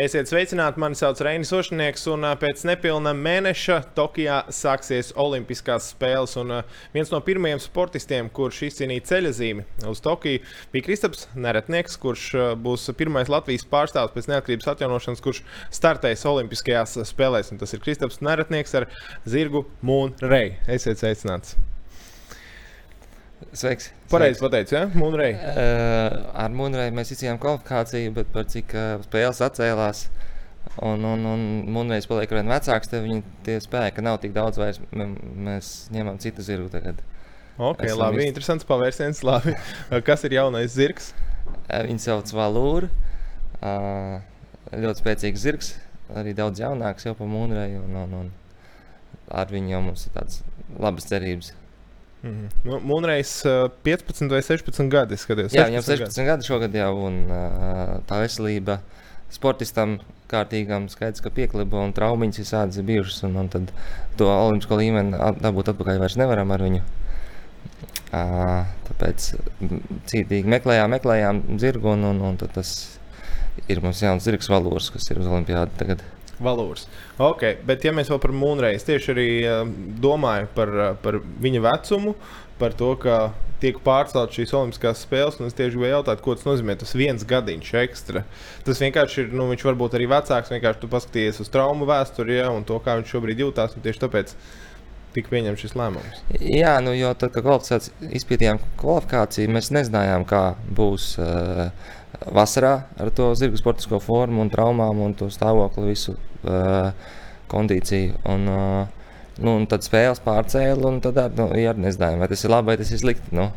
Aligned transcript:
Esiet 0.00 0.30
sveicināti, 0.30 0.80
mani 0.80 0.96
sauc 0.96 1.18
Reinis 1.20 1.50
Ošanieks, 1.52 2.06
un 2.08 2.22
pēc 2.40 2.62
nepilna 2.64 3.10
mēneša 3.12 3.74
Tokijā 3.98 4.38
sāksies 4.56 5.10
Olimpiskās 5.20 5.90
spēles. 5.92 6.38
Un 6.40 6.54
viens 6.94 7.10
no 7.12 7.18
pirmajiem 7.26 7.60
sportistiem, 7.60 8.30
kurš 8.32 8.62
izcīnīja 8.70 9.04
ceļazīmi 9.10 9.66
uz 9.90 10.00
Tokiju, 10.00 10.40
bija 10.72 10.86
Kristaps 10.86 11.26
Neretnieks, 11.36 11.98
kurš 12.00 12.30
būs 12.64 12.88
pirmais 12.96 13.28
Latvijas 13.28 13.68
pārstāvs 13.68 14.14
pēc 14.14 14.30
neatkarības 14.30 14.70
atjaunošanas, 14.72 15.20
kurš 15.26 15.42
startēs 15.68 16.24
Olimpiskajās 16.32 16.96
spēlēs. 17.10 17.52
Un 17.52 17.60
tas 17.60 17.76
ir 17.76 17.84
Kristaps 17.84 18.22
Neretnieks 18.24 18.78
ar 18.80 18.88
zirgu 19.28 19.66
Moonray. 19.84 20.54
Esiet 20.78 21.04
sveicināts! 21.04 21.58
Sveiks! 23.52 23.88
Pareizi 24.10 24.38
pateicu, 24.44 24.74
ja? 24.76 24.84
Mūnrei. 24.94 25.32
Uh, 25.34 26.16
ar 26.38 26.52
Mūnrei 26.54 26.92
mēs 26.94 27.10
izcīnījām 27.10 27.40
kvalifikāciju, 27.42 28.12
bet 28.14 28.30
par 28.30 28.46
cik 28.50 28.74
uh, 28.78 29.00
spēles 29.02 29.42
atcēlās. 29.42 30.04
Un, 30.86 31.02
un, 31.02 31.24
un 31.26 31.42
Mūnreis 31.74 32.06
paliek 32.06 32.30
ar 32.30 32.38
vien 32.40 32.52
vecāks, 32.52 32.90
tad 32.92 33.02
viņa 33.02 33.34
tie 33.46 33.56
spēki 33.62 34.04
nav 34.06 34.20
tik 34.22 34.36
daudz 34.36 34.60
vairs. 34.60 34.78
Mēs 34.94 35.72
ņemam 35.90 36.20
citu 36.22 36.46
zirgu 36.46 36.70
tagad. 36.70 37.02
Ok, 37.58 37.82
Esam 37.88 38.04
labi, 38.04 38.22
ist... 38.22 38.30
interesants 38.30 38.68
pavērsiens. 38.68 39.24
Labi. 39.26 39.56
Kas 40.08 40.22
ir 40.28 40.38
jaunais 40.38 40.76
zirgs? 40.76 41.10
Uh, 41.66 41.82
viņu 41.88 42.06
sauc 42.06 42.30
Valūra. 42.38 42.90
Uh, 43.60 44.20
ļoti 44.78 45.02
spēcīgs 45.02 45.42
zirgs, 45.42 45.72
arī 46.14 46.36
daudz 46.38 46.62
jaunāks 46.62 47.08
jau 47.08 47.18
par 47.18 47.28
Mūnrei. 47.28 47.72
Un, 47.82 47.98
un, 48.04 48.14
un 48.22 48.30
ar 49.42 49.50
viņu 49.50 49.74
jau 49.74 49.82
mums 49.90 50.06
ir 50.06 50.14
tādas 50.14 50.44
labas 50.78 51.10
cerības. 51.10 51.50
Mm 52.22 52.48
-hmm. 52.64 52.80
Mūnreiz 52.84 53.30
uh, 53.48 53.70
15 53.82 54.28
vai 54.28 54.42
16 54.42 54.88
gadi. 54.92 55.16
Skaties, 55.16 55.52
Jā, 55.52 55.66
viņam 55.68 55.82
16 55.82 56.24
gadi 56.24 56.44
šogad 56.44 56.74
jau, 56.74 56.94
un 57.06 57.24
uh, 57.30 58.00
tā 58.08 58.20
veselība 58.20 58.80
sportistam 59.30 59.98
kārtīgam 60.30 60.88
skaidrs, 60.88 61.22
ka 61.24 61.30
piekliba 61.30 61.80
un 61.80 61.92
traumiņas 61.92 62.38
ir 62.38 62.44
sādas 62.44 62.84
bijušas, 62.86 63.22
un, 63.24 63.36
un 63.36 63.48
tad 63.48 63.72
to 64.16 64.28
olimpisko 64.28 64.76
līmeni 64.76 65.18
dabūt 65.40 65.72
atpakaļ 65.72 65.98
vairs 65.98 66.16
nevaram 66.16 66.50
ar 66.50 66.62
viņu. 66.62 66.82
Uh, 68.10 68.66
tāpēc 68.88 69.34
cītīgi 70.10 70.48
meklējām, 70.50 70.90
meklējām 70.90 71.42
zirgu, 71.62 71.92
un, 71.94 72.04
un, 72.04 72.20
un 72.20 72.36
tas 72.36 72.98
ir 73.68 73.80
mums 73.84 74.02
jauns 74.02 74.24
zirgs 74.26 74.50
valūrs, 74.50 74.90
kas 74.94 75.10
ir 75.10 75.20
uz 75.22 75.28
olimpiādu 75.30 75.70
tagad. 75.78 76.02
Valūrs. 76.40 76.86
Ok, 77.20 77.44
bet 77.68 77.84
ja 77.84 77.92
mēs 77.96 78.10
vēl 78.12 78.20
par 78.22 78.32
Mūnreiz 78.36 78.86
tieši 78.88 79.12
arī 79.14 79.28
uh, 79.44 79.62
domājam 80.00 80.48
par, 80.56 80.72
uh, 80.76 80.92
par 81.02 81.20
viņa 81.42 81.64
vecumu, 81.66 82.14
par 82.60 82.76
to, 82.76 82.94
ka 83.00 83.18
tiek 83.60 83.80
pārceltas 83.84 84.36
šīs 84.36 84.54
Olimpiskās 84.56 85.04
spēles. 85.04 85.38
Es 85.44 85.56
tieši 85.56 85.74
gribēju 85.74 85.98
jautāt, 85.98 86.22
ko 86.24 86.36
tas 86.36 86.46
nozīmē. 86.48 86.76
Tas 86.80 86.96
viens 86.96 87.26
gadiņš 87.28 87.74
ekstra. 87.82 88.24
Tas 88.66 88.80
vienkārši 88.82 89.24
ir, 89.24 89.30
nu, 89.36 89.50
viņš 89.52 89.66
varbūt 89.68 89.96
arī 89.98 90.08
vecāks. 90.10 90.52
Vienkārši 90.54 90.82
tu 90.82 90.90
paskaties 90.92 91.42
uz 91.44 91.52
traumu 91.52 91.88
vēsturi 91.88 92.40
ja, 92.40 92.50
un 92.54 92.66
to, 92.68 92.80
kā 92.84 92.96
viņš 93.00 93.14
šobrīd 93.14 93.44
jūtas. 93.44 93.76
Tieši 93.84 94.04
tāpēc 94.04 94.34
tika 95.14 95.32
pieņemts 95.32 95.64
šis 95.64 95.76
lēmums. 95.76 96.20
Jā, 96.40 96.76
nu, 96.84 96.94
jo 96.96 97.12
tad, 97.18 97.34
kad 97.34 97.90
izpētījām 98.20 98.60
kvalifikāciju, 98.80 99.52
mēs 99.56 99.72
nezinājām, 99.74 100.28
kā 100.28 100.44
būs. 100.76 101.14
Uh, 101.20 101.96
vasarā 102.28 102.74
ar 103.00 103.10
to 103.16 103.30
zirga 103.38 103.58
sportisko 103.60 104.00
formu 104.02 104.44
un 104.44 104.52
traumām 104.52 105.00
un 105.04 105.14
to 105.16 105.30
stāvokli, 105.32 105.90
visu 105.92 106.16
uh, 106.16 106.90
kondīciju. 107.50 108.18
Un, 108.30 108.48
uh, 108.50 109.40
nu, 109.40 109.56
un 109.56 109.66
tad 109.70 109.84
spēles 109.86 110.20
pārcēla, 110.24 110.84
un 110.90 111.00
tad 111.04 111.20
nu, 111.38 111.48
jā, 111.58 111.74
nezinājām, 111.76 112.20
vai 112.20 112.28
tas 112.30 112.44
ir 112.44 112.52
labi 112.52 112.72
vai 112.72 112.78
tas 112.80 112.92
ir 112.92 113.00
slikti. 113.02 113.34
Nu, 113.36 113.48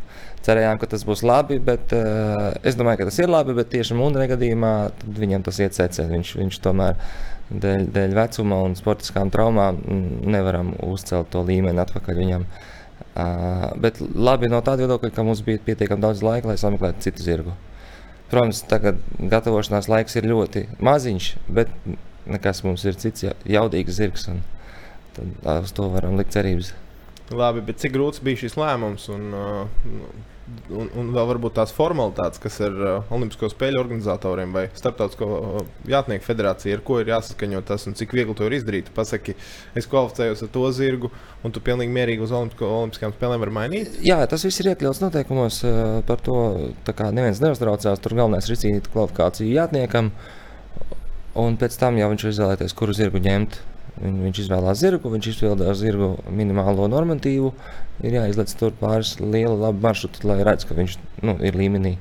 cerējām, 0.44 0.80
ka 0.80 0.90
tas 0.92 1.06
būs 1.08 1.24
labi, 1.28 1.60
bet 1.64 1.94
uh, 1.98 2.52
es 2.64 2.80
domāju, 2.80 3.04
ka 3.04 3.10
tas 3.12 3.20
ir 3.20 3.32
labi. 3.32 3.56
Bet 3.58 3.72
tieši 3.74 3.98
Mūna 4.00 4.28
gadījumā 4.32 4.74
viņam 5.20 5.46
tas 5.46 5.60
iet 5.64 5.78
secē. 5.78 6.08
Viņš, 6.12 6.36
viņš 6.40 6.62
tomēr 6.64 7.00
dēļ, 7.52 7.90
dēļ 7.96 8.16
vecuma 8.18 8.62
un 8.66 8.78
sportiskām 8.80 9.32
traumām 9.34 9.82
nevaram 10.32 10.74
uzcelt 10.88 11.32
to 11.34 11.44
līmeni 11.48 11.84
atpakaļ 11.84 12.24
viņam. 12.24 12.48
Uh, 13.14 13.70
bet 13.84 14.00
labi 14.02 14.50
no 14.50 14.64
tāda 14.66 14.86
viedokļa, 14.86 15.12
ka 15.14 15.26
mums 15.28 15.44
bija 15.46 15.62
pietiekami 15.62 16.02
daudz 16.02 16.24
laika, 16.26 16.50
lai 16.50 16.58
sameklētu 16.58 17.04
citu 17.06 17.26
zirgu. 17.26 17.54
Protams, 18.34 18.64
tagad 18.66 18.98
gatavošanās 19.30 19.86
laiks 19.92 20.16
ir 20.18 20.26
ļoti 20.26 20.64
maziņš, 20.82 21.28
bet 21.54 21.70
nekas 22.26 22.64
mums 22.66 22.82
ir 22.90 22.98
cits 22.98 23.28
jaudīgs 23.46 24.00
zirgs. 24.00 24.26
Tad 25.14 25.52
uz 25.62 25.74
to 25.78 25.86
varam 25.94 26.18
likt 26.18 26.34
cerības. 26.34 26.72
Labi, 27.32 27.64
bet 27.64 27.80
cik 27.80 27.94
grūts 27.96 28.20
bija 28.24 28.42
šis 28.44 28.58
lēmums? 28.60 29.06
Un, 29.14 29.30
uh, 29.32 29.94
un, 30.76 30.90
un 31.00 31.12
vēl 31.16 31.28
varbūt 31.30 31.56
tās 31.56 31.72
formalitātes, 31.76 32.42
kas 32.44 32.60
ir 32.66 32.76
uh, 32.76 33.14
Olimpisko 33.16 33.48
spēļu 33.52 33.80
organizatoriem 33.80 34.52
vai 34.56 34.66
Startautisko 34.76 35.30
uh, 35.38 35.70
jātnieku 35.90 36.28
federācijai, 36.28 36.76
ar 36.76 36.84
ko 36.86 37.00
ir 37.00 37.14
jāsaskaņo 37.14 37.64
tas 37.70 37.88
un 37.88 37.96
cik 38.00 38.14
viegli 38.18 38.36
to 38.38 38.50
ir 38.50 38.58
izdarīt. 38.60 38.92
Pasaki, 38.96 39.38
es 39.80 39.88
kvalificējos 39.90 40.44
ar 40.44 40.54
to 40.58 40.68
zirgu, 40.76 41.14
un 41.48 41.56
tu 41.56 41.64
pilnīgi 41.64 41.96
mierīgi 41.96 42.28
uz 42.28 42.36
Olimpisko, 42.36 42.70
Olimpiskajām 42.82 43.16
spēlēm 43.16 43.48
vari 43.48 43.58
mainīt. 43.62 43.98
Jā, 44.04 44.20
tas 44.30 44.44
viss 44.44 44.60
ir 44.60 44.74
iekļauts 44.74 45.04
noteikumos. 45.06 45.64
Par 46.10 46.24
to 46.28 46.38
neviens 47.16 47.42
neuztraucās. 47.44 48.04
Tur 48.04 48.20
galvenais 48.20 48.50
ir 48.50 48.58
izcīnīt 48.58 48.92
kvalifikāciju 48.92 49.56
jātniekam, 49.56 50.12
un 51.40 51.62
pēc 51.62 51.80
tam 51.80 51.98
jau 52.02 52.12
viņš 52.12 52.34
izvēlēties, 52.36 52.76
kuru 52.78 53.00
zirgu 53.00 53.24
ņemt. 53.24 53.64
Viņ, 53.94 54.20
viņš 54.26 54.40
izvēlējās 54.44 54.80
zirgu, 54.82 55.12
viņš 55.14 55.30
izpildīja 55.34 55.74
zirgu 55.78 56.10
minimālo 56.34 56.88
normatīvu. 56.90 57.54
Ir 58.02 58.18
jāizlaiž 58.18 58.56
tur 58.58 58.74
pāris 58.80 59.16
liela, 59.22 59.54
laba 59.68 59.90
maršruta, 59.90 60.24
lai 60.26 60.40
redzētu, 60.42 60.72
ka 60.72 60.78
viņš 60.80 60.96
nu, 61.22 61.38
ir 61.46 61.58
līmenī. 61.60 61.98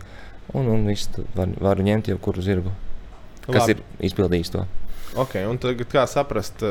Un, 0.57 0.69
un 0.73 0.87
viss 0.89 1.13
var, 1.37 1.53
var 1.61 1.83
ņemt 1.85 2.09
jau 2.11 2.19
kuru 2.21 2.45
zirgu, 2.45 2.73
kas 3.47 3.67
Labi. 3.67 3.77
ir 3.77 4.09
izpildījis 4.09 4.55
to. 4.57 4.65
Okay, 5.13 5.45
un 5.45 5.59
tagad, 5.61 5.91
kā 5.93 6.07
saprast, 6.09 6.63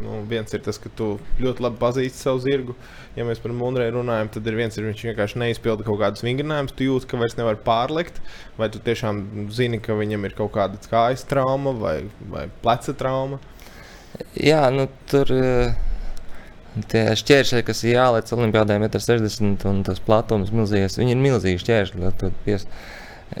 nu, 0.00 0.22
viens 0.28 0.54
ir 0.56 0.62
tas, 0.64 0.78
ka 0.80 0.88
tu 0.96 1.18
ļoti 1.42 1.60
labi 1.60 1.76
pazīsti 1.76 2.22
savu 2.24 2.40
zirgu. 2.40 2.72
Ja 3.18 3.26
mēs 3.28 3.42
par 3.42 3.52
Monreju 3.52 3.98
runājam, 3.98 4.30
tad 4.32 4.48
ir 4.48 4.56
viens, 4.56 4.78
ir 4.80 4.86
viņš 4.88 5.02
vienkārši 5.10 5.40
neizpilda 5.42 5.84
kaut 5.84 6.00
kādus 6.00 6.24
vingrinājumus. 6.24 6.72
Tu 6.78 6.86
jūti, 6.86 7.10
ka 7.10 7.20
vairs 7.20 7.36
nevar 7.36 7.60
pārlikt, 7.60 8.22
vai 8.56 8.70
tu 8.72 8.80
tiešām 8.80 9.50
zini, 9.52 9.82
ka 9.84 9.98
viņam 9.98 10.24
ir 10.24 10.36
kaut 10.38 10.54
kāda 10.56 10.80
kājas 10.88 11.26
trauma 11.28 11.76
vai, 11.76 11.98
vai 12.32 12.46
pleca 12.64 12.96
trauma. 12.96 13.42
Jā, 14.36 14.64
nu 14.74 14.88
tur 15.10 15.30
eh, 15.36 15.76
tie 16.92 17.04
šķēršļi, 17.18 17.62
kas 17.68 17.84
ir 17.84 17.96
jālec 17.96 18.32
Olimpijādē, 18.34 18.76
ir 18.76 18.88
1,60 18.88 19.46
m 19.46 19.70
un 19.70 19.84
tas 19.86 20.02
platums 20.02 20.52
milzīgs. 20.54 20.98
Viņi 21.00 21.16
ir 21.16 21.22
milzīgi 21.22 21.62
šķēršļi. 21.62 22.58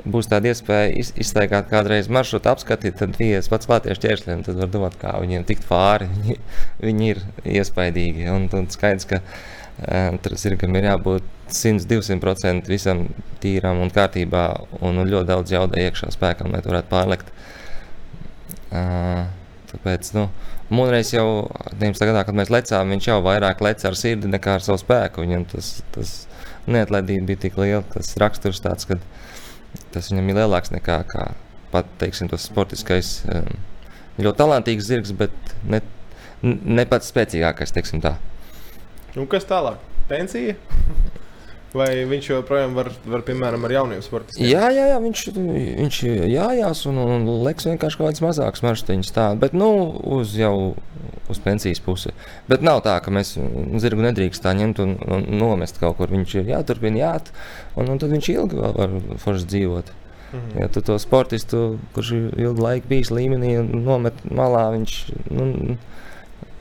Būs 0.08 0.28
tāda 0.30 0.48
iespēja 0.48 0.92
iz, 0.96 1.10
iztaigāt 1.20 1.66
kādreiz 1.68 2.08
maršrutu, 2.08 2.48
apskatīt, 2.48 2.96
tad 2.96 3.18
ies 3.20 3.50
pats 3.52 3.68
klāties 3.68 3.98
šķēršļiem, 3.98 4.44
tad 4.46 4.60
var 4.62 4.70
domāt, 4.72 4.96
kā 5.00 5.12
viņiem 5.20 5.44
tikt 5.48 5.66
pāri. 5.68 6.08
Viņi, 6.14 6.38
viņi 6.80 7.10
ir 7.12 7.20
iespaidīgi. 7.58 8.24
Un, 8.32 8.48
un 8.56 8.70
skaidrs, 8.72 9.08
ka 9.10 9.20
uh, 9.20 10.16
tur 10.24 10.38
zirgam 10.40 10.78
ir 10.80 10.88
jābūt 10.88 11.28
100-200% 11.52 12.72
visam 12.72 13.04
tīram 13.42 13.82
un 13.84 13.92
kārtībā, 13.92 14.46
un, 14.80 15.02
ļoti 15.04 15.28
daudz 15.28 15.52
jauda 15.52 15.84
iekšā 15.84 16.08
spēkam, 16.16 16.54
lai 16.54 16.64
varētu 16.64 16.88
pārlikt. 16.92 17.28
Uh, 18.72 19.26
tāpēc, 19.74 20.14
nu, 20.16 20.30
Mūnreiz 20.72 21.10
jau 21.12 21.26
19. 21.74 22.06
gadā, 22.08 22.22
kad 22.24 22.36
mēs 22.38 22.50
lecām, 22.52 22.92
viņš 22.94 23.08
jau 23.10 23.18
vairāk 23.24 23.60
leca 23.64 23.90
ar 23.90 23.96
sirdi 23.98 24.30
nekā 24.30 24.56
ar 24.56 24.64
savu 24.64 24.80
spēku. 24.80 25.24
Viņam 25.24 25.44
tas, 25.52 25.72
tas 25.92 26.12
neatlaidība 26.70 27.28
bija 27.32 27.42
tik 27.44 27.58
liela, 27.60 27.82
tas 27.92 28.14
raksturs 28.22 28.62
tāds, 28.64 28.88
ka 28.88 28.96
tas 29.92 30.08
viņam 30.12 30.30
ir 30.32 30.40
lielāks 30.40 30.72
nekā 30.72 30.98
kā, 31.10 31.26
pat, 31.74 31.90
teiksim, 32.00 32.30
tas 32.32 32.46
sportiskais. 32.48 33.14
Um, 33.28 33.50
ļoti 34.22 34.40
talantīgs 34.40 34.88
zirgs, 34.88 35.12
bet 35.16 35.56
ne, 35.68 35.82
ne 36.42 36.86
pats 36.88 37.12
spēcīgākais, 37.12 37.74
teiksim 37.76 38.04
tā. 38.04 38.16
Un 39.16 39.28
kas 39.28 39.44
tālāk? 39.48 39.82
Pensija? 40.08 40.56
Vai 41.72 41.88
viņš 42.08 42.26
joprojām 42.28 42.74
var, 42.76 42.90
var 43.08 43.22
piemēram, 43.24 43.64
ar 43.64 43.72
jauniem 43.72 44.02
sportistiem? 44.04 44.44
Jā, 44.50 44.66
jā, 44.74 44.90
jā 44.90 44.98
viņš, 45.00 45.22
viņš 45.36 46.00
jājās 46.32 46.82
un, 46.90 47.00
un 47.00 47.24
liks 47.46 47.68
vienkārši 47.68 48.00
kaut 48.00 48.10
kāds 48.10 48.24
mazāks 48.24 48.64
maršrutiņš. 48.66 49.12
Tā, 49.16 49.30
bet 49.40 49.56
nu, 49.56 49.70
uz 50.18 50.34
jau 50.36 50.74
uz 51.32 51.40
pensijas 51.40 51.80
pusi. 51.80 52.12
Bet 52.50 52.64
nav 52.66 52.82
tā, 52.84 52.98
ka 53.00 53.14
mēs 53.14 53.34
zirgu 53.80 54.04
nedrīkst 54.04 54.44
tā 54.44 54.52
ņemt 54.58 54.84
un, 54.84 54.94
un 55.00 55.26
nomest 55.40 55.80
kaut 55.80 55.96
kur. 56.00 56.12
Viņš 56.12 56.36
ir 56.42 56.52
jāturpina, 56.52 57.00
jāt, 57.06 57.32
un, 57.72 57.88
un 57.88 58.02
tad 58.02 58.12
viņš 58.12 58.30
ilgi 58.36 58.60
vēl 58.60 58.78
var 58.78 58.96
forši 59.24 59.50
dzīvot. 59.54 59.96
-hmm. 60.32 60.60
Ja 60.60 60.68
tu 60.68 60.80
to 60.80 60.98
sportistu, 60.98 61.78
kurš 61.94 62.12
ir 62.16 62.40
ilgu 62.40 62.62
laiku 62.62 62.88
bijis 62.88 63.12
līmenī, 63.12 63.54
nomet 63.62 64.24
malā, 64.28 64.68
viņš. 64.76 64.98
Nu, 65.30 65.76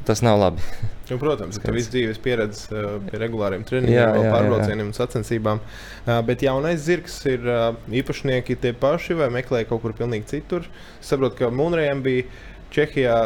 tas 0.07 0.23
nav 0.25 0.39
labi. 0.39 0.61
Nu, 1.11 1.17
protams, 1.19 1.57
ka 1.59 1.73
viss 1.75 1.91
dzīves 1.91 2.21
pieredze 2.23 2.69
uh, 2.71 2.93
pie 3.03 3.19
regulāriem 3.19 3.65
treniņiem, 3.67 4.29
pārbraucieniem 4.31 4.87
un 4.87 4.95
sacensībām. 4.95 5.59
Uh, 5.59 6.13
bet 6.23 6.45
jaunais 6.45 6.79
zirgs 6.85 7.17
ir 7.27 7.43
uh, 7.43 7.73
īpašnieki 7.91 8.55
tie 8.63 8.71
paši 8.71 9.17
vai 9.19 9.27
meklē 9.35 9.65
kaut 9.67 9.83
kur 9.83 9.95
pilnīgi 9.97 10.29
citur. 10.37 10.69
Es 11.01 11.11
saprotu, 11.11 11.41
ka 11.41 11.51
Munrejam 11.51 11.99
bija 12.05 12.29
Čehijā 12.71 13.17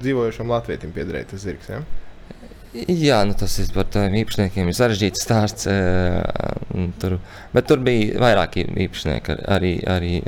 dzīvojušam 0.00 0.48
latvietim 0.56 0.96
piederēja 0.96 1.34
tas 1.34 1.44
zirgs. 1.44 1.68
Ja? 1.68 1.82
Jā, 2.72 3.18
nu 3.28 3.36
tas 3.36 3.58
ir 3.60 3.68
par 3.74 3.90
tādiem 3.92 4.22
īpašniekiem. 4.22 4.70
Ir 4.72 4.76
sarežģīts 4.76 5.26
stāsts. 5.26 5.68
Tur, 7.02 7.18
bet 7.52 7.66
tur 7.68 7.82
bija 7.84 8.16
vairāk 8.22 8.56
īpašnieki. 8.64 9.36
Arī, 9.52 9.74
arī 9.84 10.22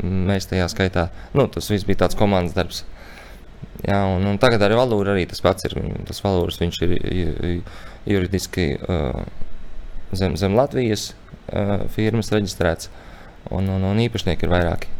mēs 0.00 0.48
tajā 0.48 0.70
skaitā. 0.72 1.10
Nu, 1.36 1.44
tas 1.52 1.68
viss 1.68 1.84
bija 1.88 2.06
tāds 2.06 2.16
komandas 2.16 2.56
darbs. 2.56 2.86
Jā, 3.86 4.00
un, 4.10 4.26
un 4.26 4.38
tagad 4.42 4.62
ar 4.66 4.74
valūru 4.74 5.12
arī 5.14 5.26
tas 5.30 5.42
pats 5.44 5.68
ir. 5.68 5.76
Tas 6.08 6.22
valūrs 6.24 6.58
viņš 6.60 6.80
ir 6.86 6.94
juridiski 8.08 8.72
zem, 10.18 10.34
zem 10.40 10.58
Latvijas 10.58 11.12
firmas 11.94 12.32
reģistrēts. 12.34 12.90
Un, 13.54 13.70
un, 13.70 13.84
un 13.86 14.00
īpašnieki 14.02 14.44
ir 14.44 14.52
vairāki. 14.52 14.90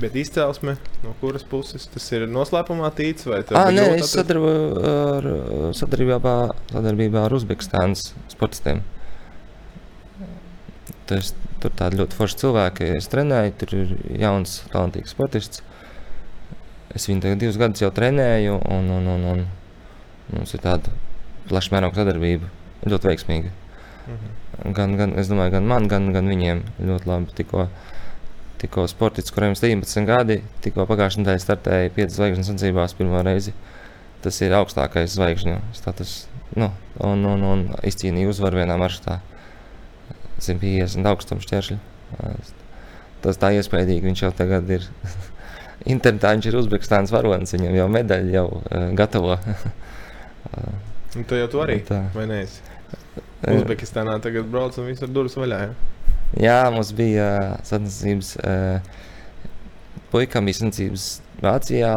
Bet 0.00 0.14
izcelsme 0.14 0.76
no 1.02 1.12
kuras 1.20 1.42
puses 1.44 1.88
tas 1.90 2.04
ir 2.14 2.28
noslēpumā 2.30 2.92
tīts? 2.96 3.26
Ah, 3.58 3.72
nē, 3.74 3.88
es 3.98 4.12
sadarboju 4.14 4.84
ar, 4.86 5.26
sadarbībā, 5.76 6.34
sadarbībā 6.70 7.24
ar 7.26 7.34
Uzbekistānas 7.34 8.12
sportistiem. 8.30 8.84
Tas, 11.10 11.32
tur 11.60 11.74
tādi 11.76 11.98
ļoti 11.98 12.16
forši 12.16 12.38
cilvēki. 12.44 12.92
Es 13.00 13.10
trenēju, 13.10 13.56
tur 13.60 13.74
ir 13.80 13.92
jauns, 14.22 14.60
talantīgs 14.70 15.16
sportists. 15.16 15.64
Es 16.96 17.06
viņu 17.06 17.22
tagad 17.22 17.42
divus 17.42 17.58
gadus 17.60 17.84
jau 17.84 17.90
trenēju, 17.94 18.56
un, 18.74 18.90
un, 18.96 19.06
un, 19.14 19.26
un 19.32 19.44
mums 20.34 20.54
ir 20.56 20.62
tāda 20.64 20.92
plaša 21.50 21.74
mēroga 21.76 22.00
sadarbība. 22.00 22.50
Ļoti 22.88 23.10
veiksmīga. 23.10 23.52
Mhm. 24.08 24.36
Gan, 24.76 24.96
gan, 24.98 25.14
es 25.20 25.30
domāju, 25.30 25.54
gan 25.56 25.68
man, 25.68 25.86
gan, 25.88 26.10
gan 26.14 26.28
viņiem 26.28 26.64
ļoti 26.84 27.10
labi 27.10 27.38
tikko. 27.38 27.70
Tikko 28.60 28.82
sportists, 28.92 29.32
kuriem 29.32 29.54
ir 29.54 29.56
17 29.56 30.04
gadi, 30.04 30.34
tikko 30.60 30.84
pagājušajā 30.84 31.22
nedēļā 31.22 31.40
startēja 31.40 31.92
5 31.96 32.12
zvaigznes 32.12 32.50
sacensībās 32.50 32.92
pirmo 32.98 33.22
reizi. 33.24 33.54
Tas 34.20 34.36
ir 34.44 34.52
augstākais 34.52 35.14
zvaigžņu 35.14 35.54
status. 35.72 36.26
Nu, 36.60 36.68
un, 37.00 37.24
un, 37.24 37.46
un 37.48 37.62
izcīnīja 37.88 38.28
uzvaru 38.28 38.60
vienā 38.60 38.76
maršrutā. 38.76 39.22
150 40.44 41.08
augstuma 41.08 41.40
šķēršļi. 41.46 41.78
Tas 43.24 43.40
tā 43.40 43.54
iespaidīgi. 43.56 44.04
Viņš 44.10 44.24
jau 44.26 44.32
tagad 44.36 44.68
ir 44.76 44.84
internetā, 45.88 46.34
viņš 46.34 46.50
ir 46.50 46.58
Uzbekistānas 46.60 47.12
varonis. 47.14 47.54
Viņam 47.56 47.78
jau 47.78 47.86
medaļu 47.92 48.34
jau 48.34 48.46
uh, 48.58 48.90
gatavo. 48.98 49.38
un 51.16 51.24
tu 51.28 51.38
jau 51.38 51.48
to 51.52 51.62
arī? 51.64 51.80
Tā. 51.88 52.02
Vai 52.16 52.26
neesi? 52.30 52.60
Uzbekistānā 53.40 54.18
tagad 54.20 54.48
brauc 54.52 54.76
un 54.80 54.90
visur 54.90 55.08
durvis 55.08 55.38
vaļā. 55.40 55.60
Ja? 55.64 55.96
Jā, 56.40 56.58
mums 56.70 56.92
bija 56.94 57.30
sacensības. 57.66 58.34
Puikam 60.12 60.46
bija 60.46 60.60
sacensības 60.60 61.06
Vācijā. 61.40 61.92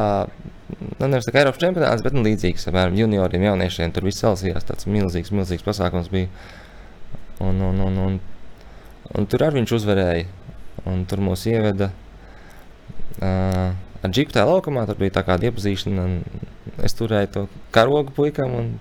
Nu, 0.98 1.10
nevis 1.10 1.28
tā 1.28 1.34
kā 1.34 1.42
Eiropas 1.44 1.62
čempionāts, 1.62 2.04
bet 2.06 2.16
nu, 2.16 2.24
līdzīgs 2.26 2.70
apmēram 2.70 2.96
junioriem, 2.98 3.44
jauniešiem. 3.50 3.92
Tur 3.94 4.08
viss 4.08 4.24
celsījās. 4.24 4.66
tāds 4.70 4.88
milzīgs, 4.90 5.34
milzīgs 5.36 5.66
pasākums 5.66 6.10
bija. 6.14 6.32
Un, 7.44 7.60
un, 7.60 7.82
un, 7.84 8.00
un, 8.08 8.18
un 9.12 9.28
tur 9.30 9.44
arī 9.46 9.62
viņš 9.62 9.76
uzvarēja. 9.78 10.32
Un 10.90 11.04
tur 11.08 11.22
mūs 11.24 11.46
ieveda 11.52 11.92
uh, 11.92 12.03
ar 13.22 14.12
džipu 14.12 14.36
tajā 14.36 14.46
laukumā. 14.50 14.86
Tur 14.90 15.00
bija 15.00 15.18
tā 15.20 15.26
kāda 15.28 15.50
iepazīšana. 15.50 16.08
Es 16.84 16.96
turēju 17.00 17.34
to 17.36 17.48
karogu 17.76 18.16
puikam. 18.16 18.56
Un, 18.60 18.72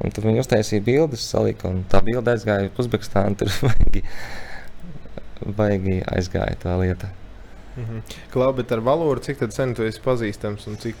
un 0.00 0.14
tad 0.14 0.24
viņi 0.26 0.42
uztaisīja 0.42 0.84
bildes, 0.84 1.26
salika. 1.30 1.70
Un 1.70 1.84
tā 1.90 2.02
bilde 2.04 2.34
aizgāja 2.34 2.70
uz 2.70 2.86
Uzbekistānu. 2.86 3.38
Tur 3.42 3.52
vajag 3.66 4.02
baigi 5.44 6.00
aizgāja 6.08 6.56
tā 6.62 6.78
lieta. 6.80 7.10
Mm 7.76 7.84
-hmm. 7.84 8.02
Klau, 8.30 8.52
bet 8.52 8.72
ar 8.72 8.80
valodu 8.80 9.20
cik 9.20 9.52
sen 9.52 9.74
tu 9.74 9.82
esi 9.82 10.00
pazīstams 10.00 10.66
un 10.66 10.76
cik, 10.76 10.96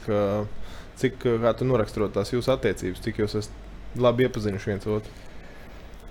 cik 0.96 1.24
kā 1.24 1.54
tu 1.58 1.64
noraksturot 1.64 2.12
tās 2.12 2.32
jūsu 2.32 2.52
attiecības, 2.52 3.00
cik 3.00 3.18
jūs 3.18 3.38
esat 3.38 3.52
labi 3.96 4.22
iepazinuši 4.22 4.70
viens 4.70 4.86
otru? 4.86 5.10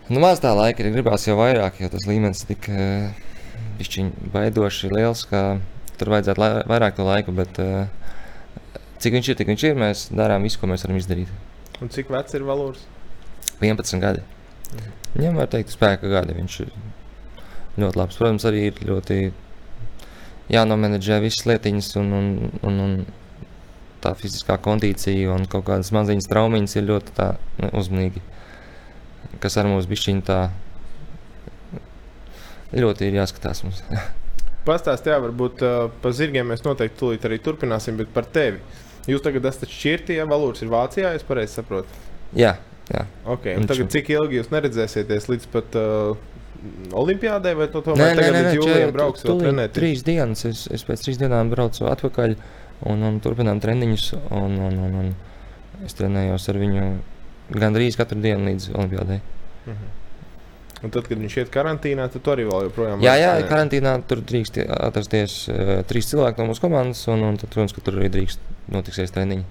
Nu, 0.10 0.20
maz 0.20 0.40
tā 0.40 0.56
laika 0.56 0.84
ir 0.84 0.92
gribās 0.92 1.28
jau 1.28 1.38
vairāk, 1.38 1.80
jo 1.80 1.90
tas 1.90 2.08
līmenis 2.08 2.46
tik 2.48 2.70
pišķiņ 3.78 4.12
baidoši 4.34 4.90
liels, 4.92 5.26
ka 5.26 5.60
tur 6.04 6.12
vajadzētu 6.12 6.44
lai, 6.44 6.52
vairāk 6.68 6.98
to 6.98 7.08
laiku, 7.08 7.34
bet 7.36 7.60
cik 9.00 9.16
viņš 9.16 9.30
ir, 9.32 9.40
tik 9.40 9.52
viņš 9.54 9.66
ir, 9.70 9.80
mēs 9.80 10.08
darām 10.12 10.44
visu, 10.44 10.60
ko 10.60 10.68
mēs 10.72 10.84
varam 10.84 11.00
izdarīt. 11.00 11.32
Un 11.84 11.92
cik 11.92 12.12
vecs 12.12 12.36
ir 12.36 12.44
valodas? 12.48 12.84
11 13.64 14.04
gadi. 14.04 14.24
Mhm. 14.74 14.92
Viņam 15.14 15.40
var 15.40 15.50
teikt 15.54 15.72
spēka 15.72 16.10
gadi, 16.12 16.36
viņš 16.36 16.60
ir 16.66 16.74
ļoti 17.80 18.00
labs. 18.00 18.20
Protams, 18.20 18.46
arī 18.50 18.68
ir 18.70 18.80
ļoti 18.84 19.20
jānomenedžē 20.54 21.20
visas 21.24 21.46
lietiņas, 21.48 21.92
un, 22.02 22.12
un, 22.18 22.32
un, 22.68 22.80
un 22.84 22.96
tā 24.04 24.12
fiziskā 24.20 24.58
kondīcija 24.60 25.32
un 25.32 25.48
kaut 25.48 25.68
kādas 25.70 25.94
maziņas 25.96 26.28
traumiņas 26.32 26.76
ir 26.80 26.90
ļoti 26.90 27.16
tā, 27.16 27.30
ne, 27.62 27.72
uzmanīgi. 27.80 28.24
Kas 29.44 29.56
ar 29.58 29.70
mums 29.70 29.88
bija 29.90 30.20
tā 30.28 30.42
ļoti 32.74 33.08
ir 33.08 33.22
jāskatās. 33.22 33.64
Pastāstiet, 34.68 35.16
varbūt 35.26 35.64
uh, 35.66 35.88
par 36.04 36.14
zirgiem 36.16 36.48
mēs 36.48 36.64
noteikti 36.64 37.00
tūlīt 37.02 37.26
arī 37.28 37.40
turpināsim, 37.44 37.98
bet 38.00 38.12
par 38.16 38.28
tevi. 38.32 38.62
Jūs 39.10 39.24
tagad 39.26 39.50
esat 39.50 39.68
šķirti, 39.68 40.16
ja 40.16 40.28
valūrs 40.30 40.64
ir 40.64 40.72
Vācijā, 40.72 41.12
es 41.18 41.26
pareizi 41.28 41.58
saprotu. 41.60 42.04
Jā, 42.40 42.54
jā. 42.88 43.04
Okay, 43.36 43.58
tagad, 43.68 43.90
cik 43.92 44.14
ilgi 44.16 44.40
jūs 44.40 44.54
neredzēsieties 44.54 45.28
līdz 45.32 45.50
pat 45.52 45.76
uh, 45.80 46.14
Olimpiādē, 46.96 47.52
vai 47.60 47.68
tu 47.72 47.82
tomēr 47.84 48.14
nē, 48.16 48.24
nē, 48.24 48.44
nē, 48.46 48.52
jūlijam 48.56 48.94
brauks 48.96 49.26
vēl 49.28 49.42
trenēt? 49.42 49.74
Trīs 49.76 50.06
dienas, 50.08 50.46
es, 50.48 50.64
es 50.72 50.86
pēc 50.88 51.04
trīs 51.04 51.20
dienām 51.20 51.52
braucu 51.52 51.90
atpakaļ 51.92 52.38
un, 52.88 53.04
un 53.10 53.18
turpinām 53.24 53.60
treniņus. 53.64 54.06
Un, 54.32 54.56
un, 54.70 54.78
un, 54.88 54.96
un 55.02 55.84
es 55.84 55.98
trenējos 56.00 56.48
ar 56.54 56.62
viņu 56.62 56.86
gandrīz 57.60 58.00
katru 58.00 58.24
dienu 58.24 58.48
līdz 58.48 58.70
Olimpiādai. 58.78 59.20
Mhm. 59.68 59.92
Un 60.84 60.92
tad, 60.92 61.06
kad 61.08 61.20
viņš 61.20 61.38
iet 61.40 61.52
karantīnā, 61.52 62.10
tad 62.12 62.26
arī 62.34 62.44
vēl 62.50 62.66
joprojām. 62.68 63.04
Jā, 63.06 63.14
jā, 63.16 63.30
ne? 63.40 63.46
karantīnā 63.48 63.94
tur 64.08 64.20
drīkst 64.28 64.60
atrasties 64.66 65.38
uh, 65.48 65.78
trīs 65.88 66.10
cilvēki 66.10 66.42
no 66.42 66.50
mūsu 66.50 66.64
komandas, 66.66 67.06
un, 67.12 67.24
un 67.24 67.40
tad, 67.40 67.54
protams, 67.54 67.76
ka 67.76 67.84
tur 67.86 68.02
arī 68.02 68.10
drīkst 68.12 68.44
notiksies 68.74 69.16
treniņi. 69.16 69.46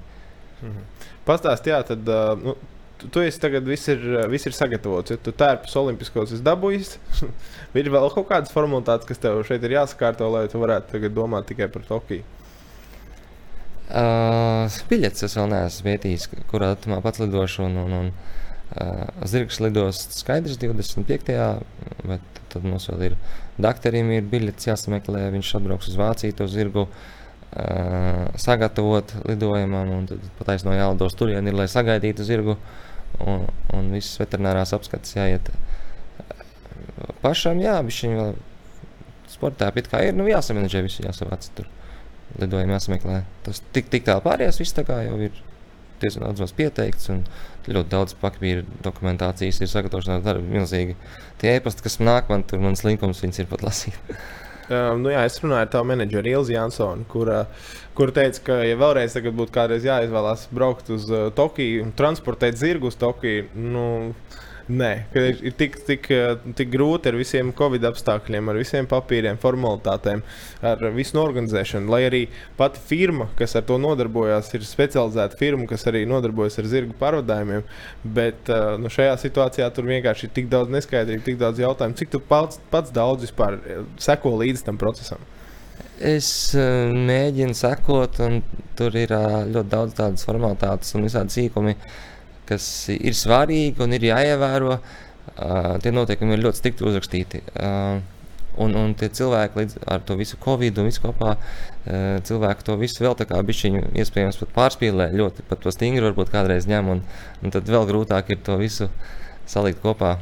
Mhm. 0.61 0.85
Pastāstiet, 1.25 1.73
jā, 1.73 1.79
tad 1.89 2.11
uh, 2.13 2.35
nu, 2.37 2.57
tu, 3.01 3.09
tu 3.15 3.25
esi 3.25 3.41
tagad 3.41 3.65
viss 3.65 3.89
ir, 3.95 4.05
viss 4.33 4.51
ir 4.51 4.57
sagatavots. 4.59 5.15
Ja 5.15 5.23
tu 5.25 5.33
tērpus 5.33 5.79
olimpiskos 5.81 6.35
esi 6.37 6.45
dabūjis, 6.45 6.99
ir 7.81 7.91
vēl 7.97 8.13
kaut 8.13 8.29
kādas 8.29 8.53
formalitātes, 8.53 9.09
kas 9.09 9.25
tev 9.25 9.41
šeit 9.49 9.65
ir 9.65 9.79
jāsakārto, 9.79 10.29
lai 10.35 10.45
tu 10.53 10.61
varētu 10.61 10.99
tagad 10.99 11.17
domāt 11.17 11.49
tikai 11.49 11.71
par 11.73 11.89
Tokiju. 11.89 12.29
Uh, 13.93 14.69
biļetes 14.89 15.27
es 15.27 15.35
vēl 15.37 15.49
neesmu 15.53 15.89
vietījis, 15.89 16.29
kurā 16.53 16.75
datumā 16.77 17.01
pats 17.05 17.21
lidošu. 17.25 17.67
Un, 17.67 17.81
un, 17.83 17.99
un, 17.99 18.13
uh, 18.13 18.42
Zirgs 19.29 19.59
lidos 19.61 20.01
skaidrs 20.17 20.61
25. 20.61 21.35
bet 22.09 22.43
tad 22.53 22.65
mums 22.69 22.89
vēl 22.91 23.11
ir 23.11 23.17
doktoram 23.61 24.13
ir 24.15 24.29
biļetes 24.29 24.71
jāsameklē. 24.71 25.27
Viņš 25.35 25.57
atbrauks 25.59 25.91
uz 25.93 25.99
Vāciju 26.01 26.39
to 26.39 26.49
zirgu. 26.51 26.87
Uh, 27.53 28.31
sagatavot 28.41 29.13
lidojumam, 29.29 29.91
un 29.93 30.07
tad 30.09 30.23
pataisno 30.39 30.73
jālidos 30.73 31.13
turieni, 31.19 31.53
lai 31.53 31.69
sagaidītu 31.69 32.25
zirgu. 32.25 32.57
Un, 33.21 33.45
un 33.77 33.91
visas 33.93 34.17
veterinārās 34.23 34.73
apskates 34.73 35.19
jāiet 35.19 35.51
pašam. 37.21 37.61
Jā, 37.61 37.77
viņš 37.85 38.01
viņu 38.07 38.19
vēl 38.23 38.35
sportā 39.33 39.69
pie 39.75 39.85
kā 39.85 40.01
ir. 40.07 40.17
Nu, 40.17 40.25
jāsamanģē 40.31 40.85
visu, 40.87 41.05
jāsavāc 41.05 41.51
tur. 41.57 41.69
Lidojumi 42.41 42.73
jāsameklē. 42.73 43.23
Tas 43.45 43.61
tik, 43.77 43.91
tik 43.93 44.09
tālu 44.09 44.25
pārējās 44.25 44.63
viss 44.63 44.77
tā 44.77 44.87
kā 44.89 45.03
jau 45.05 45.19
ir 45.21 45.37
diezgan 46.03 46.29
daudz 46.37 46.55
pieteikts. 46.59 47.09
Un 47.15 47.25
ļoti 47.69 47.93
daudz 47.93 48.17
papīra 48.19 48.65
dokumentācijas 48.83 49.61
ir 49.63 49.71
sagatavošanās 49.71 50.25
darbi 50.25 50.59
milzīgi. 50.59 50.97
Tie 51.41 51.57
e-pasti, 51.57 51.85
kas 51.87 52.01
nāk 52.03 52.31
man 52.33 52.47
tur, 52.47 52.63
mans 52.63 52.83
linkums, 52.87 53.23
viņas 53.23 53.45
ir 53.45 53.53
pat 53.53 53.67
lasīt. 53.67 53.99
Um, 54.73 55.01
nu 55.03 55.11
jā, 55.11 55.25
es 55.27 55.41
runāju 55.43 55.67
ar 55.67 55.71
tavu 55.73 55.89
menedžeru 55.91 56.31
Ilzi 56.31 56.55
Jansonu, 56.55 57.03
kur, 57.11 57.29
kur 57.99 58.13
teica, 58.15 58.39
ka, 58.47 58.59
ja 58.63 58.77
vēlreiz 58.79 59.17
būtu 59.35 59.65
jāizvēlās 59.85 60.47
braukt 60.55 60.89
uz 60.95 61.09
uh, 61.11 61.27
Tokiju 61.35 61.91
transportēt 61.99 62.57
zirgu 62.61 62.89
uz 62.89 62.97
Tokiju, 62.97 63.49
nu, 63.59 64.15
Nē, 64.73 64.91
ir, 65.19 65.41
ir 65.45 65.55
tik, 65.59 65.75
tik, 65.85 66.07
tik 66.57 66.69
grūti 66.73 67.11
ar 67.11 67.17
visiem 67.19 67.51
covid 67.57 67.83
apstākļiem, 67.91 68.49
ar 68.49 68.59
visiem 68.61 68.87
papīriem, 68.89 69.37
formalitātēm, 69.43 70.23
ar 70.65 70.85
visu 70.95 71.19
organizēšanu. 71.21 71.91
Lai 71.93 72.05
arī 72.07 72.21
pati 72.57 72.81
firma, 72.89 73.27
kas 73.37 73.57
ar 73.59 73.67
to 73.69 73.77
nodarbojās, 73.83 74.49
ir 74.57 74.65
specializēta 74.65 75.37
firma, 75.41 75.67
kas 75.69 75.85
arī 75.91 76.05
nodarbojas 76.09 76.57
ar 76.63 76.71
zirgu 76.73 76.97
pārvadājumiem. 77.01 77.67
Bet 78.17 78.49
nu, 78.81 78.93
šajā 78.93 79.19
situācijā 79.27 79.69
tur 79.77 79.91
vienkārši 79.91 80.29
ir 80.29 80.33
tik 80.39 80.49
daudz 80.53 80.73
neskaidrību, 80.73 81.27
tik 81.27 81.43
daudz 81.43 81.61
jautājumu. 81.61 81.99
Cik 81.99 82.15
tu 82.15 82.23
pats, 82.33 82.63
pats 82.73 82.95
daudz 82.95 83.27
vispār 83.27 83.59
seko 84.01 84.37
līdzi 84.41 84.69
tam 84.71 84.81
procesam? 84.81 85.21
Es 86.03 86.31
uh, 86.57 86.89
mēģinu 86.91 87.55
sekot, 87.55 88.17
un 88.25 88.41
tur 88.79 88.97
ir 88.99 89.13
uh, 89.15 89.43
ļoti 89.47 89.71
daudz 89.71 89.99
tādas 89.99 90.25
formalitātes 90.27 90.97
un 90.97 91.05
visādi 91.07 91.37
sīkumi. 91.37 91.77
Uh, 91.77 92.01
kas 92.53 92.71
ir 92.95 93.19
svarīgi 93.19 93.83
un 93.83 93.99
ir 93.99 94.09
jāievēro. 94.13 94.79
Uh, 95.33 95.77
tie 95.83 95.93
noteikumi 95.95 96.37
ir 96.37 96.45
ļoti 96.45 96.61
strikti 96.61 96.89
uzrakstīti. 96.89 97.47
Uh, 97.57 98.03
Un, 98.61 98.75
un 98.77 98.91
tie 98.93 99.07
cilvēki 99.09 99.57
līdz 99.57 99.77
ar 99.89 100.03
to 100.05 100.13
visu 100.19 100.37
covid 100.43 100.77
un 100.77 100.91
visu 100.91 101.01
kopā, 101.01 101.31
uh, 101.39 102.19
cilvēki 102.29 102.67
to 102.67 102.75
visu 102.77 103.01
vēl 103.01 103.15
tā 103.17 103.25
kā 103.25 103.39
bišķiņu 103.49 103.81
iespējams 104.03 104.37
pat 104.43 104.53
pārspīlē, 104.59 105.07
ļoti 105.17 105.47
pat 105.49 105.63
to 105.65 105.73
stingri 105.73 106.05
varbūt 106.05 106.35
kādreiz 106.35 106.69
ņem, 106.69 106.91
un, 106.93 107.01
un 107.41 107.55
tad 107.55 107.71
vēl 107.73 107.89
grūtāk 107.89 108.35
ir 108.35 108.43
to 108.45 108.59
visu 108.61 108.91
salikt 109.49 109.81
kopā. 109.81 110.19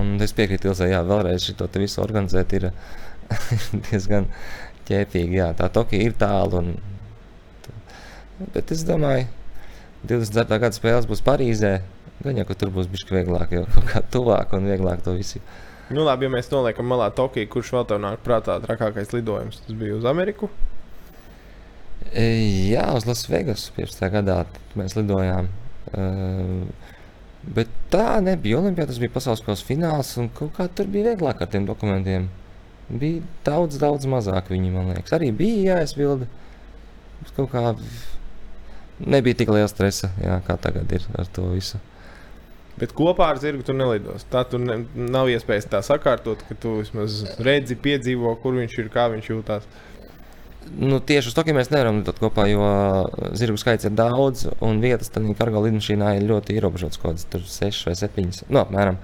Un 0.00 0.16
es 0.22 0.34
piekrītu 0.34 0.72
Ilzai, 0.72 0.90
jā, 0.90 1.00
vēlreiz 1.06 1.46
šo 1.46 1.68
te 1.70 1.80
visu 1.82 2.02
organizēt 2.02 2.52
ir 2.58 2.68
diezgan 3.86 4.26
ķēpīgi, 4.88 5.38
jā, 5.38 5.52
tā 5.58 5.70
Tokija 5.72 6.10
ir 6.10 6.18
tālu, 6.18 6.62
un, 6.62 6.74
bet 8.54 8.74
es 8.74 8.82
domāju, 8.86 9.26
24. 10.08 10.60
gada 10.62 10.76
spēles 10.76 11.08
būs 11.10 11.24
Parīzē, 11.26 11.72
gan 12.24 12.40
jau, 12.40 12.46
ka 12.48 12.56
tur 12.58 12.72
būs 12.74 12.90
bišķi 12.92 13.18
vieglāk, 13.18 13.54
jo 13.56 13.64
kaut 13.74 13.88
kā 13.90 14.02
tuvāk 14.14 14.54
un 14.56 14.68
vieglāk 14.70 15.04
to 15.04 15.16
visu 15.16 15.42
Nu, 15.86 16.02
labi, 16.02 16.26
ja 16.26 16.32
mēs 16.32 16.48
noliekam 16.50 16.88
malā 16.90 17.12
Tokiju, 17.14 17.46
kurš 17.50 17.70
vēl 17.76 17.84
tev 17.86 18.00
nāk 18.02 18.22
prātā 18.26 18.56
trakākais 18.64 19.12
lidojums, 19.14 19.60
tas 19.62 19.76
bija 19.78 19.94
uz 19.94 20.06
Ameriku. 20.08 20.48
E, 22.10 22.24
jā, 22.72 22.88
uz 22.96 23.06
Lasvegas 23.06 23.68
15. 23.76 24.02
gadā 24.10 24.40
mēs 24.78 24.96
lidojām. 24.98 25.46
Uh, 25.94 26.66
bet 27.46 27.70
tā 27.92 28.18
nebija 28.24 28.58
Olimpija, 28.58 28.88
tas 28.90 28.98
bija 28.98 29.14
pasaules 29.14 29.44
kausa 29.46 29.66
fināls, 29.68 30.10
un 30.18 30.26
kaut 30.34 30.56
kā 30.58 30.66
tur 30.66 30.90
bija 30.90 31.12
vieglāk 31.12 31.44
ar 31.44 31.52
tiem 31.52 31.68
dokumentiem. 31.68 32.26
Bija 32.90 33.22
daudz, 33.46 33.78
daudz 33.82 34.10
mazāk 34.10 34.50
viņi, 34.50 34.74
man 34.74 34.90
liekas. 34.90 35.14
Arī 35.14 35.30
bija 35.34 35.76
jāizbilda. 35.76 36.26
Kaut 37.38 37.50
kā 37.54 37.72
nebija 39.00 39.42
tik 39.42 39.52
liela 39.52 39.68
stresa, 39.70 40.10
jā, 40.22 40.38
kā 40.46 40.56
tagad 40.60 40.92
ir 40.92 41.04
ar 41.18 41.28
to 41.32 41.50
visu. 41.52 41.80
Bet 42.76 42.92
kopā 42.96 43.30
ar 43.32 43.40
zirgu 43.40 43.64
tu 43.64 43.72
nelidos. 43.72 44.26
Tā 44.28 44.42
tur 44.48 44.60
ne, 44.60 44.82
nav 44.94 45.30
iespējas 45.32 45.68
tā 45.72 45.80
sakārtot, 45.84 46.42
ka 46.44 46.56
tu 46.60 46.78
vismaz 46.82 47.22
redzi, 47.40 47.76
piedzīvo, 47.80 48.34
kur 48.42 48.58
viņš 48.58 48.74
ir, 48.82 48.90
kā 48.92 49.06
viņš 49.14 49.30
jūtas. 49.32 49.68
Nu, 50.66 50.98
tieši 50.98 51.30
uz 51.30 51.36
to 51.36 51.44
mēs 51.54 51.70
nevaram 51.70 52.00
lidot 52.00 52.18
kopā, 52.20 52.48
jo 52.50 52.66
zirgu 53.38 53.60
skaits 53.60 53.86
ir 53.86 53.94
daudz, 53.96 54.48
un 54.64 54.82
vietas 54.82 55.12
tam 55.14 55.28
kargo 55.38 55.62
lidmašīnā 55.64 56.16
ir 56.18 56.26
ļoti 56.28 56.58
ierobežotas. 56.58 57.00
Kaut 57.00 57.22
kādas 57.22 57.56
6 57.62 57.86
vai 57.88 57.96
7, 57.96 58.44
nu, 58.50 58.60
apmēram. 58.60 59.00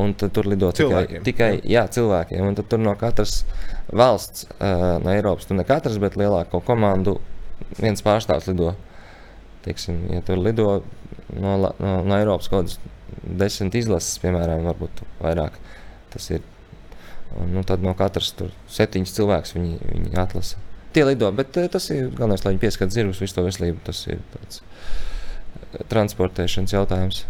Un 0.00 0.14
tur 0.16 0.48
lido 0.48 0.70
cilvēkiem. 0.74 1.22
tikai, 1.22 1.58
tikai 1.60 1.70
jā, 1.70 1.84
cilvēkiem. 1.92 2.48
Un 2.48 2.56
tur 2.56 2.80
no 2.80 2.96
katras 2.98 3.42
valsts, 3.92 4.48
uh, 4.56 4.96
no 5.04 5.12
Eiropas, 5.12 5.46
tur 5.46 5.60
ne 5.60 5.66
katrs, 5.68 6.00
bet 6.02 6.16
lielāko 6.18 6.58
komandu 6.64 7.18
viens 7.76 8.02
pārstāvs 8.02 8.48
lido. 8.50 8.72
Teiksim, 9.64 10.02
ja 10.12 10.20
tur 10.24 10.40
lido 10.40 10.68
no, 11.32 11.56
no, 11.56 11.94
no 12.04 12.18
Eiropas 12.18 12.50
kaut 12.52 12.66
kādas 12.66 12.78
desmit 13.24 13.78
izlases, 13.78 14.18
piemēram, 14.22 14.66
varbūt 14.68 15.04
vairāk. 15.22 15.56
Tas 16.14 16.28
ir. 16.34 16.44
Un, 17.34 17.50
nu, 17.50 17.64
tad 17.66 17.82
no 17.82 17.96
katras 17.98 18.30
tur 18.38 18.52
septiņas 18.70 19.14
cilvēks 19.16 19.56
viņi, 19.56 19.78
viņi 19.88 20.18
atlasa. 20.22 20.60
Tie 20.94 21.02
lido, 21.02 21.26
bet 21.34 21.56
eh, 21.58 21.66
tas 21.70 21.88
ir 21.90 22.12
galvenais, 22.12 22.44
lai 22.44 22.52
viņi 22.52 22.62
pieskatītu 22.62 22.94
zirgus, 22.94 23.22
visu 23.24 23.34
to 23.34 23.46
veselību. 23.46 23.80
Tas 23.88 24.04
ir 24.06 24.20
tāds 24.36 24.60
eh, 24.60 25.80
transportēšanas 25.90 26.76
jautājums. 26.76 27.24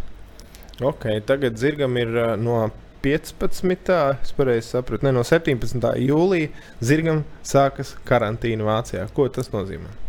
Ok, 0.84 1.06
tagad 1.24 1.56
zirgam 1.56 1.96
ir 1.96 2.10
uh, 2.18 2.34
no 2.36 2.66
15. 3.04 3.94
es 4.22 4.34
pareizi 4.36 4.74
sapratu, 4.74 5.06
ne 5.06 5.14
no 5.14 5.22
17. 5.24 5.88
jūlija 6.02 6.50
zirgam 6.84 7.22
sākas 7.46 7.94
karantīna 8.08 8.66
Vācijā. 8.66 9.06
Ko 9.16 9.30
tas 9.32 9.52
nozīmē? 9.54 10.03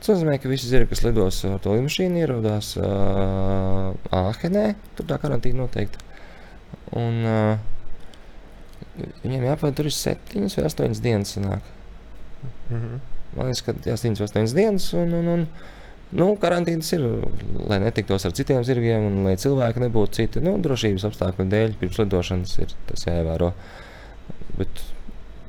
Tas 0.00 0.10
nozīmē, 0.12 0.36
ka 0.38 0.50
visi 0.50 0.68
zirgi, 0.68 0.90
kas 0.92 1.02
lidos 1.06 1.38
ar 1.48 1.60
to 1.64 1.72
lidmašīnu, 1.74 2.20
ierodās 2.20 2.74
uh, 2.78 3.94
Āhenē. 4.14 4.66
Tur 4.98 5.08
tā 5.08 5.16
karantīna 5.22 5.62
noteikti. 5.64 6.02
Un, 7.00 7.22
uh, 7.26 7.56
viņiem 9.24 9.46
jāpavada 9.48 9.76
tur 9.78 9.88
ir 9.88 9.96
7 9.96 10.50
vai 10.52 10.66
8 10.68 11.00
dienas. 11.02 11.32
Sanāk. 11.36 11.72
Mm 12.68 12.76
-hmm. 12.76 13.00
Man 13.36 13.48
liekas, 13.50 13.62
ka 13.62 13.72
jā, 13.72 13.96
7 13.96 14.20
vai 14.20 14.28
8 14.28 14.54
dienas. 14.54 14.92
Un, 14.94 15.12
un, 15.12 15.28
un, 15.28 15.46
nu, 16.12 16.28
karantīnas 16.42 16.92
ir, 16.92 17.06
lai 17.68 17.80
netiktos 17.80 18.26
ar 18.26 18.32
citiem 18.32 18.64
zirgiem 18.64 19.06
un 19.06 19.24
lai 19.24 19.36
cilvēki 19.36 19.80
nebūtu 19.80 20.12
citi. 20.20 20.40
Nu, 20.40 20.58
drošības 20.58 21.08
apstākļu 21.08 21.48
dēļ 21.48 21.74
pirms 21.80 21.98
lidošanas 21.98 22.58
ir 22.58 22.76
tas 22.86 23.06
jāievēro. 23.08 23.52
Bet 24.58 24.84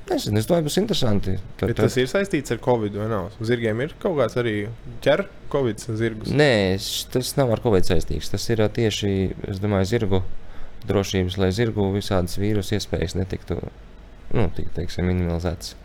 Nezinu, 0.07 0.39
es 0.39 0.47
domāju, 0.47 0.67
būs 0.67 0.77
interesanti. 0.79 1.35
Tad, 1.59 1.71
tad... 1.73 1.79
Tas 1.83 1.97
ir 1.99 2.07
saistīts 2.11 2.53
ar 2.53 2.61
Covid 2.63 2.95
vai 2.97 3.07
nav? 3.11 3.31
Zirgiem 3.43 3.81
ir 3.83 3.95
kaut 4.01 4.15
kāds 4.19 4.37
arī 4.39 4.55
ķer 5.03 5.25
Covid 5.51 5.83
zirgus. 5.99 6.31
Nē, 6.31 6.77
tas 7.13 7.33
nav 7.39 7.51
ar 7.55 7.63
Covid 7.63 7.87
saistīts. 7.89 8.31
Tas 8.31 8.47
ir 8.53 8.63
tieši, 8.77 9.11
es 9.51 9.59
domāju, 9.63 9.89
zirgu 9.91 10.21
drošības, 10.87 11.37
lai 11.41 11.51
zirgu 11.55 11.89
visādas 11.95 12.37
vīrusu 12.39 12.77
iespējas 12.77 13.17
netiktu 13.17 13.59
nu, 13.59 14.47
tik, 14.55 14.71
teiksim, 14.75 15.07
minimalizētas. 15.09 15.75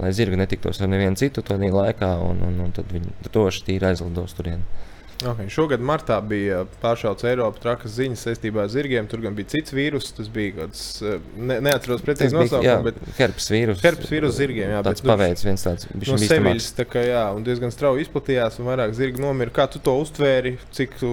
Lai 0.00 0.10
zirgi 0.12 0.36
netiktos 0.38 0.82
ar 0.82 0.90
nevienu 0.92 1.16
citu 1.16 1.44
tādā 1.46 1.70
laikā, 1.72 2.10
un, 2.26 2.42
un, 2.44 2.58
un 2.66 2.74
tad 2.76 2.90
viņi 2.92 3.14
droši 3.30 3.64
tīri 3.68 3.90
aizlidos 3.90 4.36
turieni. 4.36 4.66
Okay. 5.24 5.48
Šogad 5.48 5.80
martā 5.80 6.18
bija 6.20 6.58
pāršauts 6.82 7.24
Eiropas 7.24 7.62
trakas 7.62 7.94
ziņas 7.96 8.24
saistībā 8.26 8.66
ar 8.66 8.72
zirgiem. 8.72 9.06
Tur 9.08 9.22
gan 9.24 9.36
bija 9.36 9.48
cits 9.54 9.72
vīrus, 9.72 10.10
tas 10.12 10.28
bija 10.32 10.52
kaut 10.52 10.74
kāds, 10.74 10.82
eh, 11.00 11.22
ne, 11.40 11.56
neatceros 11.64 12.02
precīzi 12.04 12.36
nosaukumu, 12.36 12.90
bet 12.90 12.98
herpes 13.16 13.46
vīrus. 13.54 13.80
Herpes 13.84 14.10
vīrus 14.12 14.34
zirgiem, 14.36 14.74
jā. 14.74 14.82
Tāds 14.84 15.04
paveids 15.06 15.46
viens 15.46 15.64
tāds. 15.64 15.88
No 15.96 16.18
Seviļas, 16.20 16.66
tā 16.76 16.84
kā 16.90 17.04
jā, 17.06 17.22
un 17.32 17.46
diezgan 17.46 17.72
strauji 17.72 18.04
izplatījās, 18.04 18.58
un 18.60 18.68
vairāk 18.68 18.92
zirgi 18.98 19.22
nomira. 19.24 19.54
Kā 19.56 19.64
tu 19.72 19.80
to 19.80 19.94
uztvēri, 20.02 20.58
cik 20.76 20.98
tu 21.00 21.12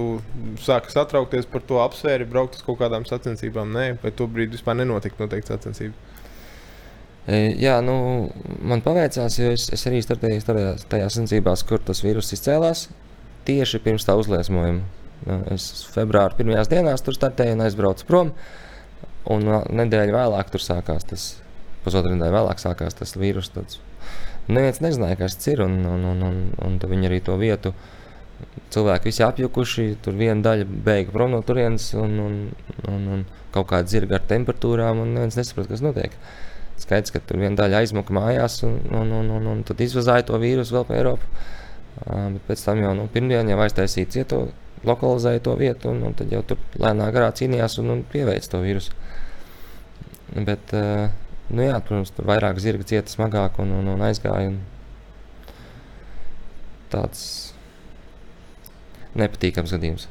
sāki 0.65 0.91
satraukties 0.91 1.47
par 1.53 1.63
to 1.69 1.79
apsvēri, 1.85 2.27
braukt 2.27 2.59
uz 2.59 2.65
kaut 2.65 2.81
kādām 2.81 3.07
sacensībām? 3.07 3.71
Nē, 3.71 3.85
vai 4.03 4.11
to 4.11 4.27
brīdi 4.27 4.57
vispār 4.57 4.75
nenotika 4.81 5.23
noteikti 5.23 5.53
sacensības? 5.53 6.11
E, 7.23 7.55
jā, 7.55 7.77
nu, 7.79 7.95
man 8.59 8.83
paveicās, 8.83 9.39
jo 9.39 9.53
es, 9.55 9.69
es 9.71 9.87
arī 9.87 10.03
startēju 10.03 10.43
tajās, 10.43 11.15
sacensībās, 11.15 11.63
kur 11.69 11.79
tas 11.79 12.03
vīrus 12.03 12.33
izcēlās 12.35 12.89
tieši 13.47 13.81
pirms 13.83 14.05
tā 14.07 14.15
uzliesmojuma. 14.19 14.83
Es 15.53 15.85
februāra 15.93 16.35
pirmajās 16.35 16.69
dienās 16.71 17.03
tur 17.05 17.15
startēju 17.15 17.55
un 17.55 17.63
aizbraucu 17.65 18.07
prom. 18.09 18.33
Un 19.31 19.47
nedēļu 19.47 20.15
vēlāk 20.17 20.51
tur 20.51 20.63
sākās 20.63 21.07
tas, 21.07 21.27
pusotru 21.85 22.11
nedēļu 22.11 22.35
vēlāk 22.35 22.59
sākās 22.59 22.97
tas 22.99 23.15
vīrus. 23.15 23.53
Tāds. 23.55 23.79
Neviens 24.51 24.81
nezināja, 24.83 25.21
kas 25.21 25.37
tas 25.39 25.53
ir, 25.53 25.63
un, 25.63 25.77
un, 25.87 26.03
un, 26.09 26.23
un, 26.27 26.39
un 26.65 26.79
viņi 26.81 27.07
arī 27.07 27.21
to 27.23 27.37
vietu. 27.39 27.71
Cilvēki 28.73 29.07
visi 29.07 29.23
apjukuši, 29.23 29.85
tur 30.03 30.17
viena 30.19 30.43
daļa 30.43 30.65
beiga 30.83 31.13
prom 31.13 31.31
no 31.31 31.39
turienes, 31.47 31.93
un, 31.95 32.17
un, 32.19 32.39
un, 32.91 33.05
un 33.15 33.21
kaut 33.53 33.69
kāda 33.69 33.87
zirga 33.87 34.17
ar 34.19 34.25
temperatūrām, 34.27 34.99
un 34.99 35.13
neviens 35.15 35.37
nesaprot, 35.39 35.69
kas 35.71 35.83
notiek. 35.85 36.17
Skaidrs, 36.81 37.13
ka 37.13 37.21
tur 37.23 37.39
viena 37.39 37.55
daļa 37.61 37.83
aizmuka 37.83 38.15
mājās, 38.17 38.59
un, 38.67 38.81
un, 38.91 39.13
un, 39.21 39.29
un, 39.37 39.47
un 39.53 39.61
tad 39.63 39.79
izvazāja 39.85 40.25
to 40.27 40.39
vīrusu 40.41 40.75
vēl 40.75 40.87
pa 40.89 40.97
Eiropu. 40.97 41.29
Bet 42.01 42.41
pēc 42.49 42.65
tam 42.65 42.81
jau 42.81 42.91
nu, 42.97 43.07
pirmdienā 43.13 43.53
jau 43.53 43.61
aiztaisīja 43.63 44.11
cietu, 44.17 44.41
lokalizēja 44.87 45.43
to 45.45 45.55
vietu, 45.59 45.93
un, 45.93 46.01
un 46.09 46.17
tad 46.17 46.33
jau 46.33 46.41
tur 46.47 46.61
lēnā 46.81 47.09
garā 47.15 47.29
cīnījās 47.35 47.79
un, 47.83 47.93
un 47.93 48.03
pieveica 48.11 48.55
to 48.55 48.61
vīrusu. 48.63 48.95
Bet, 50.33 50.73
nu 51.53 51.65
jā, 51.67 51.77
protams, 51.85 52.11
tur 52.15 52.27
vairāk 52.27 52.59
zirga 52.63 52.87
cieta 52.89 53.13
smagāk 53.13 53.61
un, 53.63 53.75
un, 53.79 53.93
un 53.93 54.05
aizgāja. 54.09 54.49
Un 54.49 54.59
tāds 56.93 57.23
nepatīkams 59.17 59.73
gadījums. 59.75 60.09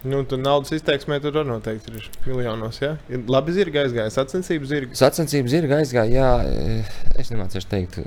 Nu, 0.00 0.22
tur 0.24 0.40
naudas 0.40 0.72
izteiksmē 0.72 1.18
tur 1.20 1.34
arī 1.42 1.50
noteikti 1.50 1.92
ir 1.92 2.06
miljonos. 2.24 2.78
Ja? 2.80 2.94
Ir 3.12 3.26
labi, 3.28 3.52
zirga 3.52 3.82
aizgāja. 3.84 4.12
Sacensību 4.14 4.68
zirga. 4.68 4.96
Sacensību 4.96 5.52
zirga 5.52 5.80
aizgāja. 5.82 6.22
Jā, 6.22 6.84
es 7.20 7.28
nemācīšu 7.32 7.68
teikt, 7.68 7.98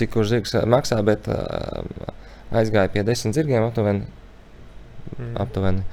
cik 0.00 0.10
kurš 0.16 0.32
zirgs 0.32 0.56
maksā, 0.66 0.98
bet 1.06 1.30
uh, 1.30 1.86
aizgāja 2.54 2.90
pie 2.92 3.04
desmit 3.06 3.36
zirgiem 3.36 3.66
aptuveni. 3.66 4.06
Mm. 5.18 5.34
aptuveni. 5.40 5.84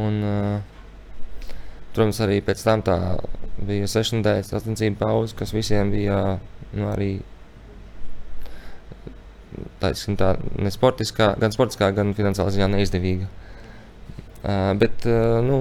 Un, 0.00 0.22
uh, 0.24 1.52
protams, 1.92 2.20
arī 2.24 2.40
pēc 2.44 2.62
tam 2.64 2.82
bija 3.62 3.88
sešu 3.90 4.18
nedēļu 4.18 4.48
sacensību 4.48 4.98
pauze, 5.00 5.36
kas 5.38 5.52
visiem 5.54 5.92
bija 5.92 6.38
nu, 6.72 6.88
arī 6.88 7.12
taisim, 9.82 10.16
tā, 10.16 10.34
ne 10.56 10.72
sportiskā, 10.72 11.34
gan 11.40 11.52
sportiskā, 11.54 11.90
gan 11.94 12.14
finansiālā 12.16 12.54
ziņā 12.54 12.70
neizdevīga. 12.72 13.28
Uh, 14.42 14.72
bet 14.80 15.06
uh, 15.06 15.38
nu, 15.44 15.60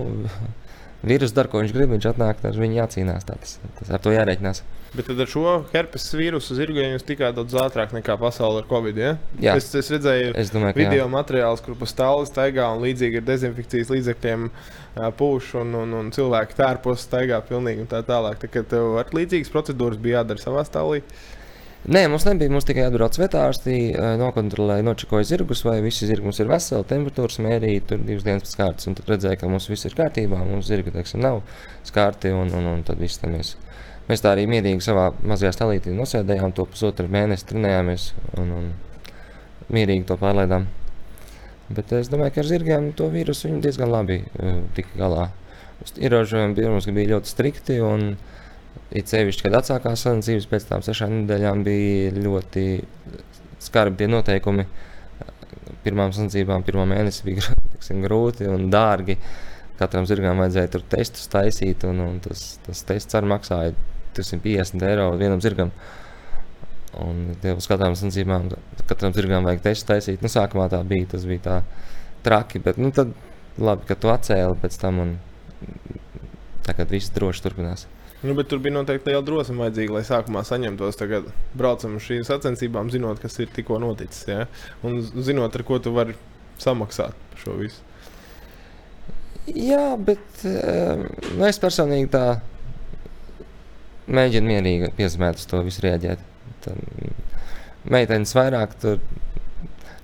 vīrusu 1.05 1.35
dara, 1.37 1.49
ko 1.51 1.63
viņš 1.63 1.73
grib, 1.75 1.91
viņš 1.95 2.11
atnāk, 2.11 2.43
tad 2.43 2.59
viņam 2.59 2.77
jācīnās. 2.83 3.25
Tas, 3.27 3.57
tas 3.79 3.91
ar 3.91 4.03
to 4.03 4.13
jārēķinās. 4.13 4.63
Bet 4.91 5.07
ar 5.07 5.29
šo 5.31 5.53
herpes 5.71 6.09
vīrusu 6.19 6.55
zirgiem 6.57 6.97
jūs 6.97 7.05
tikāt 7.07 7.37
daudz 7.37 7.55
ātrāk 7.61 7.93
nekā 7.95 8.17
pasaulē 8.19 8.65
ar 8.65 8.67
covid. 8.67 8.97
Ja? 8.99 9.11
Jā, 9.39 9.55
es, 9.61 9.69
es 9.79 9.87
redzēju, 9.93 10.33
es 10.41 10.51
domāju, 10.51 10.75
video 10.81 11.05
materiālus, 11.11 11.63
kur 11.63 11.77
pa 11.79 11.87
stāvu 11.87 12.25
staigā 12.27 12.67
un 12.75 12.83
līdzīgi 12.83 13.21
ar 13.21 13.27
dezinfekcijas 13.29 13.93
līdzekļiem 13.93 14.49
pūš 15.15 15.53
un, 15.61 15.77
un, 15.79 15.95
un 16.01 16.11
cilvēki 16.11 16.59
tērpos 16.59 17.05
staigā 17.07 17.39
pilnīgi 17.47 17.85
un 17.85 17.91
tā 17.93 18.03
tālāk. 18.07 18.43
Tā 18.43 18.65
tev 18.73 18.97
ar 18.99 19.15
līdzīgas 19.15 19.53
procedūras 19.53 20.01
bija 20.01 20.19
jādara 20.19 20.43
savā 20.43 20.65
stāvā. 20.67 20.99
Nē, 21.81 22.03
mums 22.13 22.27
nebija. 22.27 22.51
Mums 22.53 22.67
tikai 22.69 22.83
atbrauc 22.85 23.15
vetārsti, 23.17 23.77
nokontrolēja, 24.21 24.85
nočakoja 24.85 25.25
zirgus, 25.31 25.63
vai 25.65 25.79
visi 25.81 26.05
zirgi 26.05 26.27
mums 26.27 26.37
ir 26.43 26.51
veseli, 26.51 26.85
temperatūras 26.91 27.39
mērīja 27.41 27.87
tur 27.89 28.03
divas 28.05 28.27
dienas 28.27 28.45
pēc 28.45 28.53
kārtas. 28.59 28.89
Un 28.91 28.99
tad 28.99 29.09
redzēja, 29.09 29.39
ka 29.41 29.49
mums 29.49 29.65
viss 29.71 29.89
ir 29.89 29.97
kārtībā, 29.97 30.43
mums 30.45 30.69
zirgi 30.69 30.93
teiksim, 30.93 31.23
nav 31.25 31.41
skārti 31.89 32.35
un, 32.37 32.53
un, 32.53 32.69
un 32.75 32.85
tad 32.85 33.01
viss 33.01 33.21
tam 33.21 33.33
ir 33.39 33.49
mēs 34.11 34.23
tā 34.23 34.33
arī 34.35 34.47
mierīgi 34.49 34.83
savā 34.83 35.09
mazajā 35.27 35.53
stāvītī 35.55 35.93
nosēdējām, 35.95 36.53
to 36.55 36.65
pusotru 36.69 37.07
mēnesi 37.11 37.47
trenējāmies 37.51 38.07
un, 38.41 38.53
un 38.57 38.71
mierīgi 39.71 40.07
to 40.09 40.17
pārlaidām. 40.19 40.67
Bet 41.71 41.93
es 41.95 42.09
domāju, 42.11 42.35
ka 42.35 42.43
ar 42.43 42.49
zirgiem 42.49 42.89
to 42.97 43.07
vīrusu 43.13 43.53
diezgan 43.63 43.91
labi 43.93 44.19
uh, 44.25 44.59
tika 44.75 44.91
galā. 44.99 45.29
Ierobežojumi 45.95 46.57
bija, 46.57 46.73
bija 46.97 47.13
ļoti 47.15 47.31
strikti. 47.31 47.77
Un, 47.81 48.17
It 48.91 49.07
sevišķi, 49.07 49.45
kad 49.45 49.55
atsākās 49.61 50.01
sacensības, 50.03 50.47
pēc 50.51 50.65
tam 50.67 50.81
sešām 50.83 51.13
nedēļām 51.21 51.61
bija 51.63 52.11
ļoti 52.17 52.65
skarbi 53.63 54.09
noteikumi. 54.11 54.65
Pirmām 55.85 56.11
sacensībām, 56.11 56.65
pirmā 56.67 56.83
mēnesis 56.91 57.23
bija 57.25 57.55
tiksim, 57.75 58.01
grūti 58.03 58.49
un 58.51 58.67
dārgi. 58.73 59.15
Katram 59.79 60.05
zirgam 60.05 60.41
vajadzēja 60.43 60.73
tur 60.75 60.83
testus 60.91 61.31
taisīt, 61.31 61.85
un, 61.87 62.03
un 62.03 62.19
tas, 62.21 62.43
tas 62.65 62.83
tests 62.89 63.17
arī 63.17 63.31
maksāja 63.31 63.73
250 64.17 64.85
eiro 64.89 65.07
vienam 65.17 65.41
zirgam. 65.41 65.71
Un 67.01 67.31
uz 67.55 67.69
katrām 67.71 67.95
sacensībām, 67.95 68.51
katram 68.89 69.15
zirgam 69.15 69.47
vajag 69.47 69.63
testu 69.69 69.93
taisīt. 69.93 70.19
Nu, 70.21 70.29
sākumā 70.29 70.67
tā 70.73 70.83
bija, 70.87 71.13
tas 71.15 71.23
bija 71.25 71.45
tā 71.47 71.57
traki, 72.27 72.59
bet 72.61 72.77
nu, 72.81 72.91
tad 72.93 73.15
labi, 73.61 73.87
ka 73.87 73.95
tu 73.95 74.11
atcēli 74.11 74.59
pēc 74.61 74.77
tam 74.83 74.99
un 75.05 75.15
tagad 76.67 76.91
viss 76.91 77.15
droši 77.15 77.47
turpinās. 77.47 77.87
Nu, 78.21 78.35
bet 78.37 78.51
tur 78.51 78.59
bija 78.61 78.75
noteikti 78.75 79.09
liela 79.09 79.23
drosme 79.25 79.57
vajadzīga, 79.63 79.95
lai 79.97 80.03
sākumā 80.05 80.43
saņemtos. 80.45 80.99
Tagad 80.99 81.31
braucam 81.57 81.95
uz 81.97 82.05
šīm 82.05 82.25
sacensībām, 82.27 82.91
zinot, 82.93 83.21
kas 83.21 83.39
ir 83.41 83.49
tikko 83.53 83.79
noticis. 83.81 84.27
Ja? 84.29 84.45
Un 84.85 84.99
zinot, 85.01 85.55
ar 85.57 85.65
ko 85.65 85.79
tu 85.81 85.93
vari 85.95 86.13
samaksāt 86.61 87.17
par 87.31 87.41
šo 87.41 87.57
visu. 87.57 87.81
Jā, 89.49 89.95
bet 89.97 90.43
um, 90.45 91.07
es 91.47 91.57
personīgi 91.61 92.11
tā 92.13 92.25
mēģinu 94.11 94.53
mierīgi 94.53 94.91
piezemēt 94.99 95.41
uz 95.41 95.47
to 95.49 95.63
visu 95.65 95.81
rēģēt. 95.87 96.69
Meitenes 97.89 98.35
vairāk 98.37 98.77
tur 98.83 99.01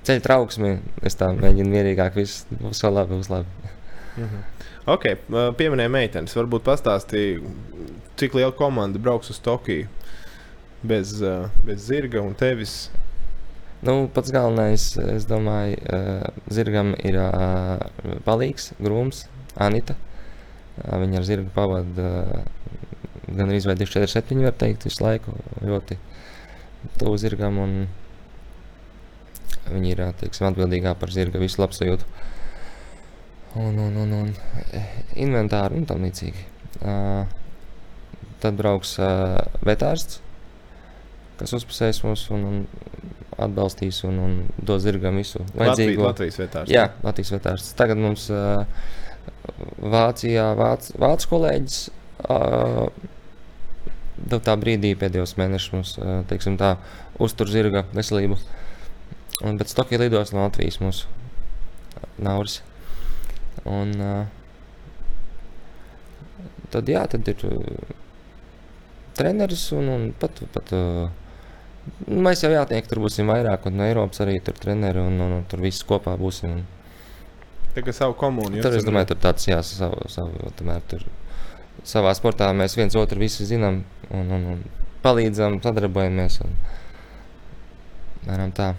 ceļu 0.08 0.24
trauksmi, 0.26 0.72
es 1.06 1.20
tā 1.20 1.30
mēģinu 1.38 1.70
mierīgāk, 1.70 2.18
viss 2.18 2.48
būs 2.50 2.82
labi, 2.88 3.14
būs 3.14 3.30
labi. 3.30 3.74
Mhm. 4.18 4.46
Ok, 4.88 5.06
pieminēja 5.60 5.92
meitenes. 5.92 6.36
Varbūt 6.38 6.64
pastāstīja, 6.64 7.42
cik 8.18 8.38
liela 8.38 8.54
komanda 8.56 9.00
brauks 9.00 9.30
uz 9.34 9.40
Tokiju 9.44 9.88
bez, 10.84 11.14
bez 11.66 11.86
zirga 11.86 12.22
un 12.22 12.34
tevis. 12.38 12.90
Nu, 13.86 14.08
pats 14.14 14.32
galvenais, 14.34 14.90
es 15.14 15.28
domāju, 15.30 15.78
zirgam 16.50 16.96
ir 17.06 17.18
palīgs, 18.26 18.72
grūms, 18.82 19.28
Anita. 19.62 19.94
Viņa 20.78 21.20
ar 21.20 21.28
zirgu 21.28 21.54
pavada 21.54 22.10
gan 23.28 23.50
arī 23.50 23.60
24, 23.62 24.10
7, 24.10 24.42
var 24.46 24.58
teikt, 24.58 24.88
visu 24.88 25.04
laiku 25.06 25.34
ļoti 25.66 25.98
tuvu 26.98 27.18
zirgam. 27.22 27.62
Viņa 29.68 29.90
ir 29.94 30.04
teiksim, 30.22 30.48
atbildīgā 30.50 30.96
par 30.98 31.14
zirga 31.14 31.42
visu 31.42 31.62
labsajūtu 31.62 32.08
un, 33.58 33.78
un, 33.80 33.98
un, 33.98 34.14
un 34.14 34.34
inventāru 35.16 35.80
un 35.80 35.86
tam 35.90 36.06
līdzīgi. 36.06 36.46
Uh, 36.78 37.26
tad 38.44 38.58
brauks 38.60 38.96
uh, 39.02 39.40
vetārsts, 39.66 40.22
kas 41.40 41.54
uzpasēs 41.58 42.04
mums 42.06 42.28
un, 42.34 42.46
un 42.50 42.62
atbalstīs 43.38 44.02
un, 44.08 44.18
un 44.22 44.38
dos 44.58 44.82
zirgam 44.86 45.20
visu 45.20 45.44
vajadzīgo. 45.54 46.06
Latvijas 46.08 46.40
vetārsts. 46.42 46.74
Jā, 46.74 46.88
Latvijas 47.06 47.34
vetārsts. 47.36 47.76
Tagad 47.78 48.02
mums 48.02 48.28
uh, 48.34 48.66
Vācijā 49.78 50.48
vāc, 50.58 50.90
vācu 51.00 51.30
kolēģis 51.34 51.78
uh, 52.30 52.88
tā 54.34 54.56
brīdī 54.60 54.94
pēdējos 55.00 55.36
mēnešus 55.40 55.76
mums, 55.76 55.94
uh, 56.02 56.22
teiksim 56.30 56.58
tā, 56.60 56.76
uztur 57.22 57.50
zirga 57.52 57.86
veselību. 57.94 58.40
Un 59.46 59.60
pēc 59.60 59.76
Tokija 59.78 60.02
lidos 60.02 60.34
no 60.34 60.48
Latvijas 60.48 60.80
mūsu 60.82 61.06
Nauris. 62.18 62.62
Un, 63.70 63.94
uh, 64.02 64.26
tad, 66.74 66.90
jā, 66.90 67.06
tad 67.12 67.30
ir 67.30 67.46
uh, 67.46 67.54
treneris 69.18 69.70
un, 69.76 69.90
un 69.94 70.10
pat. 70.20 70.44
pat 70.54 70.76
uh, 70.78 71.08
Mēs 72.08 72.42
jau 72.44 72.50
jātiek, 72.52 72.84
tur 72.90 73.00
būsim 73.00 73.30
vairāk, 73.32 73.70
un 73.70 73.78
no 73.80 73.86
Eiropas 73.88 74.20
arī 74.26 74.42
tur 74.44 74.58
treneri, 74.60 75.00
un, 75.00 75.22
un, 75.24 75.38
un 75.38 75.46
tur 75.48 75.62
viss 75.64 75.86
kopā 75.88 76.18
būsim. 76.20 76.58
Tā 77.76 77.84
kā 77.86 77.94
savu 77.96 78.18
komunu. 78.20 78.60
Tur, 78.60 78.76
es 78.76 78.84
domāju, 78.84 79.14
tur 79.14 79.22
tāds, 79.24 79.48
jā, 79.48 79.62
savu, 79.64 80.02
savu, 80.12 80.52
tomēr 80.60 80.84
tur 80.92 81.06
savā 81.88 82.12
sportā 82.18 82.50
mēs 82.58 82.76
viens 82.78 82.96
otru 83.00 83.22
visi 83.22 83.48
zinām 83.48 83.84
un, 84.10 84.32
un, 84.36 84.48
un 84.56 84.64
palīdzam, 85.04 85.60
sadarbojamies. 85.64 86.42
Un, 86.44 86.58
mēram 88.28 88.52
tā. 88.52 88.74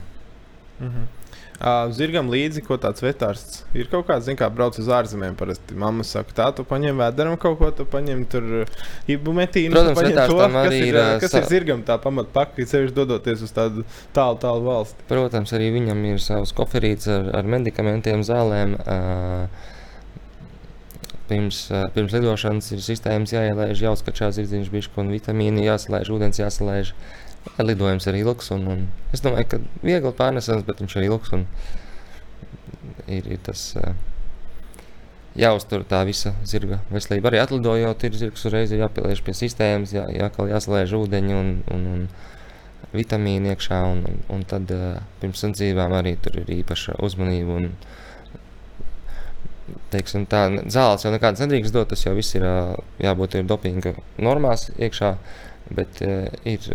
-hmm. 0.80 1.17
Uh, 1.58 1.88
zirgam 1.90 2.28
līdzi, 2.30 2.62
ko 2.62 2.76
tāds 2.78 3.02
vetārsts 3.02 3.64
ir 3.74 3.88
kaut 3.90 4.06
kāds, 4.06 4.28
zināms, 4.28 4.38
kā 4.38 4.46
brauc 4.54 4.76
uz 4.78 4.86
ārzemēm. 4.94 5.34
Parasti 5.38 5.74
mamma 5.74 6.04
saka, 6.06 6.30
tā, 6.36 6.44
tu 6.54 6.62
paņem 6.68 7.00
vēderam 7.02 7.34
kaut 7.42 7.56
ko, 7.58 7.70
tu 7.74 7.86
paņem 7.88 8.20
tur 8.30 8.46
ibu 9.10 9.34
metīnu. 9.34 9.74
Protams, 9.74 9.98
vetārs 9.98 10.36
tam 10.38 10.58
arī 10.60 10.78
ir. 10.92 10.98
Kas 11.18 11.34
sa... 11.34 11.42
ir 11.42 11.48
zirgam 11.50 11.82
tā 11.88 11.96
pamatpaka, 12.04 12.62
sevišķi 12.62 12.94
dodoties 12.94 13.42
uz 13.42 13.54
tādu 13.56 13.82
tālu, 14.14 14.38
tālu 14.44 14.68
valsti? 14.68 15.08
Protams, 15.10 15.56
arī 15.58 15.72
viņam 15.80 16.06
ir 16.12 16.22
savs 16.22 16.54
koferīts 16.54 17.10
ar, 17.10 17.26
ar 17.40 17.50
medikamentiem, 17.56 18.22
zālēm. 18.28 18.78
Uh, 18.78 19.74
pirms, 21.28 21.64
pirms 21.94 22.14
lidošanas 22.16 22.70
ir 22.74 22.84
sistēmas 22.84 23.34
jāielaiž, 23.34 23.82
jāuzskačā 23.82 24.30
zirdziņš, 24.36 24.70
bišķi 24.72 25.02
un 25.02 25.10
vitamīni 25.12 25.66
jāsalaiž, 25.66 26.14
ūdens 26.14 26.40
jāsalaiž. 26.40 26.94
Lidojums 27.58 28.06
ir 28.06 28.18
ilgs, 28.20 28.52
un, 28.54 28.66
un 28.70 28.84
es 29.14 29.22
domāju, 29.24 29.48
ka 29.50 29.58
viegli 29.82 30.12
pārnesams, 30.14 30.66
bet 30.66 30.82
viņš 30.82 30.96
ir 30.98 31.08
ilgs. 31.08 31.34
Ir, 33.08 33.24
ir 33.24 33.38
tas 33.44 33.62
uh, 33.80 33.92
jāuztur 35.38 35.84
tā 35.88 36.02
visa 36.08 36.34
zirga 36.46 36.80
veselība. 36.92 37.30
Arī 37.30 37.40
atlidojot, 37.42 38.04
ir 38.04 38.18
zirgs 38.20 38.44
uzreiz 38.48 38.74
jāpieliež 38.74 39.22
pie 39.24 39.34
sistēmas, 39.36 39.94
jā, 39.96 40.04
jā, 40.12 40.28
jāsalēž 40.52 40.94
ūdeņi 40.98 41.38
un, 41.38 41.54
un, 41.74 41.86
un 41.94 42.04
vitamīni 42.92 43.54
iekšā. 43.54 43.80
Un, 43.92 44.04
un, 44.10 44.20
un 44.36 44.44
tad 44.48 44.70
uh, 44.74 45.00
pirms 45.22 45.40
sacensībām 45.40 45.96
arī 45.98 46.16
tur 46.22 46.38
ir 46.42 46.52
īpaša 46.60 46.98
uzmanība. 47.04 47.58
Un, 47.62 47.72
teiksim, 49.92 50.24
tā 50.28 50.46
zāles 50.72 51.04
jau 51.04 51.12
nekādas 51.12 51.42
nedrīkst 51.44 51.74
dot, 51.74 51.90
tas 51.92 52.04
jau 52.04 52.14
viss 52.16 52.36
ir 52.36 52.44
jābūt 53.02 53.38
ir 53.38 53.48
dopinga 53.48 53.94
normās 54.20 54.68
iekšā, 54.76 55.14
bet 55.76 56.00
ir 56.00 56.68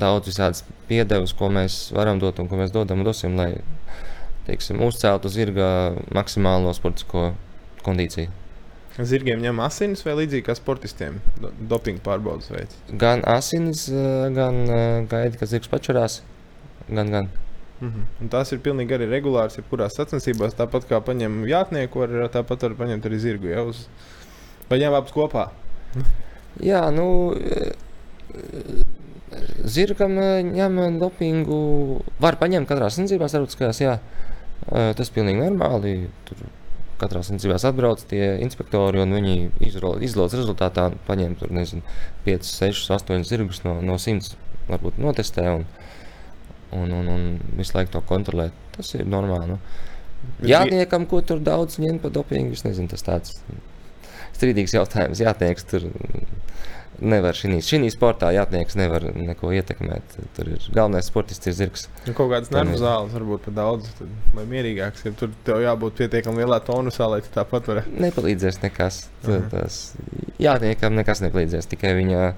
daudz 0.00 0.30
visādas 0.30 0.64
piedevas, 0.88 1.34
ko 1.36 1.48
mēs 1.52 1.90
varam 1.96 2.20
dot 2.22 2.40
un 2.42 2.48
ko 2.50 2.58
mēs 2.60 2.72
dodam 2.74 3.02
un 3.02 3.08
dosim, 3.08 3.36
lai 3.38 3.52
teiksim, 4.46 4.82
uzceltu 4.86 5.30
zirga 5.32 5.68
maksimālo 6.14 6.74
sportisko 6.76 7.30
kondīciju. 7.86 8.30
Zirgiem 8.96 9.42
ņem 9.42 9.58
asinis 9.60 10.00
vai 10.06 10.14
līdzīgi 10.22 10.46
kā 10.46 10.54
sportistiem, 10.56 11.18
dopinga 11.68 12.00
pārbaudas 12.04 12.48
veids? 12.48 12.78
Gan 13.02 13.24
asinis, 13.28 13.90
eh, 13.92 14.28
gan 14.32 14.62
eh, 14.64 15.02
gaida, 15.10 15.36
ka 15.36 15.48
zirgs 15.50 15.68
pačurās. 15.68 16.22
Gan, 16.88 17.10
gan. 17.12 17.28
Mm 17.80 17.90
-hmm. 17.90 18.04
Un 18.20 18.28
tās 18.32 18.52
ir 18.52 18.58
pilnīgi 18.64 18.96
arī 18.96 19.10
regulāras, 19.10 19.58
jebkurās 19.58 19.96
sacensībās. 19.96 20.56
Tāpat 20.56 20.88
kā 20.88 21.00
paņem 21.00 21.44
jātnieku, 21.44 21.98
var, 21.98 22.30
tāpat 22.32 22.62
var 22.62 22.74
paņemt 22.74 23.06
arī 23.06 23.18
zirgu. 23.18 23.46
Ja, 23.46 23.62
uz... 23.62 23.86
Vai 24.70 24.78
ņem 24.78 24.94
abas 24.94 25.12
kopā? 25.12 25.50
Jā, 26.60 26.90
nu 26.90 27.36
Zirgam 29.66 30.18
eh, 30.20 30.42
ņem 30.46 31.00
dopingu, 31.00 31.58
var 32.22 32.38
paņemt 32.40 32.68
katrā 32.68 32.90
sacensībā, 32.90 33.28
starptautiskajās, 33.30 33.82
jā. 33.82 33.98
Eh, 34.66 34.92
tas 34.98 35.12
pilnīgi 35.14 35.42
normāli. 35.42 35.96
Tur 36.28 36.46
katrā 37.00 37.20
sacensībā 37.20 37.58
atbrauc 37.60 38.02
tie 38.08 38.36
inspektori 38.44 39.02
un 39.02 39.12
viņi 39.12 39.34
izlaiž 39.68 40.36
rezultātā 40.38 40.88
paņem 41.08 41.36
tur, 41.40 41.52
nezinu, 41.52 41.84
5, 42.24 42.48
6, 42.48 42.86
8 42.96 43.26
zirgus 43.28 43.60
no, 43.66 43.76
no 43.84 43.98
100, 44.00 44.32
varbūt 44.70 44.96
notestē 45.02 45.44
un, 45.58 45.66
un, 46.72 46.94
un, 46.96 47.10
un 47.12 47.26
visu 47.58 47.76
laiku 47.76 47.92
to 47.98 48.02
kontrolē. 48.08 48.48
Tas 48.76 48.94
ir 48.96 49.04
normāli. 49.08 49.52
Nu. 49.52 49.60
Jātniekam, 50.48 51.04
ko 51.08 51.20
tur 51.24 51.40
daudz 51.44 51.78
ņem 51.82 52.00
par 52.02 52.12
dopingu, 52.16 52.56
es 52.56 52.64
nezinu, 52.66 52.88
tas 52.90 53.04
tāds 53.04 53.36
strīdīgs 54.36 54.74
jautājums. 54.76 55.22
Jātnieks 55.22 55.68
tur 55.68 55.86
nevar 57.00 57.36
šī, 57.36 57.58
šī 57.64 57.90
sportā 57.92 58.30
jātnieks 58.34 58.76
nevar 58.78 59.04
neko 59.14 59.50
ietekmēt. 59.56 60.16
Tur 60.36 60.50
ir 60.54 60.68
galvenais 60.74 61.08
sportists, 61.10 61.48
ir 61.50 61.56
zirgs. 61.56 61.86
Nu, 62.06 62.14
kaut 62.16 62.30
kādas 62.32 62.52
nervu 62.54 62.78
zāles 62.80 63.14
varbūt 63.16 63.46
pat 63.48 63.56
daudz, 63.58 63.90
tad, 63.98 64.12
lai 64.36 64.46
mierīgāks, 64.50 65.04
ja 65.06 65.14
tur 65.18 65.32
tev 65.46 65.62
jābūt 65.64 66.00
pietiekami 66.00 66.44
lielā 66.44 66.60
tonusā, 66.66 67.08
lai 67.12 67.22
tu 67.24 67.32
tāpat 67.34 67.70
varētu. 67.72 67.96
Nepalīdzēs 68.06 68.62
nekas. 68.64 69.04
Tas 69.26 69.80
jātniekam 70.42 70.96
nekas 70.96 71.22
nepalīdzēs, 71.24 71.68
tikai 71.72 71.94
viņa 71.98 72.32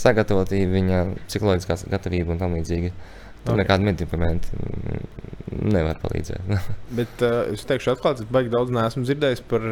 sagatavotība, 0.00 0.74
viņa 0.78 1.00
psiholoģiskā 1.26 1.80
gatavība 1.90 2.34
un 2.34 2.42
tam 2.42 2.54
līdzīgi. 2.58 2.92
Tur 3.40 3.54
okay. 3.54 3.62
nekāda 3.62 3.86
medikamenta 3.86 4.50
nevar 5.50 5.98
palīdzēt. 6.02 6.50
Bet 6.98 7.24
uh, 7.24 7.42
es 7.54 7.64
teikšu, 7.68 7.94
atklāti, 7.94 8.26
es 8.26 8.32
baigi 8.32 8.52
daudz 8.52 8.72
neesmu 8.74 9.04
dzirdējis 9.06 9.42
par, 9.50 9.66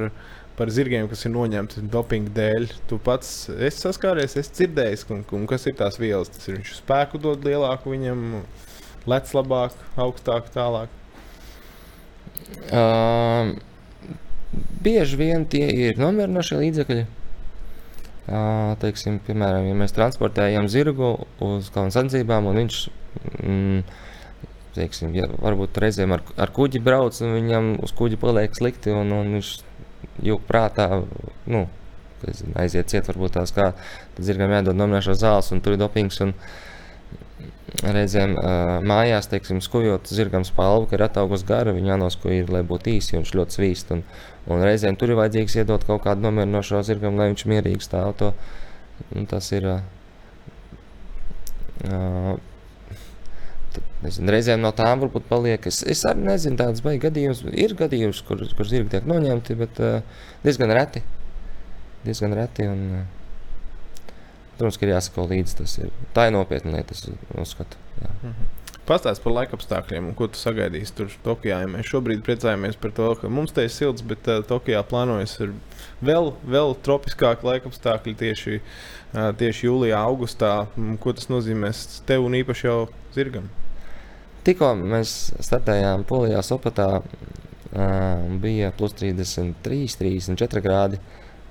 par 0.58 0.72
zirgiem, 0.74 1.08
kas 1.10 1.26
ir 1.26 1.34
noņemti 1.34 1.84
dopinga 1.92 2.32
dēļ. 2.38 2.68
Tu 2.90 3.00
pats 3.04 3.32
esi 3.54 3.84
saskāries, 3.84 4.38
esi 4.40 4.54
dzirdējis, 4.60 5.04
un, 5.14 5.24
un 5.38 5.46
kas 5.50 5.68
ir 5.68 5.76
tās 5.78 6.00
vielas. 6.00 6.32
Tas 6.34 6.48
ir 6.48 6.58
viņš 6.58 6.74
spēku 6.80 7.20
dod 7.22 7.44
lielāku, 7.46 7.92
viņam 7.94 8.42
lec 9.08 9.34
labāk, 9.36 9.76
augstāk, 10.00 10.48
tālāk. 10.54 10.96
Uh, 12.72 13.52
bieži 14.82 15.20
vien 15.20 15.44
tie 15.48 15.66
ir 15.68 16.00
nomierinošie 16.00 16.58
līdzekļi. 16.62 17.04
Uh, 18.28 18.74
teiksim, 18.82 19.22
piemēram, 19.24 19.64
ja 19.70 19.76
mēs 19.78 19.94
transportējam 19.96 20.66
zirgu 20.68 21.14
uz 21.40 21.70
kalnu 21.72 21.94
sacensībām, 21.94 22.50
un 22.50 22.58
viņš 22.60 22.80
mm, 23.40 23.78
teiksim, 24.76 25.14
ja 25.16 25.30
varbūt 25.32 25.80
reizēm 25.80 26.12
ar, 26.12 26.24
ar 26.36 26.52
kuģi 26.52 26.82
brauc, 26.84 27.16
un 27.24 27.32
viņam 27.38 27.70
uz 27.86 27.94
kuģi 27.96 28.18
paliek 28.20 28.52
slikti, 28.58 28.92
un, 28.92 29.14
un 29.16 29.32
viņš 29.38 29.52
jūg 30.28 30.44
prātā, 30.44 30.90
nu, 31.48 31.64
aiziet 32.58 32.92
ciet, 32.92 33.08
varbūt 33.08 33.38
tās 33.38 33.54
kā, 33.56 33.70
tad 34.16 34.28
zirgam 34.28 34.52
jādod 34.52 34.76
nomināšās 34.76 35.22
zāles, 35.22 35.48
un 35.54 35.64
tur 35.64 35.78
ir 35.78 35.80
dopings, 35.80 36.20
un 36.24 36.34
reizēm 37.82 38.34
uh, 38.34 38.78
mājās, 38.86 39.28
teiksim, 39.30 39.60
skujot 39.62 40.10
zirgam 40.10 40.44
spalvu, 40.46 40.88
ka 40.88 40.98
ir 40.98 41.04
ataugus 41.06 41.44
gara, 41.46 41.74
viņa 41.76 41.92
jānoskuj 41.94 42.40
ir, 42.40 42.50
lai 42.54 42.62
būtu 42.66 42.90
īsi, 42.96 43.16
viņš 43.18 43.34
ļoti 43.38 43.58
svīst, 43.58 43.92
un, 43.94 44.02
un 44.50 44.64
reizēm 44.64 44.98
tur 44.98 45.12
ir 45.12 45.20
vajadzīgs 45.20 45.58
iedot 45.60 45.86
kaut 45.86 46.02
kādu 46.06 46.26
nomierinošo 46.26 46.82
zirgam, 46.86 47.18
lai 47.20 47.30
viņš 47.32 47.46
mierīgi 47.50 47.86
stāv 47.86 48.14
to, 48.18 48.32
un 49.14 49.28
tas 49.30 49.46
ir, 49.54 49.70
uh, 51.86 52.36
Nezinu, 53.98 54.30
reizēm 54.30 54.60
no 54.62 54.70
tām 54.78 55.00
varbūt 55.02 55.24
paliek. 55.26 55.64
Es, 55.66 55.80
es 55.82 56.04
arī 56.06 56.22
nezinu, 56.28 56.58
tādas 56.60 56.82
baigas 56.84 57.08
gadījumus. 57.08 57.42
Ir 57.50 57.74
gadījums, 57.78 58.22
kur, 58.26 58.44
kur 58.54 58.68
zirgi 58.70 58.92
tiek 58.94 59.08
noņemti, 59.10 59.56
bet 59.58 59.80
uh, 59.82 60.26
diezgan 60.44 60.70
reti. 60.74 61.02
Diezgan 62.04 62.36
reti 62.38 62.68
un, 62.70 62.84
uh, 63.00 63.17
protams, 64.58 64.78
ka 64.78 64.86
ir 64.86 64.94
jāsako 64.96 65.28
līdzi. 65.30 65.58
Tas 65.62 65.78
ir, 65.80 65.92
tā 66.16 66.28
ir 66.28 66.34
nopietna 66.36 66.76
lieta, 66.76 66.96
es 66.96 67.06
uzskatu. 67.38 67.80
Jā. 68.02 68.10
Mm 68.22 68.32
-hmm. 68.32 68.54
Pastāst 68.88 69.20
par 69.20 69.34
laikapstākļiem, 69.36 70.14
ko 70.16 70.30
tu 70.32 70.40
sagaidīsi 70.40 70.94
tur 70.96 71.10
Tokijā. 71.24 71.58
Ja 71.60 71.68
mēs 71.68 71.90
šobrīd 71.90 72.22
priecājamies 72.24 72.78
par 72.80 72.94
to, 72.96 73.10
ka 73.20 73.28
mums 73.28 73.52
te 73.52 73.66
ir 73.66 73.68
silts, 73.68 74.00
bet 74.00 74.30
uh, 74.32 74.38
Tokijā 74.48 74.80
plānojas 74.88 75.34
vēl, 76.00 76.30
vēl 76.48 76.72
tropiskāki 76.86 77.44
laikapstākļi 77.44 78.14
tieši, 78.22 78.60
uh, 78.60 79.28
tieši 79.36 79.66
jūlijā, 79.66 79.98
augustā. 80.00 80.52
Ko 81.04 81.12
tas 81.12 81.28
nozīmēs 81.28 82.00
tev 82.08 82.24
un 82.24 82.38
īpaši 82.40 82.66
jau 82.66 82.78
zirgam? 83.12 83.50
Tikko 84.48 84.72
mēs 84.80 85.34
startējām 85.36 86.06
Polijā, 86.08 86.40
Sopatā, 86.40 87.02
uh, 87.02 88.38
bija 88.40 88.72
plus 88.72 88.96
33, 88.96 89.98
34 90.00 90.64
grādi. 90.64 91.02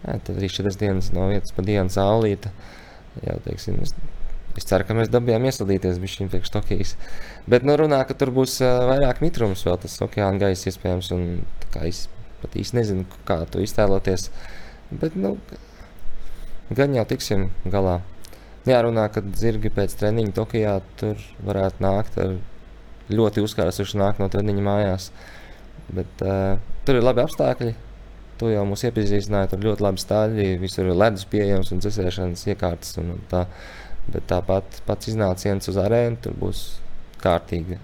Jā, 0.08 0.18
tad 0.18 0.40
arī 0.40 0.50
4 0.50 0.74
dienas 0.82 1.14
no 1.14 1.30
vietas 1.30 1.54
pa 1.54 1.62
dienu 1.70 1.94
saulīta. 1.94 2.50
Jā, 3.26 3.38
teiksim, 3.46 3.80
es, 3.84 3.94
es 4.58 4.68
ceru, 4.68 4.86
ka 4.88 4.98
mēs 4.98 5.12
dabījām 5.14 5.48
iesildīties 5.50 6.02
šīm 6.14 6.30
priekš 6.34 6.52
Tokijas. 6.54 6.96
Bet 7.50 7.66
nu, 7.68 7.78
runā, 7.80 8.04
ka 8.08 8.18
tur 8.18 8.34
būs 8.36 8.60
uh, 8.62 8.84
vairāk 8.90 9.24
mitrums, 9.24 9.66
vēl 9.68 9.80
tas 9.84 9.98
okeāna 10.06 10.42
gaisa 10.42 10.70
iespējams. 10.72 11.14
Un, 11.16 11.26
es 11.88 12.06
pat 12.42 12.60
īsti 12.60 12.78
nezinu, 12.78 13.08
kā 13.28 13.42
to 13.50 13.64
iztēloties. 13.64 14.30
Bet 14.92 15.18
nu, 15.20 15.36
gan 16.74 16.94
jau 16.96 17.08
tiksim 17.10 17.50
galā. 17.66 18.00
Jārunā, 18.68 19.08
ka 19.14 19.24
zirgi 19.40 19.72
pēc 19.72 19.96
treniņa 19.96 20.36
Tokijā 20.36 20.78
tur 21.00 21.22
varētu 21.48 21.84
nākt 21.86 22.18
ar 22.20 22.36
ļoti 23.08 23.44
uzkārsuši 23.46 24.00
nāk 24.02 24.20
no 24.20 24.28
treniņa 24.32 24.64
mājās. 24.66 25.12
Bet, 25.88 26.24
uh, 26.24 26.58
tur 26.86 27.00
ir 27.00 27.08
labi 27.08 27.24
apstākļi. 27.24 27.76
Tu 28.38 28.52
jau 28.52 28.64
mūs 28.70 28.86
iepazīstināji, 28.86 29.52
tur 29.54 29.66
ļoti 29.66 29.86
labi 29.86 30.04
stāļi, 30.04 30.48
visur 30.62 30.86
ir 30.86 30.98
ledus 30.98 31.26
pieejams 31.30 31.74
un 31.74 31.82
dzēsēšanas 31.82 32.46
iekārtas. 32.54 32.98
Un, 33.02 33.16
un 33.16 33.26
tā. 33.32 33.48
Bet 34.08 34.24
tāpat 34.30 34.80
pats 34.88 35.10
iznāciens 35.12 35.68
uz 35.68 35.80
arēnu, 35.82 36.20
tur 36.24 36.38
būs 36.40 36.62
kārtīga 37.20 37.82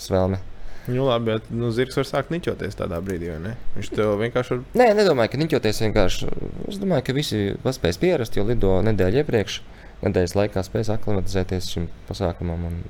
svelme. 0.00 0.38
Nu, 0.86 1.04
labi, 1.06 1.30
bet 1.30 1.50
nu, 1.54 1.68
zirgs 1.74 1.94
var 1.98 2.06
sākt 2.08 2.32
niķoties 2.34 2.74
tādā 2.78 2.98
brīdī, 3.04 3.28
vai 3.30 3.38
ne? 3.42 3.52
Viņš 3.76 3.90
tev 3.94 4.16
vienkārši 4.18 4.56
var. 4.56 4.64
Nē, 4.80 4.88
nedomāju, 4.98 5.30
ka 5.34 5.38
niķoties 5.38 5.82
vienkārši. 5.84 6.30
Es 6.72 6.80
domāju, 6.82 7.04
ka 7.06 7.14
visi 7.14 7.42
paspēs 7.62 8.00
pierast, 8.02 8.38
jo 8.38 8.46
lido 8.48 8.72
nedēļu 8.88 9.22
iepriekš. 9.22 9.60
Nedēļas 10.02 10.34
laikā 10.40 10.64
spēs 10.66 10.90
aklimatizēties 10.90 11.70
šim 11.70 11.86
pasākumam. 12.08 12.66
Un 12.66 12.80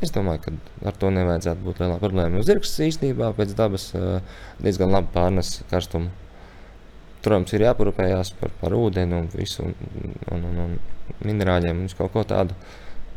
Es 0.00 0.12
domāju, 0.14 0.40
ka 0.46 0.88
ar 0.88 0.96
to 0.96 1.10
nevajadzētu 1.12 1.64
būt 1.64 1.82
lielā 1.82 1.98
problēma. 2.00 2.40
Zirgs 2.46 2.72
īstenībā 2.86 3.34
pēc 3.36 3.52
dabas 3.58 3.90
diezgan 4.62 4.94
labi 4.94 5.12
pārnes 5.12 5.58
karstumu. 5.72 6.08
Protams, 7.20 7.52
ir 7.52 7.66
jāparūpējas 7.66 8.32
par, 8.40 8.52
par 8.62 8.72
ūdeni 8.72 9.18
un 9.18 9.26
visu, 9.34 9.66
un, 9.66 10.46
un, 10.48 10.60
un, 10.64 10.78
minerāļiem 11.28 11.82
un 11.84 11.92
kaut 11.98 12.14
ko 12.14 12.24
tādu. 12.24 12.56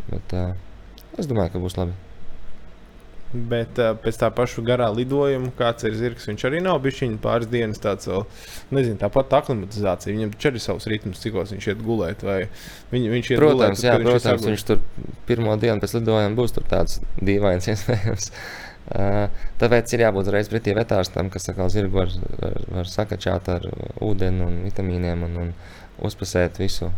Bet, 0.09 0.35
es 1.15 1.29
domāju, 1.29 1.53
ka 1.53 1.63
būs 1.63 1.79
labi. 1.79 1.95
Bet 3.33 3.79
uh, 3.81 3.95
pēc 3.97 4.19
tā 4.21 4.27
paša 4.29 4.61
garā 4.65 4.91
lidojuma, 4.93 5.49
kāds 5.57 5.87
ir 5.87 5.95
zirgs, 5.97 6.27
viņš 6.29 6.43
arī 6.45 6.59
nav 6.61 6.83
bijis 6.83 6.99
viņa 7.01 7.15
pāris 7.23 7.49
dienas 7.49 7.81
tāds, 7.81 8.05
vēl, 8.05 8.27
nezinu, 8.77 8.99
tāpat 9.01 9.33
aklimatizācija. 9.39 10.13
Viņam 10.13 10.33
taču 10.35 10.51
ir 10.51 10.59
savs 10.61 10.85
ritms, 10.91 11.21
cik 11.23 11.39
viņš 11.39 11.69
iet 11.71 11.81
gulēt. 11.81 12.21
Viņ, 12.91 13.07
viņš 13.15 13.31
iet 13.33 13.41
protams, 13.41 13.81
gulēt, 13.81 13.87
jā, 13.87 13.95
protams, 14.03 14.45
viņš, 14.45 14.51
viņš 14.51 14.65
tur 14.69 14.83
pirmo 15.25 15.55
dienu 15.57 15.81
pēc 15.81 15.95
lidojuma 15.97 16.37
būs 16.37 16.53
tāds 16.59 17.01
dīvains 17.25 17.69
iespējams. 17.73 18.29
Uh, 18.93 19.41
tāpēc 19.57 19.95
ir 19.95 20.05
jābūt 20.05 20.27
uzreiz 20.27 20.51
pretī 20.51 20.77
vetārstam, 20.77 21.33
kas 21.33 21.49
atkal 21.49 21.73
zirgu 21.73 22.03
var, 22.03 22.13
var, 22.37 22.57
var 22.77 22.91
sakačāt 22.91 23.49
ar 23.49 23.65
ūdeni 24.03 24.45
un 24.45 24.61
vitamīniem 24.67 25.25
un, 25.25 25.37
un 25.47 25.51
uzpasēt 26.05 26.61
visu. 26.61 26.91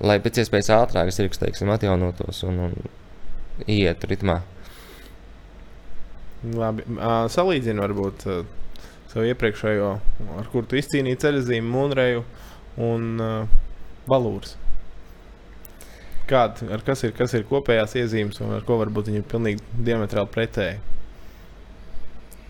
Lai 0.00 0.16
pēc 0.24 0.40
iespējas 0.40 0.72
ātrāk 0.78 1.12
zirgs, 1.12 1.42
teiksim, 1.42 1.68
atjaunotos 1.74 2.40
un, 2.48 2.62
un 2.70 2.78
ietu 3.68 4.08
ritmā. 4.10 4.40
Labi, 6.44 6.84
uh, 6.98 7.24
salīdzinu 7.32 7.80
varbūt 7.80 8.26
uh, 8.28 8.42
savu 9.08 9.28
iepriekšējo, 9.30 9.92
ar 10.40 10.50
kuru 10.52 10.68
tu 10.68 10.76
izcīnīji 10.76 11.22
ceļzīmi, 11.22 11.70
Mūnreju 11.72 12.24
un 12.84 13.06
uh, 13.22 13.62
Balūrs. 14.10 14.58
Kāda, 16.28 16.80
kas, 16.84 17.04
ir, 17.04 17.14
kas 17.16 17.34
ir 17.36 17.46
kopējās 17.48 17.96
iezīmes 18.00 18.40
un 18.44 18.54
ar 18.56 18.64
ko 18.64 18.78
varbūt 18.80 19.10
viņi 19.10 19.20
ir 19.20 19.26
pilnīgi 19.28 19.80
diametrāli 19.86 20.32
pretēji? 20.32 20.82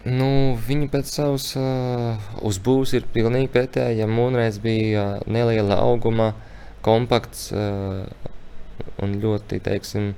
Nu, 0.04 0.28
viņi 0.66 0.90
pēc 0.92 1.14
savas 1.14 1.48
uh, 1.56 2.20
uzbūves 2.44 2.92
ir 2.98 3.06
pilnīgi 3.14 3.48
pretēji. 3.54 4.02
Ja 4.02 4.10
Mūnreiz 4.10 4.58
bija 4.62 5.06
uh, 5.14 5.24
neliela 5.30 5.78
auguma, 5.80 6.32
kompakts 6.84 7.48
uh, 7.54 8.04
un 9.02 9.18
ļoti, 9.22 9.62
teiksim, 9.64 10.12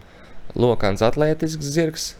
lokāns 0.58 1.04
atletisks 1.06 1.70
zirgs, 1.76 2.10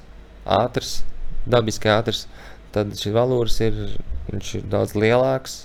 ātrs, 0.47 1.01
dabiski 1.47 1.91
ātrs, 1.91 2.27
tad 2.75 2.93
šis 2.99 3.15
valūrs 3.15 3.59
ir, 3.65 3.79
ir 4.35 4.67
daudz 4.71 4.95
lielāks, 4.99 5.63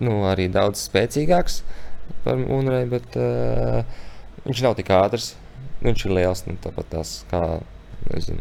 nu, 0.00 0.22
arī 0.28 0.48
daudz 0.52 0.82
spēcīgāks 0.88 1.62
par 2.24 2.40
mūnrei, 2.40 2.84
bet 2.88 3.16
uh, 3.20 3.84
viņš 4.44 4.64
nav 4.64 4.76
tik 4.78 4.92
ātrs. 4.94 5.34
Viņš 5.84 6.06
ir 6.06 6.14
liels, 6.16 6.44
nu, 6.48 6.56
tāpat 6.64 6.88
tās 6.94 7.12
kā, 7.28 7.40
nezinu, 8.08 8.40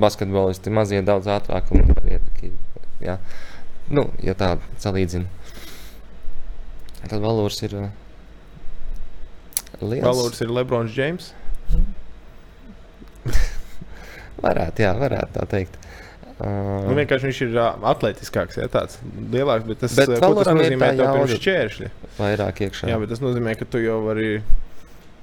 basketbolisti 0.00 0.72
mazie 0.74 1.00
daudz 1.06 1.30
ātrāk 1.32 1.70
un 1.72 1.94
arī, 1.94 2.18
ja, 3.04 3.16
nu, 3.88 4.08
ja 4.24 4.36
tā 4.36 4.54
salīdzina. 4.82 5.30
Tad 7.04 7.20
valūrs 7.20 7.60
ir 7.64 7.78
uh, 7.78 7.88
liels. 9.80 10.04
Valūrs 10.04 10.44
ir 10.44 10.52
Lebrons 10.52 10.92
Džeims. 10.92 11.32
Varētu, 14.42 14.84
jā, 14.84 14.90
varētu 14.98 15.36
tā 15.38 15.46
teikt. 15.50 15.78
Uh, 16.34 16.82
nu, 16.88 16.96
vienkārši 16.98 17.28
viņš 17.28 17.40
ir 17.46 17.52
uh, 17.54 17.76
atletiskāks, 17.92 18.58
ja 18.58 18.66
tāds 18.66 18.98
lielāks, 19.30 19.68
bet 19.68 19.78
tas, 19.84 19.94
bet 19.94 20.16
tas 20.18 20.50
nozīmē, 20.50 20.88
ka 20.98 21.06
tev 21.14 21.30
ir 21.30 21.38
šķēršļi. 21.38 21.90
Vairāk 22.18 22.62
iekšā. 22.66 22.90
Jā, 22.90 22.98
bet 22.98 23.12
tas 23.14 23.22
nozīmē, 23.22 23.54
ka 23.60 23.68
tu 23.70 23.78
jau 23.78 24.00
vari 24.08 24.40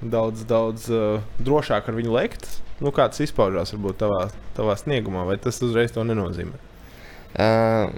daudz, 0.00 0.46
daudz 0.48 0.88
uh, 0.88 1.20
drošāk 1.44 1.92
ar 1.92 1.98
viņu 1.98 2.16
lekt. 2.16 2.48
Nu, 2.82 2.94
kā 2.96 3.10
tas 3.12 3.20
izpaužās 3.26 3.74
varbūt 3.76 4.00
tavā, 4.00 4.22
tavā 4.56 4.78
sniegumā, 4.80 5.26
vai 5.28 5.36
tas 5.42 5.60
uzreiz 5.62 5.92
to 5.92 6.06
nenozīmē? 6.08 6.56
Uh, 7.36 7.92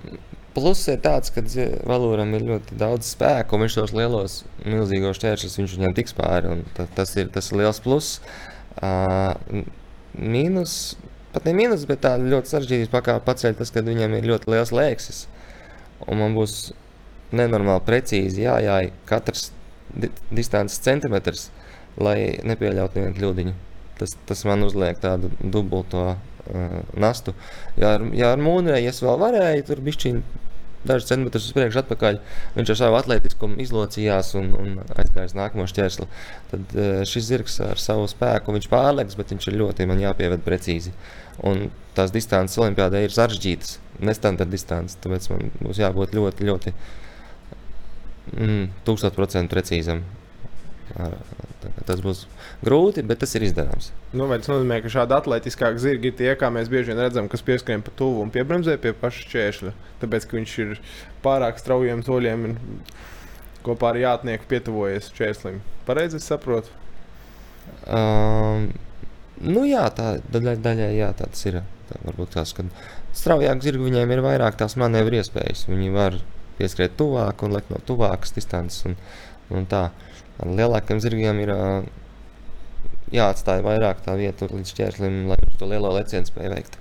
Pluss 0.55 0.87
ir 0.87 1.01
tāds, 1.03 1.33
ka 1.35 1.43
valūram 1.89 2.31
ir 2.37 2.45
ļoti 2.47 2.77
daudz 2.79 3.09
spēka, 3.11 3.57
un 3.57 3.65
viņš 3.65 3.79
tos 3.81 3.95
lielos, 3.97 4.37
milzīgos 4.63 5.19
šķēršļus 5.19 5.57
viņš 5.59 5.73
viņam 5.81 5.97
tiks 5.97 6.15
pāri. 6.15 6.61
Tas 6.95 7.15
ir, 7.19 7.27
tas 7.35 7.51
ir 7.51 7.59
liels 7.59 7.81
pluss. 7.83 8.21
Uh, 8.79 9.65
mīnus 10.19 10.95
pat 11.35 11.49
ne 11.49 11.55
mīnus, 11.59 11.85
bet 11.91 12.05
tā 12.05 12.15
ļoti 12.21 12.53
sarežģīta 12.53 13.19
paceļ 13.27 13.59
tas, 13.59 13.73
ka 13.75 13.83
viņam 13.85 14.15
ir 14.19 14.29
ļoti 14.31 14.53
liels 14.55 14.73
lēksis. 14.75 15.25
Un 16.07 16.21
man 16.21 16.37
būs 16.37 16.73
nenormāli 17.35 17.83
precīzi 17.87 18.45
jājāj 18.45 18.93
katrs 19.09 19.49
di 19.95 20.11
distances 20.35 20.83
centimetrs, 20.85 21.49
lai 21.99 22.39
nepieļautu 22.47 22.99
nevienu 22.99 23.19
kļūdiņu. 23.19 23.55
tas, 23.99 24.17
tas 24.27 24.45
man 24.45 24.67
uzliek 24.67 24.99
tādu 24.99 25.31
dubulto 25.39 26.07
uh, 26.15 26.79
nastu. 26.99 27.35
Ja 27.79 27.95
ar, 27.99 28.07
ja 28.15 28.33
ar 28.35 28.43
mūnēju 28.43 28.91
es 28.91 29.03
vēl 29.03 29.21
varēju, 29.21 29.67
tur 29.69 29.83
bišķiņi 29.87 30.23
dažus 30.89 31.09
centimetrus 31.09 31.49
uz 31.49 31.55
priekšu, 31.57 31.81
atpakaļ. 31.83 32.19
Viņš 32.57 32.73
ar 32.75 32.81
savu 32.81 32.99
atletiskumu 32.99 33.61
izlocījās 33.65 34.35
un, 34.41 34.51
un 34.59 34.75
aizgāja 34.97 35.31
uz 35.31 35.37
nākamo 35.39 35.67
šķērsli. 35.71 36.09
Tad 36.53 36.75
uh, 36.77 36.91
šis 37.09 37.29
zirgs 37.29 37.61
ar 37.65 37.81
savu 37.81 38.09
spēku 38.11 38.55
viņš 38.57 38.69
pārliekas, 38.73 39.19
bet 39.21 39.35
viņš 39.35 39.49
ir 39.51 39.61
ļoti 39.63 39.89
jāpieved 40.05 40.45
precīzi. 40.47 40.95
Un 41.45 41.69
tās 41.97 42.13
distances 42.15 42.61
Olimpijādē 42.63 43.05
ir 43.05 43.15
sarežģītas, 43.15 43.79
nestandarta 44.05 44.53
distances. 44.53 44.99
Tāpēc 45.03 45.31
man 45.33 45.49
būs 45.61 45.81
jābūt 45.83 46.15
ļoti, 46.17 46.51
ļoti 46.51 46.75
mm, 48.35 48.69
tūkstoš 48.87 49.17
procentu 49.17 49.57
precīzam. 49.57 50.05
Tas 51.89 52.01
būs 52.05 52.25
grūti, 52.65 53.03
bet 53.07 53.23
tas 53.23 53.33
ir 53.35 53.47
izdarāms. 53.47 53.91
Nu, 54.13 54.27
tas 54.31 54.51
nozīmē, 54.51 54.79
ka 54.85 54.93
šādi 54.93 55.17
atletiskāki 55.17 55.81
zirgi 55.83 56.11
ir 56.11 56.17
tie, 56.19 56.31
kā 56.39 56.51
mēs 56.53 56.69
bieži 56.73 56.93
vien 56.93 57.01
redzam, 57.01 57.29
kas 57.33 57.45
pieskrien 57.47 57.83
pa 57.85 57.93
tuvu 57.97 58.23
un 58.25 58.33
piebremzē 58.35 58.77
pie 58.83 58.93
paša 59.01 59.25
šķēršļa. 59.25 59.75
Tāpēc, 60.03 60.29
ka 60.29 60.39
viņš 60.39 60.55
ir 60.65 60.75
pārāk 61.25 61.61
straujiem 61.61 62.05
soļiem 62.07 62.49
un 62.51 62.57
kopā 63.65 63.95
ar 63.95 64.01
jātnieku 64.03 64.49
pietuvojies 64.51 65.11
šķērslim. 65.15 65.61
Pareizi 65.89 66.21
saprotu? 66.23 66.73
Um, 67.89 68.69
nu 69.41 69.65
jā, 69.69 69.87
tā 69.97 70.19
daļai, 70.33 70.59
daļai 70.65 70.91
jā, 70.99 71.11
tāds 71.17 71.49
ir. 71.49 71.63
Tā 71.89 72.01
varbūt 72.05 72.37
tās, 72.37 72.55
kad 72.57 72.69
straujāk 73.17 73.65
zirgi 73.65 73.89
viņiem 73.89 74.15
ir 74.15 74.25
vairāk 74.25 74.57
tās 74.61 74.77
manevru 74.81 75.19
iespējas. 75.21 75.67
Viņi 75.69 75.93
var 75.93 76.17
pieskriet 76.59 76.97
tuvāk 77.01 77.43
un 77.45 77.57
lekt 77.57 77.73
no 77.73 77.81
tuvākas 77.85 78.33
distances 78.37 78.85
un, 78.89 78.97
un 79.53 79.69
tā. 79.69 79.89
Lielākiem 80.43 80.99
zirgiem 81.03 81.39
ir 81.45 81.53
jāatstāj 83.15 83.63
vairāk 83.65 84.03
tā 84.05 84.17
vieta 84.19 84.49
līdz 84.51 84.73
šķērslim, 84.75 85.23
lai 85.31 85.39
viņš 85.43 85.61
to 85.61 85.69
lielo 85.71 85.93
lecienu 85.95 86.27
spēju 86.27 86.55
veikt. 86.57 86.79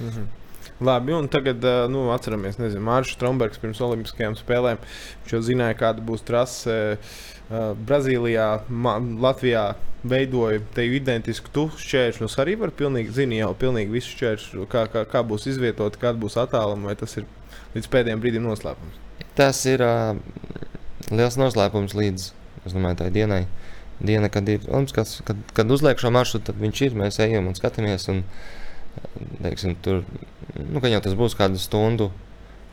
Mm 0.00 0.08
-hmm. 0.08 0.32
Labi, 0.80 1.12
un 1.14 1.28
tagad 1.28 1.62
nu, 1.90 2.10
atceramies, 2.10 2.58
nezinu, 2.58 2.82
Mārcis 2.82 3.14
Strunbergs 3.14 3.60
pirms 3.62 3.80
Olimpiskajām 3.80 4.34
spēlēm. 4.34 4.80
Viņš 5.22 5.32
jau 5.32 5.40
zināja, 5.40 5.76
kāda 5.78 6.02
būs 6.02 6.24
trase. 6.26 6.98
Brazīlijā, 7.86 8.60
Latvijā 9.20 9.74
veidoja 10.02 10.60
tevi 10.74 10.96
identisku 10.96 11.68
šķēršļus. 11.78 12.38
Arī 12.40 12.56
var 12.60 12.70
pilnīgi 12.70 13.12
zināt, 13.12 13.38
jau 13.38 13.54
pilnīgi 13.54 13.92
visu 13.92 14.16
šķēršļu, 14.16 14.66
kā, 14.72 14.86
kā, 14.92 15.04
kā 15.04 15.22
būs 15.22 15.46
izvietota, 15.46 16.00
kāda 16.00 16.18
būs 16.18 16.38
attāluma, 16.40 16.90
vai 16.90 16.96
tas 16.96 17.16
ir 17.16 17.28
līdz 17.74 17.90
pēdējiem 17.92 18.20
brīdim 18.20 18.48
noslēpums. 18.48 19.00
Tas 19.34 19.60
ir 19.66 19.84
uh, 19.84 20.16
liels 21.10 21.36
noslēpums 21.36 21.94
līdz 21.94 22.32
domāju, 22.72 23.02
tai 23.02 23.10
dienai. 23.12 23.42
Uh, 23.44 23.74
diena, 24.00 24.28
kad 24.28 24.48
ir 24.48 24.64
Olimpiskās, 24.68 25.18
kad, 25.26 25.38
kad 25.54 25.70
uzliek 25.70 26.00
šo 26.00 26.10
maršrutu, 26.14 26.50
tad 26.50 26.60
viņš 26.60 26.82
ir. 26.86 26.98
Mēs 26.98 27.20
ejam 27.22 27.48
un 27.50 27.56
skatāmies. 27.58 28.06
Un, 28.12 28.22
teiksim, 29.42 29.74
tur 29.82 30.02
nu, 30.58 30.82
jau 30.82 31.02
tas 31.02 31.16
būs 31.18 31.36
kādu 31.38 31.60
stundu 31.62 32.10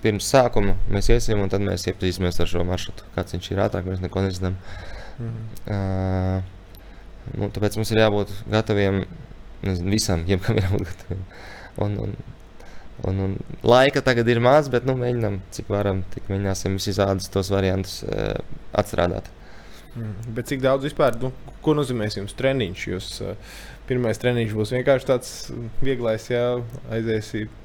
pirms 0.02 0.30
sākuma. 0.32 0.78
Mēs 0.94 1.12
iesim 1.14 1.42
un 1.44 1.52
tad 1.52 1.64
mēs 1.66 1.86
iepazīsimies 1.90 2.42
ar 2.42 2.50
šo 2.50 2.66
maršrutu. 2.68 3.08
Kāds 3.16 3.38
viņš 3.38 3.52
ir 3.54 3.64
ātrāk, 3.68 3.88
mēs 3.90 4.04
neko 4.04 4.26
nezinām. 4.26 4.58
-hmm. 5.20 5.42
uh, 5.70 6.44
nu, 7.38 7.50
tāpēc 7.50 7.78
mums 7.78 7.92
ir 7.92 8.02
jābūt 8.02 8.30
gataviem 8.50 9.04
nezinu, 9.62 9.92
visam, 9.92 10.26
jebkam 10.28 10.58
ir 10.58 10.64
jābūt 10.70 10.88
gataviem. 10.90 11.26
Un, 11.78 11.98
un, 12.06 12.16
un, 13.08 13.20
un 13.28 13.38
laika 13.64 14.02
tagad 14.02 14.28
ir 14.28 14.40
maz, 14.40 14.70
bet 14.70 14.86
nu, 14.86 14.98
mēģinām, 14.98 15.42
cik 15.52 15.70
varam, 15.70 16.04
tik 16.14 16.24
mēģināsim 16.30 16.80
visādus 16.82 17.30
tos 17.30 17.54
variantus 17.54 18.02
uh, 18.04 18.42
atstrādāt. 18.74 19.30
Mm. 19.96 20.34
Bet 20.36 20.48
cik 20.48 20.62
daudz 20.64 20.86
vispār, 20.88 21.18
nu, 21.20 21.34
ko 21.64 21.76
nozīmē 21.76 22.08
jums 22.14 22.36
treniņš? 22.40 22.84
Jūs, 22.94 23.08
uh, 23.26 23.58
pirmais 23.90 24.22
treniņš 24.22 24.54
būs 24.56 24.72
vienkārši 24.78 25.10
tāds 25.10 25.32
vieglais, 25.84 26.30
jā, 26.32 26.46
aiziesiet. 26.94 27.58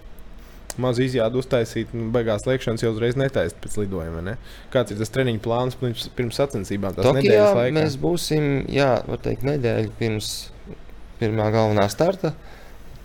Mazu 0.82 1.06
izjādu 1.06 1.40
uztaisīt, 1.40 1.94
nu, 1.96 2.10
beigās 2.12 2.42
liekšanas 2.44 2.82
jau 2.82 2.90
uzreiz 2.92 3.14
netaisīt 3.16 3.56
pēc 3.62 3.78
lidojuma. 3.80 4.20
Ne? 4.26 4.34
Kāds 4.74 4.92
ir 4.92 4.98
tas 5.00 5.12
treniņu 5.14 5.40
plāns 5.40 5.78
pirms, 5.80 6.10
pirms 6.18 6.36
sacensībām? 6.36 6.98
Tokijā 6.98 7.46
mēs 7.72 7.96
būsim, 8.02 8.66
jā, 8.68 8.90
var 9.06 9.22
teikt, 9.24 9.46
nedēļu 9.48 9.94
pirms 9.96 10.34
pirmā 11.22 11.48
galvenā 11.54 11.86
starta. 11.88 12.34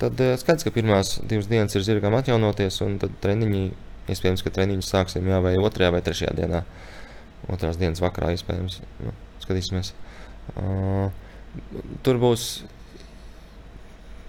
Tad 0.01 0.19
uh, 0.19 0.33
skaidrs, 0.41 0.65
ka 0.67 0.73
pirmās 0.75 1.19
divas 1.21 1.47
dienas 1.47 1.77
ir 1.77 1.85
zirgām 1.87 2.17
atjaunoties, 2.17 2.81
un 2.83 2.97
tad 2.99 3.15
treniņi, 3.23 3.63
iespējams, 4.11 4.43
ka 4.43 4.51
treniņus 4.57 4.91
sāksim 4.91 5.31
jā, 5.31 5.39
vai 5.45 5.55
otrajā 5.61 5.93
vai 5.95 6.03
trešajā 6.03 6.35
dienā. 6.41 6.65
Uh, 6.65 7.00
otrās 7.49 7.79
dienas 7.81 8.01
vakarā 8.03 8.33
iespējams. 8.35 8.79
Nu, 9.01 9.13
skatīsimies. 9.41 9.93
Uh, 10.55 11.09
tur 12.05 12.19
būs 12.21 12.63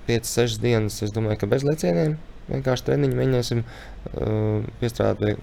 5-6 0.09 0.61
dienas, 0.63 1.01
es 1.05 1.15
domāju, 1.15 1.43
ka 1.43 1.51
bez 1.51 1.67
lecieniem. 1.67 2.17
Vienkārši 2.49 2.89
treniņu 2.89 3.19
mēģināsim 3.19 3.63
uh, 3.63 4.65
piestrādāt 4.81 5.21
pie 5.23 5.37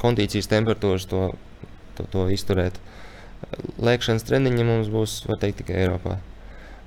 kondīcijas 0.00 0.48
temperatūras, 0.50 1.06
to, 1.10 1.26
to, 1.98 2.06
to 2.12 2.26
izturēt. 2.32 2.80
Lēkšanas 3.80 4.24
treniņi 4.28 4.64
mums 4.68 4.88
būs, 4.92 5.20
var 5.28 5.40
teikt, 5.42 5.60
tikai 5.62 5.82
Eiropā. 5.84 6.16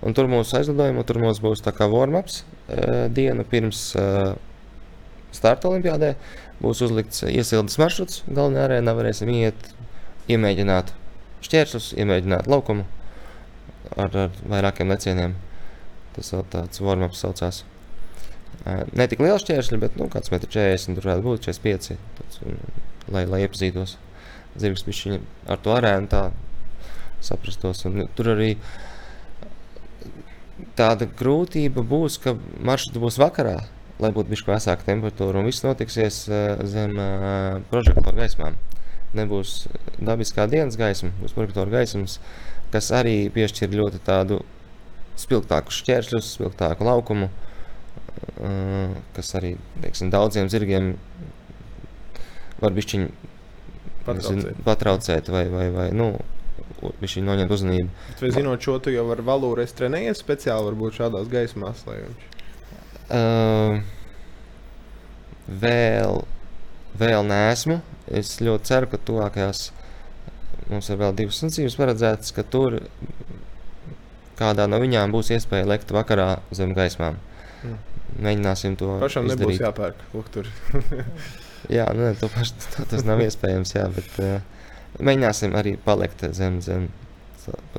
Un 0.03 0.15
tur 0.17 0.27
mūsu 0.27 0.57
aizlidojuma, 0.59 1.05
tur 1.07 1.21
mums 1.23 1.39
būs 1.43 1.61
tā 1.63 1.71
kā 1.75 1.87
warm-ups 1.91 2.41
uh, 2.43 3.05
diena 3.13 3.45
pirms 3.47 3.91
uh, 3.99 4.33
starta 5.33 5.69
olimpiādē. 5.69 6.13
Būs 6.63 6.81
uzlikts 6.85 7.23
iesildes 7.27 7.79
maršruts 7.81 8.23
galvenajā 8.27 8.67
arēnā, 8.69 8.93
varēsim 8.97 9.31
iet 9.33 9.69
iemēģināt 10.31 10.93
šķēršļus, 11.43 11.89
iemēģināt 11.99 12.47
laukumu 12.51 12.85
ar, 13.97 14.15
ar 14.15 14.37
vairākiem 14.49 14.91
lecieniem. 14.93 15.35
Tas 16.15 16.31
vēl 16.33 16.45
tāds 16.53 16.81
warm-ups 16.83 17.23
saucās. 17.23 17.63
Ne 18.93 19.07
tik 19.09 19.23
liels 19.23 19.43
šķēršļi, 19.43 19.79
bet 19.81 19.97
nu, 19.99 20.07
kāds 20.13 20.31
metrs 20.31 20.53
40, 20.53 20.97
tur 20.97 21.09
varētu 21.09 21.25
būt 21.25 21.47
45, 21.49 21.99
tāds, 22.19 22.41
lai, 23.11 23.25
lai 23.29 23.43
iepazītos. 23.43 23.97
Zirgs 24.61 24.85
bija 24.85 25.19
ar 25.49 25.61
to 25.65 25.73
arēnu 25.73 26.11
tā 26.11 26.27
saprastos. 27.25 27.81
Un, 27.89 28.05
tur 28.15 28.29
arī 28.35 28.53
tāda 30.77 31.09
grūtība 31.09 31.81
būs, 31.81 32.19
ka 32.21 32.35
maršruts 32.61 33.01
būs 33.01 33.17
vakarā, 33.21 33.57
lai 34.03 34.13
būtu 34.13 34.31
bišķi 34.31 34.53
vēsāka 34.53 34.85
temperatūra, 34.85 35.41
un 35.41 35.49
viss 35.49 35.65
notiksies 35.65 36.23
zem 36.69 36.95
prožektora 37.73 38.15
gaismām 38.21 38.61
nebūs 39.17 39.67
dabiskā 40.01 40.47
dienas 40.51 40.77
gaisma, 40.79 41.11
būs 41.21 41.35
projektora 41.35 41.71
gaismas, 41.73 42.19
kas 42.73 42.89
arī 42.95 43.29
piešķir 43.33 43.73
ļoti 43.77 44.01
tādu 44.05 44.41
spilgtāku 45.19 45.73
šķēršļus, 45.73 46.31
spilgtāku 46.37 46.87
laukumu, 46.87 47.29
kas 49.13 49.33
arī 49.37 49.55
teiksim, 49.83 50.09
daudziem 50.13 50.49
zirgiem 50.51 50.93
var 52.63 52.73
bišķiņ 52.73 53.07
patraucēt, 54.07 54.61
patraucēt 54.65 55.31
vai, 55.33 55.45
vai, 55.51 55.67
vai 55.73 55.87
nu, 55.95 56.11
viņš 56.81 57.17
noņemt 57.23 57.53
uzmanību. 57.55 57.89
Bet, 58.09 58.23
vai 58.25 58.31
zinot 58.35 58.65
šo, 58.65 58.77
tu 58.83 58.93
jau 58.93 59.05
ar 59.13 59.23
valūru 59.23 59.63
esi 59.63 59.77
trenējies 59.79 60.23
speciāli 60.23 60.71
varbūt 60.71 60.99
šādās 60.99 61.29
gaismās, 61.31 61.83
lai 61.87 61.99
viņš. 62.01 62.29
Uh, 63.13 63.81
vēl 65.63 66.23
vēl 66.99 67.25
neesmu. 67.27 67.79
Es 68.11 68.35
ļoti 68.43 68.67
ceru, 68.67 68.89
ka 68.91 68.99
tuvākajās 68.99 69.67
mums 70.71 70.89
ir 70.91 70.99
vēl 70.99 71.15
divas 71.17 71.39
sacības 71.43 71.77
paredzētas, 71.79 72.33
ka 72.35 72.43
tur 72.43 72.79
kādā 74.39 74.65
no 74.69 74.79
viņām 74.81 75.13
būs 75.13 75.31
iespēja 75.35 75.67
lekt 75.69 75.93
vakarā 75.93 76.41
zem 76.55 76.73
gaismām. 76.75 77.19
Mm. 77.63 77.77
Mēģināsim 78.23 78.75
to 78.77 78.97
pašam 79.01 79.29
izdarīt. 79.29 79.55
nebūs 79.55 79.63
jāpērk. 79.63 80.03
Lūk, 80.13 80.29
tur. 80.35 80.49
jā, 81.71 81.87
nu, 81.95 82.11
to 82.19 82.29
pašu, 82.33 82.59
to, 82.75 82.85
tas 82.91 83.07
nav 83.07 83.23
iespējams, 83.23 83.73
jā, 83.77 83.87
bet 83.95 84.19
uh, 84.21 84.35
mēģināsim 84.99 85.55
arī 85.57 85.77
palikt 85.85 86.25
zem, 86.35 86.59
zem 86.65 86.89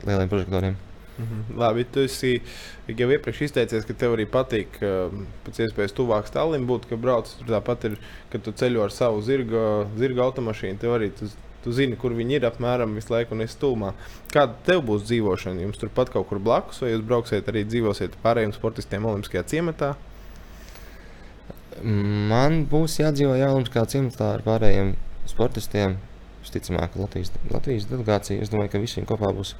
lieliem 0.04 0.30
prožektoriem. 0.32 0.80
-hmm. 1.22 1.56
Labi, 1.60 1.84
tu 1.84 2.00
esi 2.00 2.42
jau 2.88 3.08
iepriekš 3.10 3.40
izteicies, 3.48 3.86
ka 3.86 3.94
tev 3.94 4.16
arī 4.16 4.26
patīk 4.26 4.78
uh, 4.82 5.12
pēc 5.46 5.60
iespējas 5.66 5.94
tuvāk 5.94 6.26
stāvim 6.26 6.66
būt, 6.66 6.88
ka 6.90 6.96
brauc 6.96 7.30
tur 7.38 7.46
tāpat 7.46 7.84
ir, 7.90 7.98
kad 8.30 8.42
tu 8.42 8.52
ceļo 8.52 8.82
ar 8.84 8.90
savu 8.90 9.22
zirga, 9.22 9.86
zirga 9.96 10.24
automašīnu. 10.26 10.78
Tev 10.78 10.96
arī 10.96 11.10
tu, 11.14 11.30
tu 11.64 11.72
zini, 11.72 11.96
kur 11.96 12.12
viņi 12.12 12.40
ir 12.40 12.48
apmēram 12.48 12.94
visu 12.94 13.14
laiku 13.14 13.34
un 13.34 13.44
es 13.46 13.54
stūmā. 13.56 13.92
Kāda 14.32 14.58
tev 14.66 14.82
būs 14.88 15.06
dzīvošana? 15.08 15.62
Jums 15.64 15.78
turpat 15.80 16.10
kaut 16.10 16.28
kur 16.28 16.38
blakus, 16.38 16.82
vai 16.82 16.92
jūs 16.92 17.06
brauksiet 17.06 17.48
arī 17.48 17.64
dzīvosiet 17.68 18.18
pārējiem 18.24 18.52
sportistiem 18.56 19.06
Olimpiskajā 19.06 19.44
ciematā? 19.54 19.94
Man 21.82 22.66
būs 22.70 23.00
jādzīvo 23.00 23.34
jā, 23.38 23.48
Olimpiskajā 23.54 23.86
ciematā 23.96 24.34
ar 24.36 24.44
pārējiem 24.46 24.94
sportistiem. 25.30 25.96
Visticamāk, 26.44 26.98
Latvijas, 27.00 27.32
Latvijas 27.48 27.88
delegācija. 27.88 28.42
Es 28.44 28.50
domāju, 28.52 28.74
ka 28.74 28.82
visiem 28.82 29.06
kopā 29.08 29.30
būs 29.32 29.54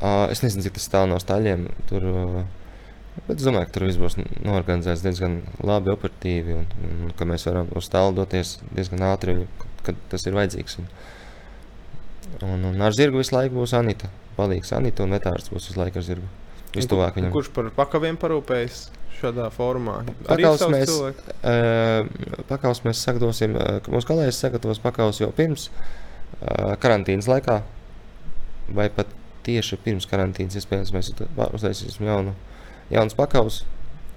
es 0.00 0.42
nezinu, 0.44 0.64
cik 0.66 0.78
tas 0.78 0.88
stāv 0.88 1.08
no 1.10 1.18
staļiem. 1.20 1.66
Tur, 1.90 2.06
bet 3.26 3.36
es 3.36 3.44
domāju, 3.44 3.68
ka 3.68 3.76
tur 3.76 3.86
viss 3.88 4.00
būs 4.00 4.18
norganizēts 4.44 5.04
diezgan 5.04 5.40
labi, 5.60 5.92
operatīvi. 5.92 6.56
Un, 6.60 6.70
un, 6.86 6.94
un 7.08 7.16
ka 7.18 7.28
mēs 7.28 7.46
varam 7.48 7.68
uz 7.76 7.88
stālu 7.90 8.16
doties 8.22 8.56
diezgan 8.72 9.04
ātri, 9.10 9.42
kad 9.86 9.98
tas 10.12 10.24
ir 10.28 10.38
vajadzīgs. 10.38 10.78
Un, 10.80 10.88
un, 12.48 12.64
un 12.72 12.86
ar 12.86 12.96
zirgu 12.96 13.20
visu 13.20 13.36
laiku 13.36 13.60
būs 13.60 13.76
Anita. 13.76 14.10
Palīgs 14.38 14.72
Anita 14.72 15.04
un 15.04 15.12
vetārs 15.12 15.52
būs 15.52 15.68
visu 15.68 15.80
laiku 15.82 16.00
ar 16.00 16.08
zirgu. 16.08 16.30
vistuvāk 16.72 17.18
viņam. 17.18 17.32
Kurš 17.34 17.52
par 17.52 17.68
pakaviem 17.76 18.16
parūpējas 18.20 18.86
šādā 19.18 19.50
formā? 19.52 19.98
Pakaus 20.24 20.64
mēs, 20.72 20.92
uh, 20.96 22.38
pakaus 22.48 22.80
mēs 22.86 23.02
sagatavosim, 23.04 23.58
uh, 23.60 23.90
mūsu 23.92 24.08
kolēģis 24.08 24.40
sagatavos 24.46 24.80
pakaus 24.82 25.20
jau 25.20 25.28
pirms 25.36 25.68
uh, 25.68 26.72
karantīnas 26.80 27.28
laikā, 27.28 27.60
vai 28.72 28.88
pat 28.94 29.12
tieši 29.46 29.78
pirms 29.84 30.06
karantīnas, 30.10 30.56
iespējams, 30.60 30.92
mēs 30.94 31.12
uztaisīsim 31.52 32.06
jaunu, 32.06 32.34
jaunas 32.92 33.16
pakaus, 33.18 33.62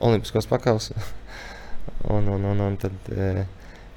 olimpiskos 0.04 0.48
pakaus, 0.52 0.92
un, 2.16 2.28
un, 2.30 2.46
un, 2.52 2.64
un 2.68 2.78
tad 2.82 3.12
uh, 3.14 3.44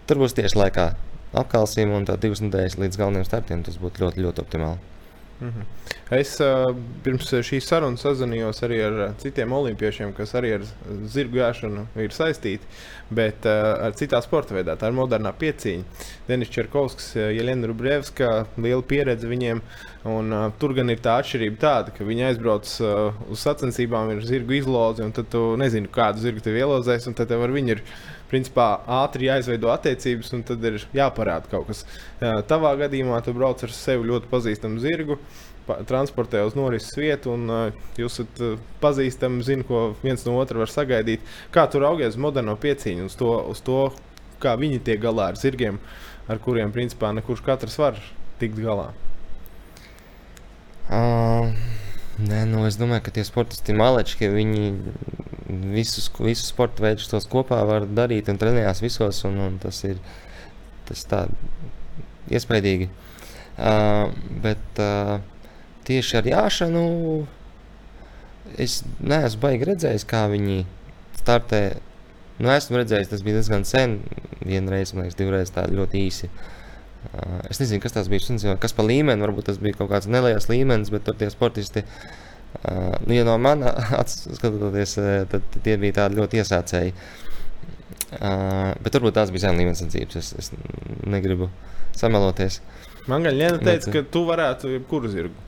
tur 0.08 0.22
būs 0.22 0.36
tieši 0.38 0.58
laikā 0.58 0.88
apkalsim 1.36 1.92
un 1.92 2.06
tad 2.08 2.22
divas 2.22 2.40
nedēļas 2.44 2.78
līdz 2.80 3.00
galvenajiem 3.00 3.28
startiem, 3.28 3.64
tas 3.66 3.76
būtu 3.80 4.04
ļoti, 4.04 4.24
ļoti 4.24 4.44
optimāli. 4.44 4.97
Mm 5.40 5.48
-hmm. 5.48 5.64
Es 6.10 6.38
uh, 6.40 6.64
pirms 7.04 7.28
šīs 7.44 7.66
sarunas 7.68 8.00
sazinājos 8.00 8.62
arī 8.64 8.78
ar 8.86 8.94
citiem 9.20 9.52
olimpiešiem, 9.52 10.12
kas 10.16 10.32
arī 10.34 10.54
ar 10.56 10.62
zirgu 11.04 11.36
gāšanu 11.36 11.84
ir 12.00 12.14
saistīti, 12.16 12.64
bet 13.10 13.44
uh, 13.44 13.84
ar 13.84 13.92
citā 13.92 14.22
sporta 14.24 14.56
veidā. 14.56 14.76
Tā 14.80 14.88
ir 14.88 14.96
modernā 14.96 15.32
pieciņa. 15.32 15.84
Denis 16.28 16.48
Čerkovskis, 16.48 17.14
Jelena 17.14 17.66
Rubrevska, 17.66 18.46
liela 18.56 18.82
pieredze 18.82 19.28
viņiem. 19.28 19.60
Un, 20.04 20.32
uh, 20.32 20.52
tur 20.58 20.72
gan 20.74 20.90
ir 20.90 20.98
tā 21.04 21.18
atšķirība, 21.20 21.60
tāda, 21.60 21.92
ka 21.92 22.04
viņi 22.04 22.24
aizbrauc 22.30 22.80
uh, 22.80 23.12
uz 23.30 23.38
sacensībām, 23.44 24.10
ir 24.10 24.24
zirgu 24.24 24.52
izlozi, 24.52 25.04
un 25.04 25.12
tad 25.12 25.28
tu 25.28 25.56
nezini, 25.60 25.92
kādu 25.92 26.24
zirgu 26.24 26.40
tev 26.40 26.56
ielozēs, 26.56 27.06
un 27.06 27.14
tad 27.14 27.28
tev 27.28 27.44
ar 27.44 27.52
viņu 27.52 27.76
ir 27.76 27.84
principā 28.30 28.68
ātri 29.00 29.28
jāizveido 29.28 29.70
attiecības, 29.72 30.32
un 30.36 30.44
tad 30.48 30.64
ir 30.68 30.80
jāparāda 30.96 31.50
kaut 31.50 31.68
kas. 31.70 31.84
Tavā 32.50 32.74
gadījumā 32.82 33.20
tu 33.24 33.34
brauc 33.36 33.62
ar 33.64 33.74
sevi 33.74 34.08
ļoti 34.10 34.30
pazīstamu 34.32 34.82
zirgu. 34.82 35.18
Transportē 35.88 36.40
uz 36.48 36.54
norises 36.56 36.94
vietu, 36.96 37.34
un 37.36 37.50
uh, 37.52 37.80
jūs 38.00 38.14
esat 38.22 38.38
uh, 38.40 38.54
pazīstami, 38.80 39.42
zināt, 39.44 39.66
ko 39.68 39.82
viens 40.00 40.22
no 40.24 40.38
otra 40.40 40.62
var 40.62 40.72
sagaidīt. 40.72 41.26
Kā 41.52 41.66
tur 41.68 41.84
augies 41.90 42.16
moderno 42.16 42.54
pieciņu, 42.56 43.10
uz 43.10 43.16
to, 43.20 43.34
uz 43.52 43.60
to, 43.66 43.82
kā 44.40 44.54
viņi 44.56 44.80
tiek 44.86 45.02
galā 45.02 45.26
ar 45.34 45.36
zirgiem, 45.36 45.76
ar 46.24 46.40
kuriem 46.40 46.72
principā 46.72 47.12
nekurš 47.12 47.44
katrs 47.44 47.76
var 47.82 48.00
tikt 48.40 48.56
galā. 48.64 48.94
Uh, 50.88 51.52
nē, 52.18 52.42
nu, 52.50 52.64
es 52.66 52.78
domāju, 52.78 53.04
ka 53.06 53.14
tie 53.14 53.24
sportisti 53.26 53.74
maleči, 53.76 54.28
viņi 54.32 54.70
visus, 55.72 56.08
visus 56.18 56.50
sporta 56.52 56.84
veidus 56.84 57.10
tos 57.10 57.28
kopā 57.30 57.60
var 57.68 57.86
darīt 57.86 58.30
un 58.30 58.40
trenējās 58.40 58.82
visos, 58.84 59.22
un, 59.28 59.38
un 59.46 59.58
tas 59.62 59.80
ir 59.86 60.00
tas 60.88 61.04
tā 61.08 61.24
iespaidīgi. 62.32 62.88
Uh, 63.58 64.12
bet 64.44 64.82
uh, 64.82 65.18
tieši 65.88 66.20
ar 66.20 66.28
jāšanu 66.30 66.84
es 68.60 68.82
neesmu 69.00 69.42
baigi 69.42 69.68
redzējis, 69.72 70.06
kā 70.08 70.26
viņi 70.30 70.62
startē. 71.18 71.62
Nu, 72.38 72.52
esmu 72.54 72.78
redzējis, 72.78 73.10
tas 73.10 73.24
bija 73.26 73.40
diezgan 73.40 73.64
sen, 73.66 73.98
vienreiz, 74.46 74.92
man 74.94 75.08
liekas, 75.08 75.18
divreiz 75.18 75.50
tā 75.50 75.64
ļoti 75.66 76.04
īsi. 76.06 76.30
Uh, 76.30 76.57
es 77.48 77.60
nezinu, 77.62 77.80
kas 77.82 77.96
tas 77.96 78.08
bija, 78.12 78.26
nezinu, 78.34 78.56
kas 78.60 78.76
pa 78.76 78.84
līmeni, 78.86 79.24
varbūt 79.24 79.50
tas 79.50 79.60
bija 79.62 79.78
kaut 79.78 79.92
kāds 79.92 80.10
neliels 80.10 80.50
līmenis, 80.50 80.92
bet 80.92 81.06
tur 81.06 81.16
tie 81.18 81.30
sportisti 81.32 81.84
uh, 81.84 82.28
Uh, 82.62 82.94
nu, 83.06 83.14
ja 83.14 83.24
no 83.24 83.38
manas 83.38 84.26
skatoties, 84.38 84.94
tad, 85.30 85.42
tie 85.62 85.76
bija 85.78 86.00
tādi 86.02 86.18
ļoti 86.18 86.40
iesācēji. 86.40 86.94
Uh, 88.08 88.72
bet 88.80 88.96
varbūt 88.96 89.18
tās 89.18 89.32
bija 89.34 89.46
zemes 89.46 89.60
līmenis 89.60 89.82
sacības. 89.84 90.16
Es, 90.16 90.30
es 90.40 91.04
negribu 91.06 91.50
sameloties. 91.96 92.62
Man 93.08 93.26
gan 93.28 93.36
Liena 93.36 93.60
teica, 93.60 93.90
bet, 93.90 93.92
ka 93.92 94.14
tu 94.16 94.24
varētu 94.28 94.72
jebkuru 94.72 95.12
zirgu. 95.12 95.46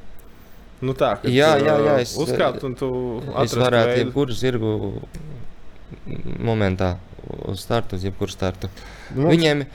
Nu 0.85 0.94
tā, 0.96 1.14
jā, 1.29 1.55
jā, 1.61 1.75
jā, 1.85 1.96
es 2.01 2.14
uzkāpt 2.20 2.62
un 2.64 2.77
tu 2.79 2.88
es 3.42 3.53
varētu 3.59 3.90
veidu. 3.90 4.05
jebkuru 4.05 4.37
zirgu 4.37 4.70
momentā 6.40 6.94
uz 7.51 7.64
startu, 7.64 7.99
uz 8.01 8.07
jebkuru 8.07 8.33
startu. 8.33 8.70
Nu, 9.12 9.29
viņiem, 9.29 9.66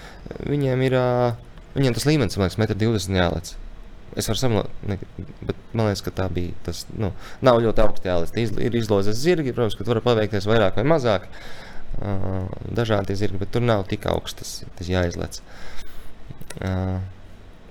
viņiem 0.45 0.81
ir, 0.87 0.95
viņiem 1.75 1.95
tas 1.95 2.07
līmenis, 2.07 2.37
man 2.39 2.49
liekas, 2.49 2.59
1,20 2.59 3.11
m 3.13 3.19
jālēc. 3.19 3.53
Es 4.15 4.29
varu 4.29 4.39
samalot, 4.39 4.75
bet 4.87 5.57
man 5.73 5.89
liekas, 5.89 6.03
ka 6.05 6.13
tā 6.15 6.27
bija. 6.31 6.55
Tas 6.67 6.85
nu, 6.95 7.11
nav 7.43 7.59
ļoti 7.63 7.83
augsts 7.83 8.07
jālis. 8.07 8.35
Iz, 8.39 8.53
ir 8.63 8.77
izlozes 8.79 9.19
zirgi, 9.19 9.53
protams, 9.55 9.75
ka 9.75 9.87
tur 9.87 9.99
var 9.99 10.05
paveikties 10.05 10.47
vairāk 10.47 10.79
vai 10.79 10.85
mazāk. 10.87 11.27
Uh, 11.95 12.47
dažādi 12.75 13.15
zirgi, 13.15 13.39
bet 13.39 13.51
tur 13.55 13.63
nav 13.63 13.85
tik 13.91 14.07
augsts 14.11 14.39
tas, 14.39 14.53
tas 14.79 14.91
jāizlec. 14.91 15.41
Uh, 16.59 16.99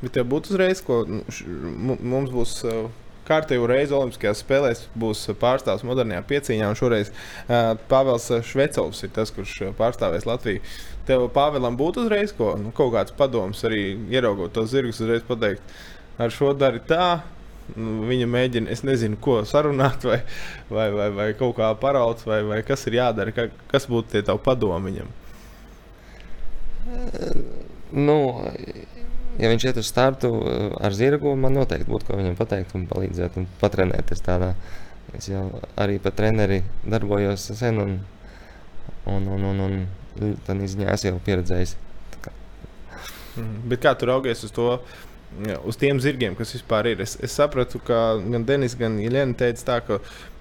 bet 0.02 0.14
tev 0.16 0.28
būtu 0.32 0.52
uzreiz, 0.52 0.84
ko 0.84 1.02
nu, 1.08 1.96
mums 2.00 2.32
būs. 2.32 2.60
Uh 2.68 3.03
kārtējo 3.28 3.68
reizi 3.70 3.94
Olimpiskajās 3.96 4.42
spēlēs 4.44 4.82
būs 4.98 5.26
pārstāvs 5.40 5.84
modernajā 5.86 6.24
pieciņā. 6.28 6.72
Šoreiz 6.78 7.12
uh, 7.12 7.74
Pāvils 7.90 8.30
Švecovs 8.48 9.04
ir 9.06 9.14
tas, 9.16 9.32
kurš 9.34 9.56
pārstāvēs 9.78 10.28
Latviju. 10.28 10.64
Tev, 11.08 11.26
Pāvēlam, 11.34 11.76
būtu 11.76 12.06
uzreiz 12.06 12.32
ko, 12.36 12.54
nu, 12.60 12.72
kaut 12.76 12.94
kāds 12.94 13.14
padoms 13.16 13.60
arī 13.68 13.82
ieraugot 14.12 14.54
tos 14.56 14.70
zirgus, 14.72 15.02
uzreiz 15.04 15.24
pateikt, 15.28 15.74
ar 16.20 16.32
šo 16.32 16.54
dari 16.56 16.80
tā. 16.88 17.08
Nu, 17.76 18.02
viņa 18.04 18.26
mēģina, 18.28 18.68
es 18.72 18.82
nezinu, 18.84 19.16
ko 19.24 19.38
sarunāt, 19.48 20.04
vai, 20.04 20.18
vai, 20.68 20.90
vai, 20.92 21.08
vai 21.16 21.28
kaut 21.38 21.56
kā 21.56 21.70
paraut, 21.80 22.20
vai, 22.28 22.42
vai 22.44 22.58
kas 22.66 22.84
ir 22.90 22.98
jādara, 22.98 23.32
ka, 23.32 23.46
kas 23.70 23.88
būtu 23.88 24.12
tie 24.12 24.24
tavi 24.26 24.42
padomi 24.44 24.92
viņam. 24.92 25.12
Nu, 27.94 28.18
ja 29.38 29.50
viņš 29.50 29.66
iet 29.68 29.80
uz 29.80 29.88
startu 29.90 30.30
ar 30.80 30.94
zirgu, 30.96 31.34
man 31.38 31.56
noteikti 31.58 31.90
būtu 31.90 32.08
ko 32.08 32.18
viņam 32.20 32.36
pateikt 32.38 32.74
un 32.78 32.86
palīdzēt 32.90 33.38
un 33.40 33.48
patrenēties 33.62 34.24
tādā. 34.24 34.54
Es 35.14 35.28
jau 35.30 35.44
arī 35.78 36.00
pat 36.02 36.16
treneri 36.18 36.62
darbojos 36.82 37.50
sen 37.54 37.78
un, 37.82 37.96
un, 39.10 39.26
un, 39.36 39.48
un, 39.50 39.64
un 39.66 40.36
tādā 40.46 40.70
ziņā 40.70 40.90
esmu 40.94 41.12
jau 41.12 41.20
pieredzējis. 41.26 41.76
Kā. 42.24 42.32
Mm, 43.36 43.58
bet 43.70 43.84
kā 43.84 43.94
tu 43.98 44.08
raugies 44.10 44.42
uz 44.46 44.54
to? 44.54 44.68
Uz 45.66 45.78
tiem 45.80 46.00
zirgiem, 46.02 46.36
kas 46.38 46.54
vispār 46.54 46.90
ir. 46.92 47.02
Es, 47.04 47.16
es 47.22 47.34
sapratu, 47.34 47.80
ka 47.82 48.18
gan 48.22 48.46
Denis, 48.46 48.76
gan 48.78 48.98
Ilēna 49.02 49.36
teica, 49.38 49.64
tā, 49.66 49.78
ka 49.86 49.98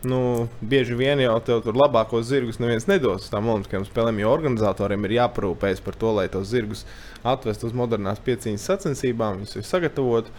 nu, 0.10 0.49
bieži 0.62 0.97
vien 0.99 1.21
jau 1.23 1.36
tev 1.45 1.63
tur 1.65 1.77
labākos 1.79 2.27
zirgus 2.29 2.60
neviens 2.62 2.88
nedos 2.89 3.25
uz 3.25 3.32
tām 3.34 3.49
olimpiskajām 3.53 3.88
spēlēm, 3.88 4.21
jo 4.23 4.34
organizatoriem 4.34 5.08
ir 5.08 5.17
jāparūpējas 5.19 5.84
par 5.86 5.97
to, 5.99 6.13
lai 6.19 6.27
tos 6.32 6.51
zirgus 6.51 6.86
atvestu 7.23 7.69
uz 7.69 7.75
modernās 7.77 8.21
pieciņas 8.23 8.69
sacensībām, 8.69 9.41
viņus 9.41 9.60
ir 9.60 9.67
sagatavot. 9.67 10.32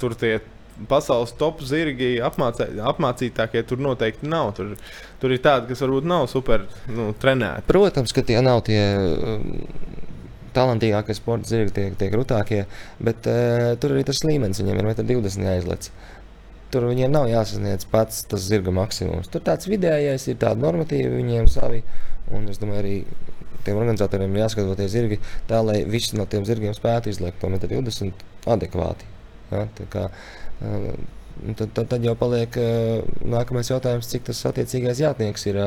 Tur 0.00 0.16
tie 0.18 0.38
pasaules 0.90 1.34
top 1.38 1.62
zirgi 1.66 2.16
apmācē, 2.24 2.66
apmācītākie 2.90 3.62
tur 3.68 3.82
noteikti 3.84 4.28
nav. 4.30 4.54
Tur, 4.56 4.74
tur 5.22 5.34
ir 5.34 5.42
tādi, 5.44 5.70
kas 5.70 5.84
varbūt 5.84 6.08
nav 6.08 6.26
super 6.32 6.66
nu, 6.90 7.12
trenēti. 7.20 7.68
Protams, 7.70 8.14
ka 8.16 8.24
tie 8.26 8.40
nav 8.44 8.64
tie 8.66 8.80
talantīgākie 10.56 11.16
sporta 11.16 11.50
zirgi, 11.50 11.74
tie, 11.76 11.86
tie 11.98 12.10
grūtākie, 12.12 12.64
bet 13.04 13.28
uh, 13.30 13.72
tur 13.80 13.96
arī 13.96 14.04
tas 14.08 14.24
līmenis 14.26 14.62
viņiem 14.62 14.80
ir 14.80 14.90
20 15.00 15.48
jāizlec. 15.48 15.90
Tur 16.74 16.88
viņiem 16.90 17.12
nav 17.14 17.28
jāsasniedz 17.30 17.86
pats 17.90 18.24
tas 18.30 18.46
zirga 18.48 18.72
maksimums. 18.74 19.30
Tur 19.30 19.44
tāds 19.46 19.68
vidējais 19.70 20.26
ir 20.30 20.40
tāds 20.42 20.62
normatīvi 20.62 21.12
viņiem 21.20 21.50
savi. 21.52 21.84
Un 22.34 22.48
es 22.50 22.58
domāju, 22.58 22.80
arī 22.80 22.96
tiem 23.64 23.78
organizatoriem 23.80 24.32
ir 24.34 24.44
jāskatās 24.44 24.80
tie 24.80 24.88
zirgi 24.92 25.20
tā, 25.48 25.60
lai 25.64 25.82
visi 25.88 26.18
no 26.18 26.26
tiem 26.30 26.46
zirgiem 26.48 26.74
spētu 26.76 27.12
izlekt 27.12 27.40
to 27.40 27.50
20 27.52 28.24
adekvāti. 28.50 29.12
Ja, 29.52 29.68
kā, 29.92 30.08
uh, 30.08 30.88
tad, 31.60 31.68
tad, 31.76 31.86
tad 31.92 32.04
jau 32.04 32.16
paliek 32.18 32.58
uh, 32.58 33.04
nākamais 33.22 33.70
jautājums, 33.70 34.10
cik 34.10 34.26
tas 34.30 34.42
attiecīgais 34.50 35.04
jātnieks 35.04 35.48
ir. 35.52 35.62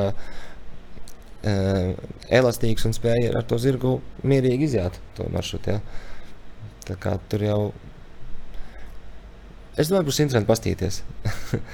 Elastīgs 1.44 2.86
un 2.88 2.94
spēja 2.96 3.30
ar 3.38 3.44
to 3.46 3.58
zirgu 3.62 3.98
mierīgi 4.26 4.66
iziet 4.66 4.98
to 5.16 5.28
maršrutu. 5.30 5.76
Ja? 5.76 5.80
Tā 6.88 6.96
kā 6.98 7.14
tur 7.30 7.44
jau. 7.44 7.60
Es 9.78 9.90
domāju, 9.90 10.08
būs 10.08 10.18
interesanti 10.24 10.50
paskatīties. 10.50 11.02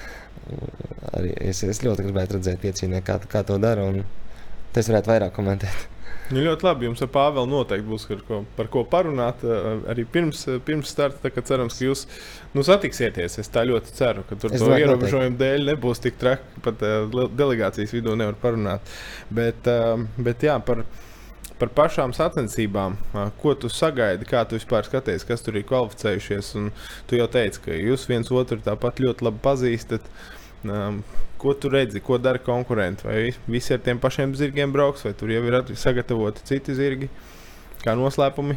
Arī 1.17 1.33
es, 1.49 1.63
es 1.65 1.81
ļoti 1.85 2.05
gribētu 2.05 2.37
redzēt, 2.37 2.61
piecīnē, 2.61 3.01
kā, 3.07 3.17
kā 3.31 3.45
to 3.49 3.57
dara. 3.63 3.87
Tas 4.77 4.91
varētu 4.91 5.13
vairāk 5.13 5.37
komentēt. 5.37 5.94
Nu, 6.33 6.41
ļoti 6.41 6.65
labi. 6.65 6.87
Jums 6.89 7.03
ar 7.05 7.11
Pāvelu 7.13 7.49
noteikti 7.51 7.85
būs 7.85 8.07
par 8.09 8.21
ko, 8.25 8.39
par 8.57 8.69
ko 8.73 8.83
parunāt. 8.89 9.43
Arī 9.93 10.07
pirms, 10.09 10.47
pirms 10.65 10.93
starta, 10.95 11.29
kad 11.33 11.45
cerams, 11.49 11.77
ka 11.77 11.85
jūs 11.85 12.05
nu, 12.57 12.65
satiksieties. 12.65 13.37
Es 13.43 13.53
tā 13.53 13.67
ļoti 13.69 13.93
ceru, 13.99 14.25
ka 14.29 14.39
tur 14.41 14.55
to 14.55 14.71
ierobežojumu 14.73 15.37
dēļ 15.41 15.69
nebūs 15.73 16.01
tik 16.05 16.17
traki. 16.21 16.63
Pat 16.65 16.85
uh, 16.87 17.27
delegācijas 17.37 17.93
vidū 17.93 18.17
nevar 18.17 18.39
parunāt. 18.41 18.95
Bet, 19.35 19.69
uh, 19.69 20.01
bet 20.17 20.47
jā, 20.49 20.57
par, 20.65 20.87
par 21.61 21.75
pašām 21.77 22.17
sacensībām, 22.17 22.97
uh, 23.13 23.29
ko 23.43 23.53
tu 23.61 23.69
sagaidi, 23.69 24.29
kā 24.31 24.47
tu 24.49 24.57
vispār 24.57 24.89
skaties, 24.89 25.29
kas 25.29 25.45
tur 25.45 25.61
ir 25.61 25.69
kvalificējušies. 25.69 26.55
Un 26.63 26.73
tu 27.11 27.21
jau 27.21 27.29
teici, 27.37 27.61
ka 27.67 27.77
jūs 27.77 28.09
viens 28.09 28.33
otru 28.33 28.63
tāpat 28.65 29.05
ļoti 29.05 29.29
labi 29.29 29.45
pazīstat. 29.45 30.09
Um, 30.65 31.05
Ko 31.45 31.53
tu 31.53 31.69
redzi, 31.69 32.01
ko 32.01 32.17
dara 32.19 32.39
konkurenti? 32.41 33.05
Vai 33.05 33.35
visi 33.45 33.75
ar 33.75 33.81
tiem 33.85 33.99
pašiem 34.01 34.31
zirgiem 34.39 34.71
brauks, 34.73 35.03
vai 35.05 35.13
tur 35.13 35.29
jau 35.29 35.43
ir 35.45 35.59
sagatavoti 35.77 36.41
citi 36.49 36.73
zirgi, 36.73 37.11
kā 37.83 37.93
noslēpumi? 37.99 38.57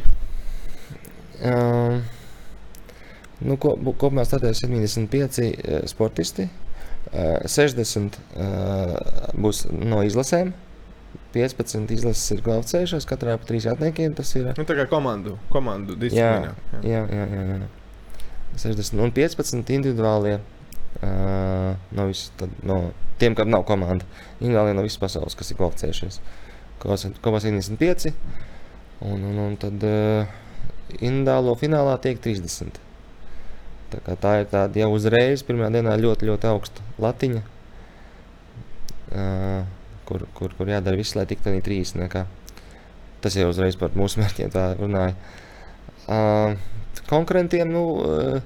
Um, 1.44 2.00
nu, 3.44 3.58
ko, 3.60 3.74
kopumā 3.90 4.24
stāties 4.24 4.62
75 4.64 5.84
sportisti. 5.92 6.48
Uh, 7.12 7.44
60 7.44 8.16
uh, 8.16 8.96
būs 9.36 9.66
no 9.68 10.00
izlasēm. 10.08 10.54
15 11.36 11.92
izlases 11.92 12.32
ir 12.32 12.44
kvalificējušās, 12.44 13.04
katrā 13.08 13.36
pa 13.36 13.48
trīs 13.48 13.68
atniekiem. 13.68 14.16
Tas 14.16 14.32
ir 14.38 14.48
nu, 14.54 14.64
tā 14.64 14.76
kā 14.80 14.88
komandu, 14.88 15.36
komandu 15.52 15.96
disciplīnā. 16.00 16.56
Jā, 16.80 17.04
jā, 17.04 17.04
jā. 17.04 17.26
jā, 17.36 17.58
jā. 17.58 17.74
60 18.64 19.04
un 19.04 19.12
15 19.12 19.76
individuālie. 19.76 20.38
Uh, 20.98 21.76
no, 21.94 22.08
vis, 22.08 22.24
tad, 22.34 22.50
no 22.66 22.88
tiem, 23.20 23.36
kam 23.38 23.52
nav 23.52 23.62
komanda, 23.68 24.06
individuāli 24.40 24.74
no 24.74 24.82
visas 24.82 24.98
pasaules, 24.98 25.36
kas 25.38 25.52
ir 25.52 25.58
kvalificējušies. 25.60 26.18
Kopā 26.82 27.38
75. 27.42 28.10
Un, 29.06 29.22
un, 29.22 29.36
un 29.44 29.54
tad 29.62 29.84
uh, 29.86 30.30
individuālo 30.98 31.54
finālā 31.58 31.94
tiek 32.02 32.18
30. 32.22 32.80
Tā, 33.88 34.16
tā 34.20 34.32
ir 34.42 34.48
tāda 34.50 34.82
jau 34.82 34.88
uzreiz, 34.96 35.44
pirmā 35.46 35.70
dienā 35.72 35.94
ļoti, 36.00 36.26
ļoti 36.28 36.48
augsta 36.50 36.86
latiņa, 37.00 37.42
uh, 39.14 39.62
kur, 40.08 40.26
kur, 40.34 40.56
kur 40.58 40.70
jādara 40.70 40.98
viss, 40.98 41.14
lai 41.18 41.28
tiktu 41.30 41.52
arī 41.52 41.62
30. 41.64 42.18
Tas 43.22 43.38
jau 43.38 43.48
uzreiz 43.50 43.78
par 43.78 43.94
mūsu 43.98 44.18
mērķiem 44.22 44.50
tā 44.54 44.72
runāja. 44.78 45.14
Uh, 46.08 46.58
konkurentiem, 47.06 47.70
nu, 47.70 47.84
uh, 48.02 48.42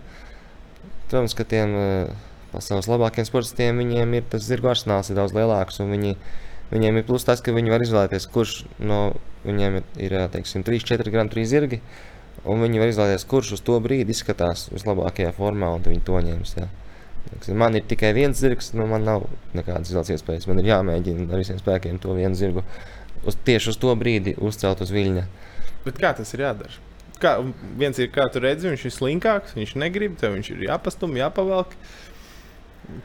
protams, 1.08 1.36
ka 1.38 1.48
tiem 1.48 1.74
uh, 1.76 2.28
pasaules 2.52 2.88
labākiem 2.90 3.26
sportistiem 3.28 3.80
viņiem 3.82 4.16
ir 4.18 4.26
tas 4.32 4.46
zirgu 4.46 4.70
arsenāls 4.72 5.10
ir 5.10 5.18
daudz 5.18 5.34
lielāks. 5.36 5.80
Viņi, 5.82 6.14
viņiem 6.72 7.00
ir 7.00 7.06
plus 7.08 7.26
tas, 7.28 7.42
ka 7.44 7.54
viņi 7.56 7.74
var 7.74 7.84
izvēlēties, 7.84 8.28
kurš 8.32 8.62
no 8.80 9.02
viņiem 9.46 9.80
ir, 9.80 9.88
ir 10.06 10.16
teiksim, 10.32 10.64
3, 10.66 10.84
4 10.92 11.14
gramu, 11.14 11.32
3 11.32 11.48
zirgi. 11.48 11.82
Un 12.48 12.62
viņi 12.64 12.80
var 12.82 12.90
izvēlēties, 12.90 13.26
kurš 13.30 13.56
uz 13.58 13.64
to 13.66 13.76
brīdi 13.82 14.14
izskatās 14.14 14.66
vislabākajā 14.72 15.34
formā, 15.36 15.74
un 15.76 15.84
viņi 15.86 16.06
to 16.06 16.22
ņems. 16.28 16.56
Jā. 16.58 16.70
Man 17.54 17.78
ir 17.78 17.84
tikai 17.88 18.10
viens 18.16 18.40
zirgs, 18.40 18.72
nu 18.74 18.88
man 18.90 19.06
nav 19.06 19.28
nekādas 19.56 19.92
izvēles 19.92 20.16
iespējas. 20.16 20.48
Man 20.50 20.58
ir 20.60 20.72
jāmēģina 20.72 21.28
ar 21.30 21.42
visiem 21.42 21.60
spēkiem 21.60 22.00
to 22.02 22.16
vienu 22.18 22.38
zirgu 22.38 22.64
uz, 23.24 23.36
tieši 23.46 23.72
uz 23.72 23.78
to 23.80 23.94
brīdi 23.98 24.34
uzcelt 24.42 24.82
uz 24.82 24.92
viļņa. 24.94 25.26
Bet 25.86 25.98
kā 26.02 26.12
tas 26.18 26.32
ir 26.34 26.44
jādara? 26.44 26.80
Kā, 27.22 27.36
viens 27.78 27.98
ir, 28.02 28.10
kā 28.10 28.26
tu 28.34 28.42
redzi, 28.42 28.70
viņš 28.70 28.86
ir 28.88 28.94
slinkāks, 28.96 29.54
viņš 29.54 29.76
negrib, 29.78 30.16
tev 30.18 30.34
viņš 30.34 30.52
ir 30.54 30.64
jāpastum, 30.66 31.14
jāpavelk. 31.18 31.76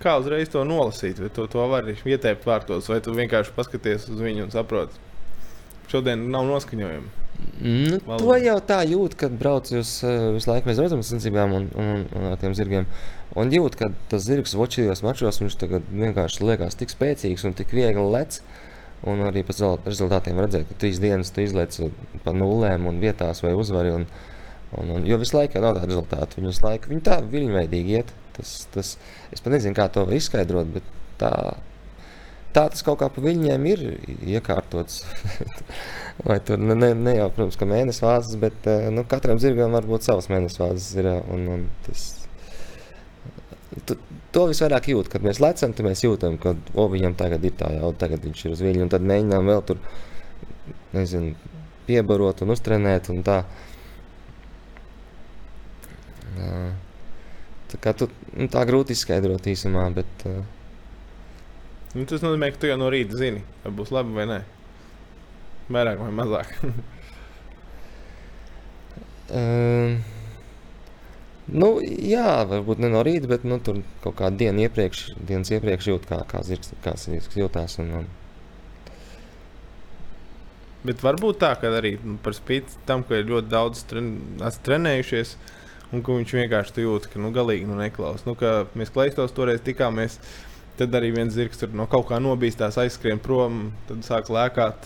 Kā 0.01 0.17
uzreiz 0.19 0.49
to 0.53 0.63
nolasīt, 0.67 1.21
vai 1.21 1.29
to, 1.33 1.45
to 1.51 1.67
var 1.69 1.85
ieteikt 1.87 2.47
vārtos, 2.47 2.89
vai 2.89 2.97
tu 3.03 3.13
vienkārši 3.15 3.53
paskaties 3.55 4.09
uz 4.11 4.23
viņu 4.23 4.47
un 4.47 4.53
saproti, 4.53 4.97
šodien 5.91 6.27
nav 6.33 6.47
noskaņojuma. 6.49 7.25
Nu, 7.61 7.97
Valod. 8.05 8.21
to 8.21 8.35
jau 8.41 8.57
tā 8.69 8.77
jūt, 8.85 9.15
kad 9.17 9.33
brauc 9.37 9.69
uz 9.73 9.91
uh, 10.05 10.29
visu 10.35 10.49
laiku. 10.49 10.69
Mēs 10.69 10.79
redzam, 10.81 11.01
sacensībām 11.05 11.53
un, 11.57 11.67
un, 11.77 12.05
un 12.17 12.27
ar 12.31 12.37
tiem 12.41 12.53
zirgiem. 12.57 12.87
Un 13.37 13.51
jūt, 13.53 13.77
ka 13.79 13.89
tas 14.11 14.25
zirgs 14.25 14.55
vočījos 14.57 15.03
mačos, 15.05 15.41
viņš 15.41 15.57
tagad 15.61 15.89
vienkārši 15.89 16.45
liekas 16.45 16.77
tik 16.79 16.93
spēcīgs 16.93 17.45
un 17.49 17.57
tik 17.57 17.73
viegli 17.77 18.05
lec. 18.13 18.39
Un 19.07 19.21
arī 19.27 19.43
pēc 19.45 19.61
rezultātiem 19.85 20.39
redzēt, 20.41 20.65
ka 20.69 20.77
trīs 20.81 21.01
dienas 21.01 21.29
tu 21.33 21.43
izlaiž 21.45 21.91
pa 22.25 22.33
nulēm 22.33 22.87
un 22.89 23.01
vietās 23.01 23.43
vai 23.45 23.53
uzvari. 23.57 23.93
Un, 23.99 24.07
un, 24.77 24.95
un, 24.97 25.05
jo 25.05 25.19
visu 25.21 25.37
laiku 25.37 25.61
nav 25.61 25.77
tāda 25.77 25.89
rezultāta. 25.89 26.39
Viņi 26.39 26.53
visu 26.53 26.65
laiku 26.65 26.93
viņi 26.93 27.05
tā 27.05 27.19
viļņveidīgi 27.25 27.99
iet. 27.99 28.15
Tas, 28.37 28.53
tas, 28.73 28.93
es 29.33 29.41
pat 29.41 29.55
nezinu, 29.55 29.75
kā 29.77 29.87
to 29.93 30.05
izskaidrot, 30.13 30.69
bet 30.75 30.91
tā, 31.21 31.31
tā 32.53 32.67
tas 32.73 32.85
kaut 32.85 32.99
kā 33.01 33.09
pa 33.13 33.23
viņiem 33.23 33.65
ir 33.71 33.83
iekārtots. 34.37 35.01
Vai 36.27 36.39
tur 36.45 36.61
ne, 36.61 36.75
ne, 36.77 36.91
ne 36.97 37.17
jau, 37.17 37.27
protams, 37.33 37.57
ka 37.59 37.69
mēnesis 37.69 38.03
vāzes, 38.05 38.37
bet 38.41 38.69
eh, 38.69 38.87
nu, 38.93 39.03
katram 39.09 39.41
zirgam 39.41 39.75
var 39.77 39.85
būt 39.89 40.07
savs 40.07 40.29
mēnesis 40.33 40.61
vāzes. 40.61 40.93
Ir, 40.97 41.09
un, 41.33 41.43
un 41.53 41.67
tas, 41.85 42.07
tu, 43.85 43.97
to 44.33 44.47
visvairāk 44.51 44.89
jūt, 44.91 45.11
kad 45.13 45.25
mēs 45.25 45.41
lecam, 45.43 45.73
tad 45.77 45.85
mēs 45.85 46.03
jūtam, 46.05 46.39
ka 46.41 46.55
o, 46.73 46.87
viņam 46.93 47.17
tagad 47.19 47.45
ir 47.45 47.53
tā 47.59 47.69
jau, 47.77 47.91
tagad 47.97 48.25
viņš 48.25 48.45
ir 48.45 48.57
uz 48.57 48.65
viļņa, 48.65 48.87
un 48.87 48.93
tad 48.93 49.05
mēģinām 49.13 49.53
vēl 49.53 49.63
tur, 49.69 49.81
nezinu, 50.95 51.35
piebarot 51.87 52.43
un 52.43 52.53
uztrenēt 52.55 53.09
un 53.13 53.23
tā. 53.25 53.41
Tā 57.67 57.91
tu, 57.97 58.07
nu, 58.33 58.47
tā 58.51 58.61
grūti 58.67 58.95
izskaidrot 58.95 59.49
īsumā, 59.51 59.89
bet... 59.95 60.29
Uh, 60.29 60.45
Nu, 61.97 62.03
tas 62.05 62.21
nozīmē, 62.21 62.51
ka 62.51 62.59
tu 62.61 62.67
jau 62.69 62.77
no 62.77 62.91
rīta 62.93 63.17
zini, 63.17 63.39
vai 63.63 63.71
būs 63.73 63.89
labi 63.95 64.13
vai 64.13 64.27
nē. 64.29 64.37
Vairāk 65.73 66.01
vai 66.03 66.11
mazāk. 66.13 66.51
um, 69.39 69.95
nu, 71.47 71.69
jā, 71.81 72.27
varbūt 72.51 72.83
ne 72.83 72.91
no 72.93 73.01
rīta, 73.07 73.31
bet 73.31 73.47
nu, 73.47 73.57
tur 73.63 73.79
kaut 74.03 74.19
kādu 74.19 74.43
dienu 74.43 74.67
iepriekš, 74.67 75.07
dienas 75.17 75.53
iepriekš 75.55 75.89
jūt, 75.93 76.05
kā, 76.11 76.21
kā 76.29 76.43
zirgs, 76.45 76.75
kā 76.85 76.93
zirgs 77.01 77.39
jūtās. 77.39 77.79
Un, 77.81 77.93
un... 78.03 78.11
Bet 80.85 81.01
varbūt 81.07 81.41
tā, 81.41 81.55
ka 81.57 81.71
arī 81.79 81.95
nu, 82.03 82.19
par 82.23 82.37
spīti 82.37 82.77
tam, 82.87 83.07
ka 83.07 83.23
ir 83.23 83.31
ļoti 83.31 83.53
daudz 83.55 83.87
tren, 83.89 84.11
trenējušies, 84.67 85.33
un 85.91 86.03
ka 86.03 86.17
viņš 86.17 86.35
vienkārši 86.39 86.83
jūt, 86.83 87.07
ka 87.11 87.21
nu, 87.21 87.31
galīgi 87.35 87.67
nu, 87.69 87.77
neklausās. 87.79 88.25
Nu, 88.27 88.35
mēs 88.77 88.93
klausāmies 88.93 89.35
toreiz 89.35 89.63
tikāmies. 89.65 90.19
Tad 90.77 90.93
arī 90.93 91.09
viens 91.15 91.33
zirgs 91.33 91.57
tur 91.57 91.71
no 91.73 91.87
kaut 91.89 92.05
kā 92.11 92.19
nobīstās, 92.21 92.75
aizskrien 92.77 93.17
prom, 93.17 93.71
tad 93.87 94.03
sāk 94.05 94.27
lēkāt. 94.29 94.85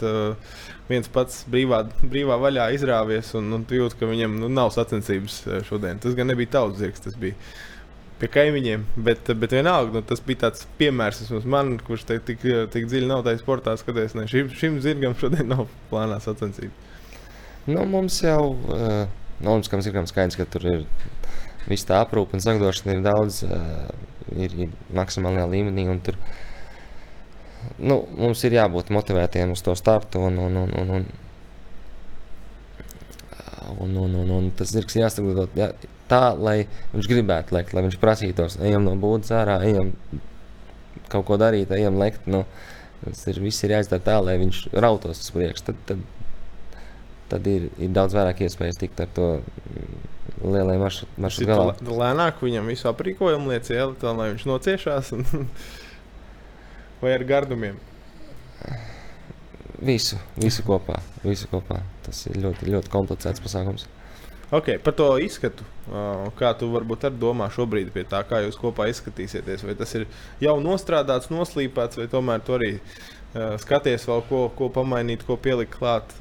Viens 0.88 1.10
pats 1.12 1.42
brīvā, 1.52 1.82
brīvā 2.00 2.38
vaļā 2.40 2.70
izrāvies, 2.78 3.34
un, 3.36 3.50
un 3.58 3.66
tu 3.68 3.76
jūti, 3.76 3.98
ka 4.00 4.08
viņam 4.08 4.38
nu, 4.40 4.48
nav 4.52 4.72
sacensības 4.72 5.42
šodien. 5.68 6.00
Tas 6.00 6.16
gan 6.16 6.32
nebija 6.32 6.54
tavs 6.56 6.80
zirgs, 6.80 7.04
tas 7.04 7.20
bija 7.20 7.36
pie 8.22 8.30
kaimiņiem. 8.32 8.86
Bet, 9.04 9.34
bet 9.42 9.58
vienalga, 9.58 9.98
nu, 9.98 10.06
tas 10.08 10.24
bija 10.24 10.46
tāds 10.46 10.64
piemērs 10.80 11.26
man, 11.44 11.76
kurš 11.84 12.08
te, 12.08 12.20
tik, 12.24 12.46
tik 12.72 12.88
dziļi 12.88 13.10
nav 13.10 13.26
tajā 13.28 13.42
sportā 13.42 13.76
skaties. 13.80 14.16
Ne, 14.16 14.30
šim, 14.32 14.52
šim 14.56 14.80
zirgam 14.84 15.18
šodien 15.20 15.52
nav 15.52 15.68
plānā 15.92 16.22
sacensība. 16.24 16.72
Nu, 17.68 17.84
mums 17.86 18.16
jau 18.24 18.54
uh, 18.56 19.04
Olimpiskam 19.42 19.82
zirgam 19.82 20.08
skaidrs, 20.10 20.38
ka 20.40 20.46
tur 20.50 20.68
ir 20.70 20.86
viss 21.70 21.88
tā 21.88 22.02
aprūpe 22.04 22.38
un 22.38 22.44
zagdošana 22.44 22.98
ir 22.98 23.04
daudz, 23.06 23.42
ir, 24.36 24.56
ir 24.66 24.76
maksimālajā 24.98 25.48
līmenī. 25.52 25.88
Tur, 26.06 26.20
nu, 27.80 28.04
mums 28.18 28.44
ir 28.46 28.58
jābūt 28.60 28.94
motivētiem 28.94 29.54
uz 29.56 29.66
to 29.66 29.76
startu. 29.80 30.22
Un, 30.30 30.40
un, 30.48 30.64
un, 30.66 30.78
un, 30.84 30.96
un, 31.00 31.12
Un, 33.80 33.94
un, 33.96 34.16
un, 34.18 34.30
un 34.36 34.48
tas 34.58 34.68
zirgs 34.74 34.98
ir 34.98 35.04
jāsaglabā 35.06 35.46
jā, 35.56 35.68
tā, 36.12 36.34
lai 36.36 36.66
viņš 36.92 37.08
gribētu 37.08 37.56
lekt, 37.56 37.72
lai 37.78 37.86
viņš 37.86 37.98
prasītos, 38.02 38.58
ejam 38.60 38.84
no 38.84 38.98
būdas 39.00 39.32
ārā, 39.38 39.60
ejam 39.64 39.94
kaut 41.12 41.28
ko 41.30 41.38
darīt, 41.40 41.72
ejam 41.76 42.00
lekt. 42.02 42.28
Nu, 42.28 42.44
tas 43.04 43.24
ir, 43.32 43.40
viss 43.44 43.64
ir 43.64 43.76
jāizdara 43.76 44.04
tā, 44.04 44.18
lai 44.24 44.38
viņš 44.42 44.64
rautos 44.84 45.24
uz 45.24 45.32
priekšu. 45.36 45.70
Tad, 45.70 45.80
tad 45.88 46.04
tad 47.32 47.48
ir, 47.48 47.70
ir 47.80 47.94
daudz 47.96 48.16
vairāk 48.18 48.44
iespējas 48.46 48.80
tikt 48.82 49.04
ar 49.04 49.12
to 49.16 49.30
lielai 50.42 50.78
maršrutu 50.82 51.48
galā. 51.50 51.76
Lēnāk 51.86 52.42
viņam 52.44 52.68
visu 52.72 52.90
aprīkojumu 52.92 53.54
liec 53.54 53.70
ieli, 53.72 53.96
tā, 54.02 54.14
lai 54.18 54.32
viņš 54.34 54.48
nociešās. 54.50 55.14
Un... 55.18 55.26
Vai 57.02 57.16
ar 57.16 57.26
gardumiem? 57.26 57.80
Visu, 59.82 60.20
visu 60.38 60.62
kopā, 60.66 61.00
visu 61.26 61.48
kopā. 61.50 61.80
Tas 62.06 62.20
ir 62.30 62.38
ļoti, 62.44 62.70
ļoti 62.70 62.92
komplicēts 62.94 63.42
pasākums. 63.42 63.88
Okay, 64.52 64.76
par 64.84 64.94
to 65.00 65.06
izskatu, 65.24 65.64
kā 66.36 66.50
tu 66.60 66.68
varbūt 66.74 67.06
arī 67.08 67.18
domā 67.22 67.48
šobrīd 67.56 67.88
pie 67.96 68.04
tā, 68.12 68.20
kā 68.28 68.42
jūs 68.44 68.60
kopā 68.60 68.90
izskatīsieties. 68.92 69.64
Vai 69.64 69.78
tas 69.80 69.96
ir 69.96 70.06
jau 70.44 70.58
nostrādāts, 70.60 71.32
noslīpēts, 71.32 72.02
vai 72.02 72.10
tomēr 72.12 72.44
tu 72.44 72.58
arī 72.58 72.74
skaties 73.64 74.06
vēl 74.10 74.26
ko, 74.28 74.42
ko 74.58 74.68
pamainīt, 74.76 75.24
ko 75.26 75.40
pielikt 75.40 75.78
klāt. 75.80 76.12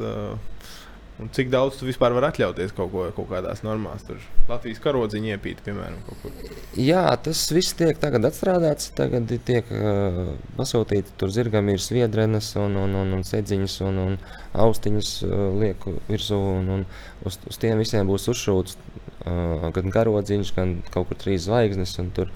Un 1.20 1.28
cik 1.36 1.50
daudz 1.52 1.76
tu 1.76 1.84
vispār 1.84 2.14
vari 2.16 2.30
atļauties 2.30 2.72
kaut 2.76 2.88
ko 2.94 3.02
kaut 3.12 3.26
kādās 3.28 3.60
normās, 3.66 4.04
tur 4.08 4.20
Latvijas 4.48 4.80
karodziņa 4.80 5.34
iepīt, 5.34 5.58
piemēram, 5.66 5.98
kaut 6.06 6.22
kur? 6.22 6.52
Jā, 6.80 7.02
tas 7.24 7.42
viss 7.52 7.76
tiek 7.76 7.98
tagad 8.00 8.24
atstrādāts. 8.28 8.88
Tagad 8.96 9.28
tiek 9.46 9.68
uh, 9.74 10.32
pasūtīti 10.56 11.12
tur 11.20 11.32
zirgam 11.34 11.68
ir 11.72 11.82
sviedrenes 11.84 12.54
un, 12.60 12.78
un, 12.80 12.96
un, 13.02 13.12
un 13.18 13.26
sedziņas 13.26 13.76
un, 13.88 14.00
un 14.06 14.16
austiņas 14.64 15.10
uh, 15.26 15.42
lieku 15.60 15.98
virsū. 16.08 16.38
Un, 16.60 16.70
un 16.78 16.86
uz, 17.28 17.36
uz 17.50 17.60
tiem 17.60 17.82
visiem 17.82 18.08
būs 18.08 18.30
uzšūts 18.32 18.78
uh, 18.78 19.68
gan 19.76 19.92
karodziņš, 19.92 20.54
gan 20.56 20.78
kaut 20.94 21.10
kur 21.10 21.20
trīs 21.20 21.44
zvaigznes. 21.50 21.98
Tur, 22.16 22.32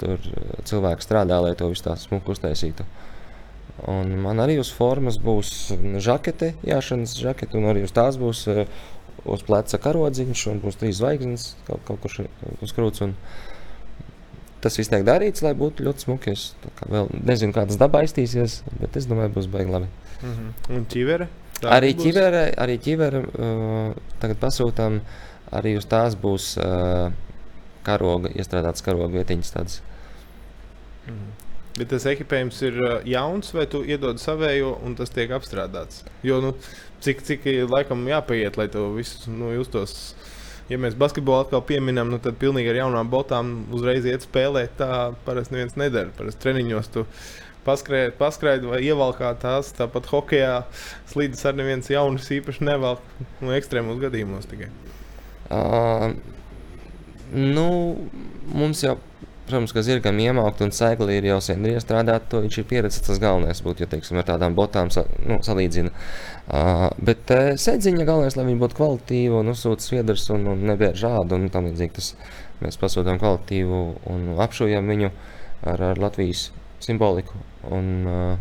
tur 0.00 0.26
cilvēki 0.66 1.06
strādā, 1.06 1.38
lai 1.44 1.54
to 1.58 1.70
visu 1.70 1.86
tā 1.86 1.94
smuku 2.00 2.34
uztaisītu. 2.34 2.82
Uh, 2.82 3.06
Un 3.86 4.16
man 4.18 4.40
arī 4.42 4.56
uz 4.58 4.72
formas 4.74 5.20
būs 5.22 5.70
žakete, 6.02 6.54
jāšanas 6.66 7.14
žakete, 7.14 7.54
un 7.60 7.68
arī 7.70 7.84
uz 7.86 7.92
tās 7.94 8.18
būs 8.18 8.40
uh, 8.50 8.64
uz 9.28 9.44
pleca 9.46 9.78
karodziņš, 9.82 10.44
un 10.52 10.60
būs 10.62 10.78
trīs 10.80 10.98
zvaigznes 10.98 11.52
kaut, 11.68 11.84
kaut 11.86 12.02
kur 12.02 12.28
uz 12.64 12.74
krūts. 12.74 13.04
Un 13.06 13.14
tas 14.64 14.78
viss 14.78 14.90
tiek 14.90 15.04
darīts, 15.06 15.44
lai 15.46 15.54
būtu 15.58 15.86
ļoti 15.86 16.06
smuki. 16.06 16.34
Es 16.34 16.72
kā 16.80 16.90
vēl 16.90 17.10
nezinu, 17.30 17.54
kā 17.54 17.66
tas 17.68 17.78
dabā 17.80 18.02
iztīsies, 18.06 18.60
bet 18.80 18.98
es 18.98 19.06
domāju, 19.10 19.36
būs 19.38 19.50
baigi 19.52 19.74
labi. 19.74 19.90
Mm 20.22 20.34
-hmm. 20.34 20.76
Un 20.76 20.86
ķivere? 20.94 21.28
Arī 21.62 21.94
ķivere, 21.98 22.44
arī 22.54 22.78
ķivere 22.78 23.22
uh, 23.22 23.94
tagad 24.22 24.38
pasūtām, 24.38 25.00
arī 25.50 25.76
uz 25.78 25.86
tās 25.86 26.14
būs 26.14 26.56
uh, 26.58 27.12
karoga, 27.82 28.28
iestrādāts 28.28 28.84
karoga 28.84 29.08
vietiņas 29.18 29.52
tādas. 29.52 29.82
Mm. 31.08 31.32
Bet 31.78 31.92
tas 31.92 32.06
ekipējums 32.10 32.58
ir 32.66 32.78
uh, 32.82 32.94
jauns, 33.06 33.52
vai 33.54 33.68
tu 33.70 33.84
iedod 33.86 34.18
savējo, 34.18 34.74
un 34.84 34.96
tas 34.98 35.12
tiek 35.14 35.30
apstrādāts? 35.36 36.02
Jo, 36.26 36.40
nu, 36.42 36.54
cik, 37.04 37.22
cik 37.26 37.46
laikam 37.70 38.02
jāpaiet, 38.08 38.58
lai 38.58 38.66
to 38.72 38.88
visu 38.96 39.30
nu, 39.30 39.52
justos. 39.54 40.14
Ja 40.68 40.76
mēs 40.76 40.98
basketbolu 41.00 41.46
atkal 41.46 41.62
pieminam, 41.64 42.10
nu, 42.12 42.18
tad 42.20 42.36
pilnīgi 42.40 42.74
ar 42.74 42.82
jaunām 42.82 43.08
botām 43.08 43.52
uzreiz 43.72 44.04
iet 44.04 44.26
spēlēt. 44.26 44.74
Tā 44.80 45.12
parasti 45.24 45.54
neviens 45.54 45.78
nedara. 45.80 46.12
Parasti 46.18 46.42
treniņos 46.44 46.90
tu 46.92 47.06
paskrēji, 47.68 48.12
paskrēji 48.18 48.68
vai 48.68 48.82
ievalkā 48.84 49.32
tās. 49.40 49.72
Tāpat 49.78 50.10
hokeja 50.12 50.58
slīdes 51.08 51.44
ar 51.48 51.56
neviens 51.56 51.88
jaunas 51.92 52.28
īpaši 52.36 52.66
nevelk 52.68 53.04
nu, 53.40 53.54
ekstrēmos 53.56 54.00
gadījumos 54.02 54.48
tikai. 54.50 54.68
Uh, 55.48 56.12
nu, 57.32 57.68
mums 58.52 58.84
jau 58.84 58.98
Protams, 59.48 59.72
ka 59.72 59.80
zirgam 59.80 60.18
iemaukt 60.20 60.60
un 60.60 60.74
sēkli 60.76 61.14
ir 61.16 61.26
jau 61.30 61.38
sen 61.40 61.62
iestrādāt, 61.70 62.26
to 62.28 62.42
viņš 62.44 62.56
ir 62.60 62.64
pieredzējis. 62.68 63.04
Tas 63.06 63.20
galvenais 63.22 63.62
būtu, 63.64 63.80
ja 63.80 63.88
teiksim, 63.88 64.18
ar 64.20 64.26
tādām 64.28 64.52
botām 64.56 64.90
sa, 64.92 65.06
nu, 65.24 65.38
salīdzina. 65.44 65.92
Uh, 66.52 66.82
bet 67.00 67.32
uh, 67.32 67.54
sēdziņa 67.56 68.04
galvenais, 68.04 68.36
lai 68.36 68.44
viņi 68.44 68.60
būtu 68.60 68.76
kvalitīvi 68.76 69.38
un 69.38 69.48
uzsūta 69.54 69.86
sviedrus 69.86 70.26
un, 70.34 70.44
un 70.52 70.66
nebēr 70.68 70.98
žādu 71.00 71.38
un 71.38 71.48
tam 71.54 71.64
līdzīgi. 71.70 71.94
Tas 71.96 72.10
mēs 72.60 72.76
pasūtām 72.82 73.16
kvalitīvu 73.22 73.78
un 74.12 74.26
apšujam 74.44 74.92
viņu 74.92 75.08
ar, 75.72 75.84
ar 75.94 76.02
Latvijas 76.02 76.50
simboliku. 76.84 77.40
Un, 77.72 77.88
uh, 78.04 78.34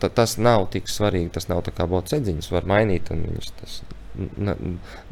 ta, 0.00 0.08
tas 0.08 0.38
nav 0.40 0.70
tik 0.72 0.88
svarīgi. 0.88 1.34
Tas 1.36 1.50
nav 1.52 1.60
tā 1.68 1.74
kā 1.76 1.84
bots 1.90 2.16
sēdziņas, 2.16 2.48
var 2.54 2.64
mainīt. 2.72 3.12
Viņus, 3.12 3.52
tas, 3.60 3.76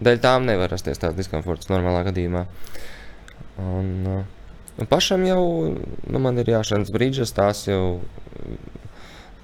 dēļ 0.01 0.25
tām 0.25 0.49
nevar 0.49 0.73
rasties 0.73 1.05
tāds 1.05 1.21
diskomforts 1.21 1.69
normālā 1.69 2.07
gadījumā. 2.09 2.47
Uh, 2.49 2.89
Un, 3.61 3.91
un 4.07 4.23
nu, 4.79 4.87
pašam 4.91 5.25
jau 5.29 5.43
nu, 5.77 6.23
man 6.23 6.41
ir 6.41 6.53
jāšanas 6.55 6.93
brīdžas, 6.95 7.35
tās 7.37 7.67
jau 7.69 8.01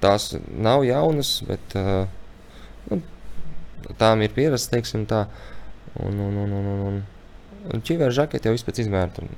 tās 0.00 0.30
nav 0.52 0.84
jaunas, 0.86 1.38
bet 1.48 1.76
nu, 2.90 3.00
tām 4.00 4.24
ir 4.24 4.34
pieredze, 4.36 4.70
teiksim 4.72 5.06
tā. 5.10 5.26
Un, 5.96 6.18
un, 6.20 6.40
un, 6.44 6.50
un, 6.52 6.72
un, 6.86 6.96
un 7.72 7.84
ķīvēra 7.88 8.12
žaketi 8.12 8.50
jau 8.50 8.56
vispēc 8.56 8.82
izmēra. 8.84 9.12
Tur, 9.16 9.30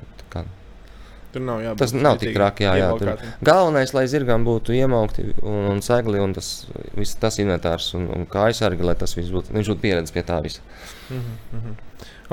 Tur 1.29 1.45
nav 1.45 1.61
jābūt. 1.61 1.81
Tas 1.83 1.93
nav 1.93 2.17
tik 2.23 2.33
traki. 2.33 2.65
Jā, 2.65 2.75
jā, 2.81 2.89
tur. 2.97 3.25
Galvenais, 3.45 3.93
lai 3.93 4.07
zirgām 4.09 4.47
būtu 4.47 4.73
iemaukti 4.73 5.27
un, 5.43 5.59
un 5.75 5.83
segli 5.85 6.23
un 6.25 6.33
tas, 6.37 6.49
viss, 6.97 7.19
tas 7.21 7.37
inventārs 7.43 7.91
un, 7.99 8.07
un 8.17 8.25
kā 8.31 8.47
aizsargi, 8.49 8.87
lai 8.87 8.97
tas 8.99 9.13
viss 9.17 9.33
būtu, 9.35 9.53
viņš 9.57 9.71
būtu 9.75 9.85
pieredzējis 9.85 10.15
pie 10.17 10.25
tā 10.31 10.39
visa. 10.45 10.65
Mm 11.13 11.21
-hmm. 11.53 11.77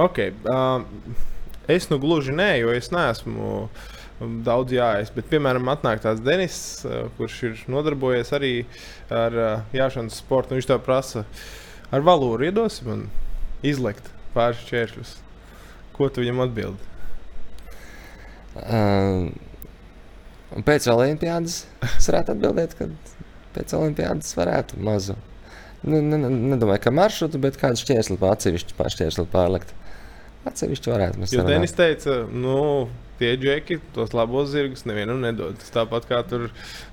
Ok. 0.06 0.22
Uh, 0.48 1.26
Es 1.72 1.90
nu 1.90 1.98
gluži 2.02 2.34
nē, 2.36 2.50
jo 2.62 2.74
es 2.76 2.92
neesmu 2.94 3.46
um, 3.66 4.40
daudz 4.46 4.76
jāies. 4.76 5.12
Bet, 5.16 5.30
piemēram, 5.32 5.66
atnāk 5.74 6.04
tāds 6.04 6.22
Denis, 6.26 6.58
uh, 6.86 7.08
kurš 7.18 7.38
ir 7.50 7.64
nodarbojies 7.72 8.34
arī 8.38 8.54
ar 9.10 9.38
uh, 9.38 9.54
jāšanas 9.76 10.20
sportu. 10.22 10.58
Viņš 10.58 10.70
tev 10.70 10.84
prasa, 10.86 11.26
ar 11.90 12.06
valūru 12.06 12.46
iedosim 12.50 12.92
man 12.92 13.06
izlekt 13.66 14.12
pāris 14.36 14.62
šķēršļus. 14.68 15.16
Ko 15.96 16.10
tu 16.12 16.22
viņam 16.22 16.44
atbildi? 16.46 16.92
Uh, 18.56 19.32
pēc 20.68 20.86
olimpiādas 20.92 21.64
es 21.96 22.10
varētu 22.12 22.36
atbildēt, 22.36 22.76
ka 22.78 22.88
pēc 23.56 23.74
olimpiādas 23.76 24.36
varētu 24.38 24.80
mazu. 24.84 25.16
Nu, 25.86 26.00
ne, 26.02 26.18
ne, 26.18 26.30
nedomāju, 26.54 26.82
ka 26.86 26.94
maršrutu, 26.96 27.40
bet 27.42 27.60
kādu 27.62 27.80
šķērsli 27.82 28.18
pār 28.22 28.38
atsevišķu 28.38 28.78
pāršķērsli 28.78 29.28
pārlikt. 29.34 29.74
Atsevišķi 30.46 30.94
varētu 30.94 31.22
būt. 31.22 31.34
Jo 31.34 31.44
Denis 31.48 31.74
teica, 31.74 32.20
nu, 32.30 32.60
tie 33.20 33.34
džeki, 33.40 33.80
tos 33.96 34.14
labos 34.16 34.52
zirgus 34.52 34.86
nevienam 34.86 35.22
nedod. 35.24 35.58
Tas 35.62 35.74
tāpat 35.74 36.08
kā 36.10 36.22
tur 36.28 36.48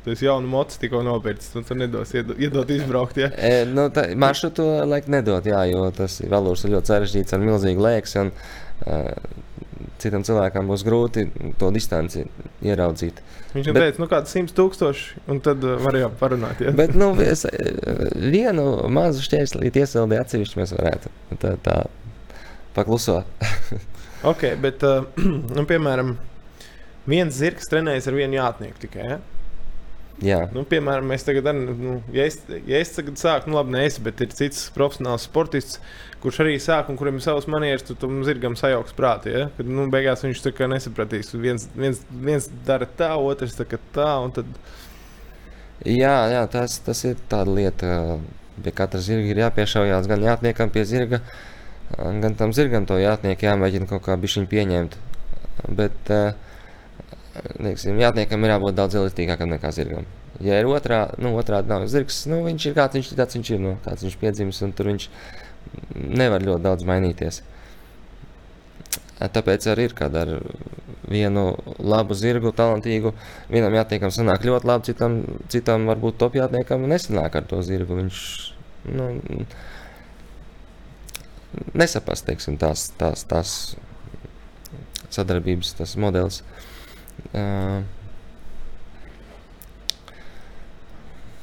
tas 0.06 0.22
jaunu 0.24 0.50
mocu 0.50 0.78
tikko 0.80 1.02
nopircis, 1.06 1.52
nu, 1.56 1.64
tur 1.66 1.78
nedos 1.80 2.14
iedot, 2.16 2.38
iedot 2.40 2.72
izbraukt. 2.72 3.20
Ja? 3.22 3.32
E, 3.36 3.64
nu, 3.68 3.88
tā, 3.94 4.08
maršrutu 4.18 4.66
laik 4.88 5.10
nedod, 5.12 5.46
jā, 5.48 5.64
jo 5.72 5.88
tas 5.96 6.20
valūrs 6.32 6.66
ir 6.66 6.76
ļoti 6.76 6.94
sarežģīts 6.94 7.36
ar 7.36 7.46
milzīgu 7.46 7.88
lēksi. 7.88 8.26
Un, 8.26 8.36
uh, 8.86 9.40
Citam 10.02 10.24
cilvēkam 10.26 10.66
būs 10.66 10.82
grūti 10.82 11.28
to 11.60 11.68
distanci 11.70 12.24
ieraudzīt. 12.66 13.20
Viņš 13.52 13.68
jau 13.68 13.74
teica, 13.76 14.00
nu, 14.02 14.08
kāda 14.10 14.30
simts 14.30 14.54
tūkstoši, 14.56 15.22
un 15.30 15.38
tad 15.44 15.62
uh, 15.62 15.76
var 15.82 15.98
jau 16.00 16.08
parunāt. 16.18 16.62
Ja? 16.64 16.72
Bet, 16.74 16.96
nu, 16.98 17.12
es, 17.22 17.44
vienu 18.18 18.64
mazu 18.90 19.22
šķērslīti 19.22 19.84
iesildīt 19.84 20.24
atsevišķi 20.24 20.58
mēs 20.58 20.74
varētu. 20.74 21.12
Tā, 21.38 21.54
tā 21.62 21.76
pakluso. 22.74 23.22
ok, 24.32 24.46
bet, 24.62 24.82
uh, 24.86 25.06
nu, 25.56 25.66
piemēram, 25.68 26.16
viens 27.08 27.36
zirgs 27.36 27.70
trenējas 27.70 28.08
ar 28.10 28.18
vienu 28.18 28.38
jātnieku 28.38 28.82
tikai. 28.86 29.06
Ja? 29.14 29.20
Jā. 30.22 30.38
Nu, 30.54 30.62
piemēram, 30.68 31.08
mēs 31.10 31.24
tagad, 31.26 31.48
nu, 31.56 31.96
ja 32.14 32.26
es, 32.28 32.36
ja 32.68 32.78
es 32.78 32.92
tagad 32.94 33.18
sāku, 33.18 33.50
nu, 33.50 33.56
labi, 33.58 33.74
ne 33.74 33.86
es, 33.88 33.96
bet 34.02 34.20
ir 34.22 34.30
cits 34.36 34.68
profesionāls 34.74 35.24
sportists, 35.26 35.80
kurš 36.22 36.42
arī 36.44 36.54
sāk 36.62 36.92
un 36.92 36.98
kurim 37.00 37.18
ir 37.18 37.24
savs 37.24 37.48
manieris, 37.50 37.82
tad 37.88 37.98
tam 38.02 38.20
zirgam 38.26 38.54
sajauks 38.58 38.94
prātā. 38.98 39.32
Ja? 39.32 39.48
Kad 39.56 39.70
nu, 39.70 39.88
beigās 39.90 40.22
viņš 40.22 40.44
tā 40.44 40.52
kā 40.54 40.68
nesapratīs. 40.70 41.32
Viens, 41.34 41.66
viens, 41.74 42.04
viens 42.12 42.46
dara 42.68 42.86
tā, 42.86 43.10
otrs 43.18 43.58
tā, 43.58 43.66
tā. 43.66 44.10
Tad... 44.36 44.52
Jā, 45.88 46.14
jā 46.30 46.44
tas, 46.52 46.78
tas 46.86 47.02
ir 47.08 47.18
tāda 47.32 47.56
lieta. 47.58 47.96
Pie 48.62 48.70
katra 48.76 49.00
zirga 49.02 49.32
ir 49.32 49.40
jāpiešaujās 49.42 50.06
gan 50.06 50.22
jātniekam 50.22 50.70
pie 50.70 50.84
zirga. 50.86 51.18
Uh, 51.18 51.52
gan 51.96 52.34
tam 52.38 52.54
zirgam 52.56 52.86
to 52.88 52.98
jātnieku 53.00 53.46
jāmēģina 53.46 53.88
kaut 53.90 54.04
kā 54.06 54.16
bišķiņ 54.20 54.48
pieņemt. 54.50 54.96
Bet, 55.76 56.12
teiksim, 57.60 58.00
jātniekam 58.00 58.44
ir 58.44 58.54
jābūt 58.54 58.78
daudz 58.78 58.98
elastīgākam 59.00 59.52
nekā 59.54 59.72
zirgam. 59.76 60.08
Ja 60.42 60.58
ir 60.58 60.66
otrā, 60.70 61.04
nu, 61.22 61.34
otrādi 61.38 61.70
nav 61.70 61.84
zirgs, 61.92 62.24
nu, 62.30 62.40
viņš 62.46 62.66
ir 62.66 62.76
kāds 62.76 62.96
viņš 62.98 63.10
ir, 63.12 63.18
tāds 63.20 63.36
viņš 63.36 63.50
ir, 63.52 63.60
nu, 63.62 63.74
kāds 63.84 64.04
viņš 64.06 64.18
piedzimis, 64.20 64.62
un 64.64 64.72
tur 64.76 64.88
viņš 64.90 65.08
nevar 65.92 66.44
ļoti 66.44 66.64
daudz 66.64 66.86
mainīties. 66.88 67.42
Tāpēc 69.22 69.68
arī 69.70 69.86
ir, 69.86 69.92
kad 69.94 70.16
ar 70.18 70.32
vienu 71.12 71.44
labu 71.78 72.16
zirgu, 72.18 72.50
talantīgu, 72.56 73.12
vienam 73.52 73.76
jātniekam 73.76 74.10
sanāk 74.14 74.46
ļoti 74.48 74.66
labi, 74.66 74.88
citam, 74.88 75.18
citam 75.52 75.86
varbūt 75.90 76.18
top 76.18 76.34
jātniekam 76.38 76.88
nesanāk 76.90 77.38
ar 77.38 77.46
to 77.46 77.60
zirgu. 77.62 78.00
Viņš, 78.00 78.22
nu, 78.96 79.08
nesaprast 81.76 82.26
teiksim, 82.28 82.58
tās, 82.60 82.90
tās, 83.00 83.24
tās 83.28 83.56
sadarbības 85.12 85.74
tas 85.80 85.96
modelis. 86.00 86.42
Uh, 87.32 87.82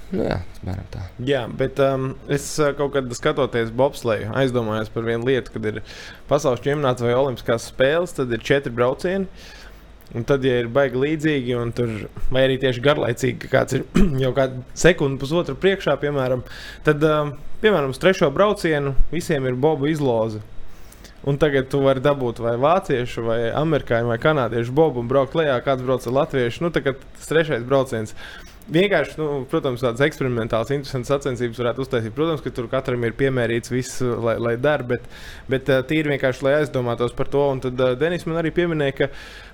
Nu 0.09 0.23
jā, 0.25 0.39
tā. 0.89 1.03
jā, 1.21 1.43
bet 1.53 1.77
um, 1.85 2.13
es 2.33 2.47
kaut 2.79 2.95
kad 2.95 3.11
skatoties 3.13 3.69
bobsleju, 3.77 4.31
aizdomājos 4.41 4.89
par 4.89 5.05
vienu 5.05 5.27
lietu, 5.29 5.53
kad 5.53 5.67
ir 5.69 5.77
pasaules 6.29 6.63
čempionāts 6.65 7.05
vai 7.05 7.13
olimpiskās 7.13 7.67
spēles, 7.69 8.15
tad 8.17 8.33
ir 8.33 8.41
četri 8.41 8.73
braucieni. 8.73 9.29
Un 10.17 10.25
tad, 10.25 10.45
ja 10.45 10.55
ir 10.63 10.69
baigi 10.73 10.97
līdzīgi, 10.97 11.57
tur, 11.77 11.91
vai 12.33 12.47
arī 12.47 12.55
tieši 12.61 12.81
garlaicīgi, 12.81 13.37
ka 13.43 13.49
kāds 13.59 13.77
ir 13.77 13.83
jau 14.23 14.31
kādu 14.37 14.63
sekundi, 14.77 15.19
pusotru 15.21 15.53
priekšā, 15.59 15.93
piemēram, 16.01 16.41
tad 16.87 17.05
um, 17.05 17.35
piemēram, 17.61 17.93
uz 17.93 18.01
trešo 18.01 18.31
braucienu 18.33 18.95
visiem 19.13 19.45
ir 19.45 19.59
bobu 19.59 19.91
izloze. 19.91 20.41
Un 21.27 21.35
tagad 21.37 21.67
tu 21.67 21.81
vari 21.83 21.99
dabūt 21.99 22.39
vai 22.39 22.53
vāciešu, 22.57 23.25
vai 23.27 23.39
amerikāņu, 23.51 24.07
vai 24.07 24.17
kanādiešu 24.23 24.71
bobu 24.73 25.01
un 25.03 25.09
braukt 25.11 25.35
lejā, 25.35 25.57
kāds 25.65 25.83
brauc 25.83 26.05
ar 26.07 26.15
latviešu. 26.15 26.63
Nu, 26.63 26.71
tas 26.71 27.27
trešais 27.27 27.65
brauciens 27.67 28.15
vienkārši, 28.69 29.15
nu, 29.19 29.27
protams, 29.49 29.81
tādas 29.83 30.03
eksperimentālas, 30.05 30.71
interesantas 30.75 31.11
sacensības 31.13 31.59
varētu 31.61 31.83
uztaisīt. 31.85 32.15
Protams, 32.15 32.43
ka 32.45 32.53
tur 32.53 32.69
katram 32.71 33.05
ir 33.07 33.15
piemērīts 33.17 33.71
viss, 33.73 34.01
lai, 34.01 34.35
lai 34.41 34.55
dara, 34.61 34.85
bet, 34.91 35.05
bet 35.51 35.69
tīri 35.89 36.13
vienkārši, 36.13 36.45
lai 36.45 36.55
aizdomātos 36.59 37.15
par 37.17 37.31
to. 37.33 37.45
Un 37.55 37.61
tad 37.63 37.81
uh, 37.81 37.95
Denis 37.99 38.27
man 38.29 38.41
arī 38.41 38.51
pieminēja, 38.55 38.95
ka 38.99 39.09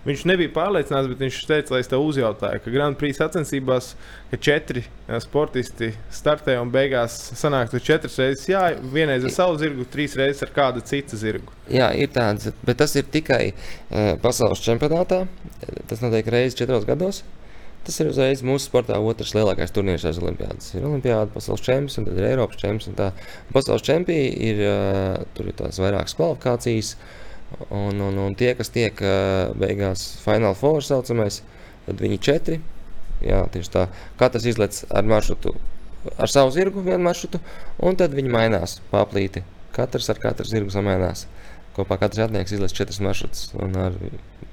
viņš 0.08 0.26
nebija 0.32 0.54
pārliecināts, 0.56 1.10
bet 1.12 1.24
viņš 1.24 1.40
teica, 1.50 1.76
lai 1.76 1.82
es 1.84 1.92
tev 1.92 2.04
uzjautāju, 2.06 2.64
ka 2.64 2.74
Grand 2.74 3.00
Prix 3.00 3.22
sacensībās, 3.22 3.94
četri 4.36 4.84
sportisti 5.24 5.94
startē 6.12 6.58
un 6.60 6.74
beigās 6.74 7.16
sanāk 7.40 7.70
tur 7.72 7.84
četras 7.84 8.18
reizes, 8.20 8.44
jā, 8.52 8.66
vienreiz 8.92 9.24
ar 9.24 9.32
savu 9.32 9.56
zirgu, 9.62 9.88
trīs 9.88 10.18
reizes 10.20 10.44
ar 10.44 10.52
kādu 10.56 10.84
citu 10.86 11.16
zirgu. 11.20 11.56
Jā, 11.72 11.88
ir 11.96 12.12
tāds, 12.14 12.52
bet 12.68 12.82
tas 12.84 12.98
ir 13.00 13.08
tikai 13.10 13.46
uh, 13.54 14.14
pasaules 14.22 14.62
čempionātā. 14.66 15.24
Tas 15.88 16.04
notiek 16.04 16.28
reizes 16.36 16.60
četros 16.60 16.86
gados. 16.90 17.24
Tas 17.86 18.00
ir 18.02 18.08
uzreiz 18.10 18.42
mūsu 18.46 18.66
sportā 18.66 18.98
otrs 18.98 19.36
lielākais 19.38 19.74
turnīrs 19.74 20.08
aiz 20.10 20.18
Olimpijas. 20.18 20.72
Ir 20.74 20.88
Olimpijāda, 20.88 21.30
pasaules 21.34 21.62
čempions, 21.62 22.00
un 22.00 22.08
tad 22.08 22.18
ir 22.18 22.26
Eiropas 22.32 22.58
čempions. 22.58 23.20
Pasaules 23.54 23.86
čempioni 23.86 24.32
ir, 24.48 24.62
tur 25.38 25.52
ir 25.52 25.58
tās 25.60 25.78
vairākas 25.84 26.18
kvalifikācijas, 26.18 26.96
un, 27.70 28.02
un, 28.02 28.18
un 28.26 28.38
tie, 28.40 28.56
kas 28.58 28.74
tiek 28.74 29.04
beigās 29.62 30.08
Final 30.24 30.58
Four 30.58 30.82
saucamais, 30.86 31.44
tad 31.86 32.02
viņi 32.02 32.22
četri. 32.26 32.60
Jā, 33.22 33.46
tieši 33.54 33.72
tā. 33.72 33.86
Katrs 34.20 34.50
izlec 34.50 34.82
ar 34.90 35.06
maršrutu, 35.08 35.54
ar 36.18 36.32
savu 36.32 36.52
zirgu 36.58 36.84
vienu 36.86 37.06
maršrutu, 37.06 37.40
un 37.86 38.02
tad 38.02 38.18
viņi 38.18 38.34
mainās 38.34 38.80
paplīti. 38.92 39.46
Katrs 39.76 40.10
ar 40.10 40.22
katru 40.24 40.48
zirgu 40.50 40.74
samainās. 40.74 41.28
kopā 41.76 41.98
katrs 42.00 42.22
atnieks 42.24 42.56
izlaiž 42.56 42.74
četras 42.74 43.02
maršrutus 43.04 43.50
ar 43.60 43.98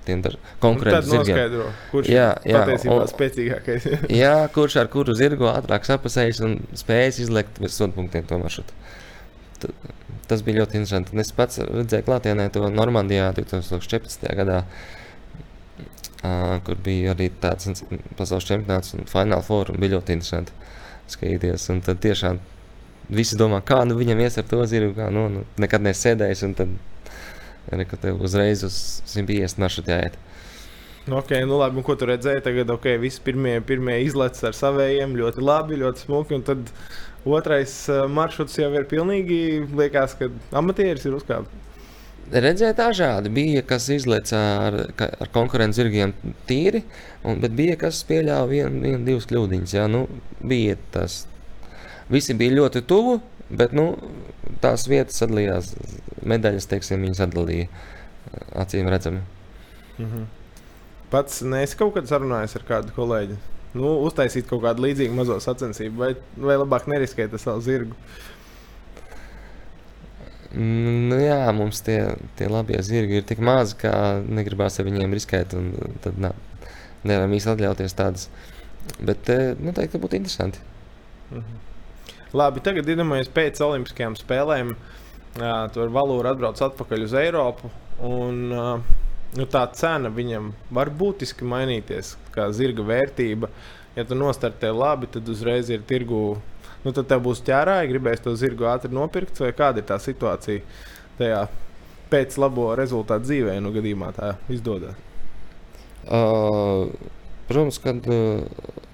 tiem 0.06 0.22
Tad 0.24 0.36
konkurentiem 0.62 1.24
zirgiem. 1.24 1.66
kurš 1.92 2.08
Jā, 2.12 2.28
jā, 2.48 2.62
un- 2.90 3.06
spēcīgākais. 3.10 3.86
Jā, 4.22 4.34
kurš 4.54 4.76
ar 4.82 4.88
kuru 4.92 5.14
zirgu 5.18 5.46
ātrāk 5.52 5.86
sapasējis 5.88 6.40
un 6.46 6.56
spējis 6.78 7.20
izlekt 7.26 7.60
virs 7.62 7.78
sodpunktiem 7.80 8.26
to 8.26 8.38
maršrutu. 8.42 8.72
T- 9.62 9.74
Tas 10.32 10.40
bija 10.46 10.62
ļoti 10.62 10.78
interesanti. 10.78 11.16
Es 11.20 11.32
pats 11.36 11.58
redzēju 11.60 12.06
klātienē 12.06 12.46
to 12.54 12.62
Normandijā 12.72 13.26
2014. 13.36 14.22
gadā, 14.38 14.62
ā, 16.24 16.60
kur 16.64 16.78
bija 16.82 17.12
arī 17.12 17.26
tāds 17.42 17.68
nu, 17.68 17.98
pasaules 18.16 18.46
čempionāts 18.48 18.94
un 18.96 19.04
fināla 19.10 19.42
fórums. 19.44 19.80
Bija 19.82 19.96
ļoti 19.98 20.14
interesanti 20.16 20.54
skatīties. 21.12 21.66
Un 21.74 21.82
tad 21.84 22.00
tiešām 22.04 22.38
visi 23.12 23.36
domā, 23.36 23.60
kā 23.66 23.82
nu 23.88 23.98
viņam 23.98 24.22
ies 24.24 24.38
ar 24.40 24.46
to 24.48 24.62
zirgu, 24.70 24.94
kā 25.00 25.10
nu, 25.12 25.26
nu 25.34 25.44
nekad 25.60 25.84
nesēdējis. 25.84 26.44
Un 26.48 26.54
tad 26.58 26.72
arī, 27.70 27.86
ka 27.88 28.00
tev 28.00 28.22
uzreiz 28.24 28.64
uz 28.66 28.76
150 29.12 29.62
maršrutu 29.62 29.94
jāiet. 29.94 30.18
Nu, 31.06 31.16
okay, 31.18 31.42
nu 31.42 31.56
labi, 31.58 31.82
ko 31.82 31.96
tu 31.98 32.06
redzēji? 32.06 32.44
Tagad, 32.46 32.70
ok, 32.70 32.92
visi 33.02 33.18
pirmie, 33.24 33.56
pirmie 33.66 33.96
izlaiž 34.04 34.44
ar 34.46 34.54
saviem, 34.54 35.16
ļoti 35.18 35.42
labi, 35.42 35.80
ļoti 35.80 36.06
smuki. 36.06 36.36
Un 36.38 36.44
tad 36.46 36.70
otrais 37.26 37.74
uh, 37.90 38.04
maršruts 38.06 38.60
jau 38.60 38.70
ir 38.78 38.86
pilnīgi, 38.90 39.40
liekas, 39.78 40.14
ka 40.20 40.30
amatieris 40.62 41.08
ir 41.08 41.18
uzkāpis. 41.18 41.58
Redzēja 42.32 42.76
dažādi. 42.78 43.32
Bija 43.34 43.64
kas 43.66 43.88
izlaica 43.92 44.38
ar, 44.68 44.78
ar 45.02 45.30
konkurences 45.34 45.82
zirgiem 45.82 46.14
tīri, 46.48 46.84
un, 47.26 47.42
bet 47.42 47.52
bija 47.58 47.74
kas 47.80 48.04
pieļāva 48.08 48.46
vienu, 48.48 48.84
vienu 48.86 49.02
divas 49.08 49.26
kļūdiņas. 49.28 49.74
Jā, 49.74 49.88
nu, 49.90 50.06
bija 50.38 50.78
tas. 50.94 51.24
Visi 52.12 52.36
bija 52.38 52.60
ļoti 52.60 52.84
tuvu, 52.86 53.18
bet 53.50 53.74
nu, 53.76 53.90
tās 54.62 54.86
vietas 54.90 55.18
sadalījās. 55.22 55.72
Medaļas, 56.22 56.68
teiksim, 56.70 57.02
viņas 57.06 57.22
sadalīja 57.24 57.68
acīm 58.62 58.90
redzami. 58.92 59.22
Mhm. 59.98 60.28
Pats 61.12 61.42
neesi 61.44 61.76
kaut 61.76 61.92
kad 61.96 62.08
sarunājies 62.08 62.54
ar 62.56 62.62
kādu 62.68 62.94
kolēģi. 62.96 63.36
Nu, 63.76 63.88
uztaisīt 64.06 64.46
kaut 64.48 64.62
kādu 64.64 64.84
līdzīgu 64.84 65.16
mazo 65.16 65.38
sacensību, 65.40 65.96
vai, 66.00 66.12
vai 66.40 66.56
labāk 66.60 66.88
neriskēt 66.92 67.32
ar 67.32 67.40
savu 67.40 67.64
zirgu. 67.64 67.96
Nu, 70.52 71.16
jā, 71.16 71.46
mums 71.56 71.80
tie, 71.84 71.98
tie 72.36 72.48
labie 72.52 72.80
zirgi 72.84 73.20
ir 73.20 73.28
tik 73.28 73.40
mazi, 73.44 73.78
ka 73.80 73.92
negribās 74.20 74.76
ar 74.80 74.88
viņiem 74.88 75.16
riskēt. 75.16 75.56
un 75.56 75.72
Tad 76.04 76.20
nā, 76.20 76.34
nevaram 77.08 77.32
īsti 77.32 77.54
atļauties 77.54 77.96
tādas. 77.96 78.28
Bet 79.00 79.28
eh, 79.32 79.52
noteikti 79.60 80.00
būtu 80.00 80.20
interesanti. 80.20 80.60
Mhm. 81.30 81.71
Labi, 82.32 82.62
tagad 82.64 82.88
iedomājamies 82.88 83.28
pēc 83.32 83.60
Olimpiskajām 83.60 84.14
spēlēm. 84.16 84.72
Jā, 85.36 85.56
tur 85.72 85.90
valūra 85.92 86.32
atbrauc 86.32 86.60
atpakaļ 86.64 87.04
uz 87.04 87.14
Eiropu. 87.20 87.68
Un, 88.08 88.38
ā, 88.56 88.68
nu, 89.36 89.46
tā 89.52 89.66
cena 89.76 90.08
viņam 90.12 90.50
var 90.72 90.88
būtiski 90.96 91.44
mainīties, 91.48 92.14
kā 92.32 92.48
zirga 92.56 92.86
vērtība. 92.88 93.50
Ja 93.98 94.06
tu 94.08 94.16
nostartē 94.16 94.72
labi, 94.72 95.10
tad 95.12 95.28
uzreiz 95.28 95.68
ir 95.72 95.84
tirgu. 95.88 96.38
Nu, 96.82 96.94
tad 96.96 97.10
tev 97.10 97.20
būs 97.26 97.44
ķērāji, 97.44 97.92
gribēs 97.92 98.24
to 98.24 98.32
zirgu 98.34 98.66
ātri 98.70 98.90
nopirkt, 98.96 99.36
vai 99.44 99.52
kāda 99.56 99.82
ir 99.82 99.88
tā 99.92 100.00
situācija 100.00 100.64
tajā 101.20 101.44
pēc 102.12 102.36
labo 102.40 102.70
rezultātu 102.76 103.28
dzīvē, 103.28 103.58
nu 103.62 103.72
gadījumā 103.76 104.08
tā 104.16 104.32
izdodas. 104.52 104.96
Uh, 106.02 106.88
protams, 107.46 107.78
kad 107.84 108.08
uh, 108.10 108.42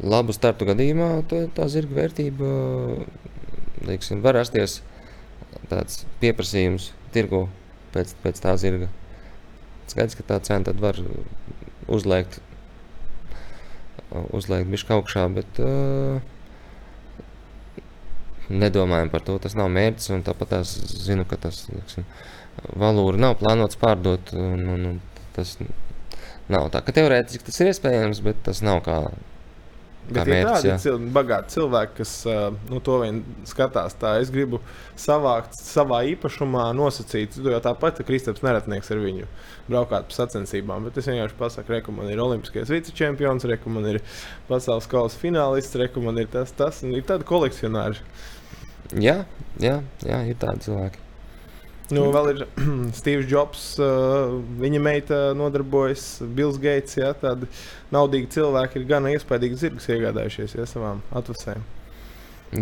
labu 0.04 0.34
startu 0.36 0.68
gadījumā 0.68 1.08
tā, 1.30 1.46
tā 1.54 1.70
zirga 1.72 2.02
vērtība 2.02 2.52
teiksim, 3.86 4.22
var 4.24 4.38
rasties 4.38 4.80
tāds 5.70 6.04
pieprasījums 6.22 6.90
tirgu 7.14 7.46
pēc, 7.94 8.14
pēc 8.24 8.40
tā 8.44 8.54
zirga. 8.60 8.88
Skaidrs, 9.88 10.18
ka 10.18 10.26
tā 10.28 10.40
cena 10.44 10.68
tad 10.68 10.80
var 10.82 10.98
uzliekt, 11.88 12.40
uzliekt 14.36 14.68
bišķi 14.72 14.94
augšā, 14.98 15.24
bet 15.32 15.60
uh, 15.64 16.20
nedomājam 18.48 19.12
par 19.12 19.24
to. 19.24 19.38
Tas 19.42 19.56
nav 19.58 19.70
mērķis, 19.72 20.10
un 20.16 20.24
tāpat 20.26 20.58
es 20.60 20.74
zinu, 21.06 21.24
ka 21.28 21.40
tas 21.40 21.64
teiksim, 21.68 22.06
valūra 22.76 23.20
nav 23.20 23.38
plānots 23.40 23.80
pārdot. 23.80 24.34
Un, 24.36 24.66
un, 24.74 24.86
un 24.92 25.24
tas 25.36 25.56
nav 26.52 26.68
tā, 26.72 26.82
ka 26.84 26.94
teorētiski 26.96 27.48
tas 27.48 27.60
ir 27.62 27.72
iespējams, 27.72 28.22
bet 28.24 28.44
tas 28.48 28.62
nav 28.64 28.82
kā 28.86 29.02
Bet 30.08 30.28
ir 30.28 30.32
mērķis. 30.32 30.64
tādi 30.64 30.74
cil 30.82 30.98
bagāti 31.12 31.54
cilvēki, 31.58 31.94
kas 31.98 32.12
nu, 32.70 32.80
to 32.84 32.98
vien 33.02 33.20
skatās. 33.48 33.96
Tā 34.00 34.14
es 34.22 34.32
gribu 34.32 34.60
savākt 34.98 35.56
savā 35.58 36.00
īpašumā, 36.14 36.68
nosacīt, 36.76 37.36
jau 37.44 37.60
tāpat 37.64 38.00
Kristaps 38.08 38.44
Neretnieks 38.44 38.92
ar 38.94 39.02
viņu 39.02 39.28
braukāt 39.68 40.08
pa 40.08 40.16
sacensībām. 40.16 40.88
Bet 40.88 41.00
es 41.00 41.10
vienkārši 41.10 41.38
pasaku, 41.38 41.74
re, 41.74 41.82
ka 41.84 41.94
man 41.94 42.08
ir 42.12 42.22
olimpiskais 42.24 42.72
vicečempions, 42.72 43.44
re, 43.48 43.58
ka 43.60 43.72
man 43.72 43.90
ir 43.92 44.00
pasaules 44.48 44.88
kausa 44.90 45.20
finālists, 45.20 45.76
re, 45.80 45.90
ka 45.92 46.04
man 46.04 46.20
ir 46.22 46.30
tas, 46.32 46.54
tas. 46.56 46.80
Un 46.86 46.96
ir 46.96 47.04
tādi 47.08 47.28
kolekcionāri. 47.28 48.00
Jā, 48.96 49.20
jā, 49.60 49.82
jā, 50.06 50.22
ir 50.30 50.40
tādi 50.40 50.70
cilvēki. 50.70 51.07
Nu, 51.94 52.08
vēl 52.12 52.30
ir 52.34 52.42
Steve's 52.98 53.28
Jobs, 53.30 53.64
uh, 53.80 54.36
viņa 54.60 54.80
meita 54.84 55.20
nodarbojas, 55.38 56.06
Bills 56.36 56.60
Gates. 56.60 56.98
Jā, 57.00 57.14
tādi 57.16 57.48
naudīgi 57.94 58.30
cilvēki 58.36 58.80
ir 58.80 58.88
gan 58.90 59.08
iespaidīgi 59.08 59.60
zirgus 59.62 59.88
iegādājušies 59.92 60.58
ja, 60.58 60.68
savām 60.68 61.02
atvasēm. 61.16 61.64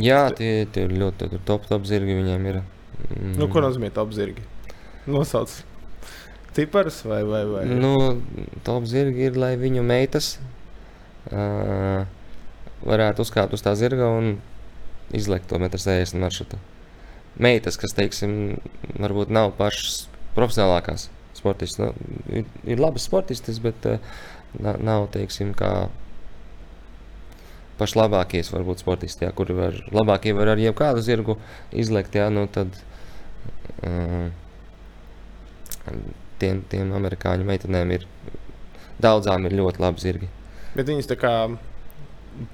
Jā, 0.02 0.26
tie, 0.34 0.66
tie 0.70 0.86
ir 0.86 0.94
ļoti 0.98 1.30
tur 1.30 1.46
top, 1.46 1.66
top 1.70 1.86
zirgi 1.86 2.18
viņiem 2.18 2.50
ir. 2.50 2.60
Mm. 3.06 3.34
Nu, 3.38 3.50
ko 3.50 3.62
nozīmē 3.62 3.92
top 3.94 4.14
zirgi? 4.16 4.42
Nosauc 5.06 5.52
ciparus 6.56 7.02
vai, 7.04 7.22
vai, 7.22 7.44
vai? 7.44 7.64
Nu, 7.68 8.22
top 8.64 8.86
zirgi 8.88 9.28
ir, 9.28 9.36
lai 9.36 9.52
viņu 9.60 9.82
meitas 9.84 10.36
uh, 11.28 12.06
varētu 12.86 13.26
uzkāpt 13.26 13.52
uz 13.56 13.64
tā 13.64 13.74
zirga 13.76 14.08
un 14.08 14.38
izlekt 15.14 15.50
to 15.50 15.60
1,60 15.60 16.16
m 16.16 16.24
maršrutu. 16.24 16.60
Meitas, 17.42 17.76
kas, 17.80 17.92
teiksim, 17.96 18.56
varbūt 18.96 19.32
nav 19.34 19.52
pašas 19.58 20.06
profesionālākās 20.36 21.10
sportistas. 21.36 21.78
Nu, 21.82 22.10
ir, 22.32 22.48
ir 22.64 22.80
labas 22.80 23.04
sportistas, 23.08 23.60
bet 23.62 23.88
uh, 23.90 24.00
nav, 24.60 25.08
teiksim, 25.12 25.52
kā 25.56 25.88
paši 27.76 27.98
labākie, 27.98 28.40
varbūt 28.48 28.80
sportisti, 28.80 29.26
jā, 29.26 29.32
kuri 29.36 29.56
var 29.56 29.76
labākie 29.92 30.32
var 30.36 30.54
ar 30.54 30.60
jebkādu 30.60 31.04
zirgu 31.04 31.36
izlekt, 31.76 32.16
jā, 32.16 32.30
nu 32.32 32.46
tad 32.52 32.72
uh, 33.84 34.30
tiem, 36.40 36.62
tiem 36.70 36.92
amerikāņu 36.96 37.46
meitenēm 37.48 37.92
ir 37.98 38.06
daudzām 39.02 39.44
ir 39.46 39.56
ļoti 39.60 39.82
labi 39.84 40.02
zirgi. 40.02 40.30
Bet 40.76 40.88
viņas 40.88 41.10
tā 41.10 41.18
kā 41.20 41.32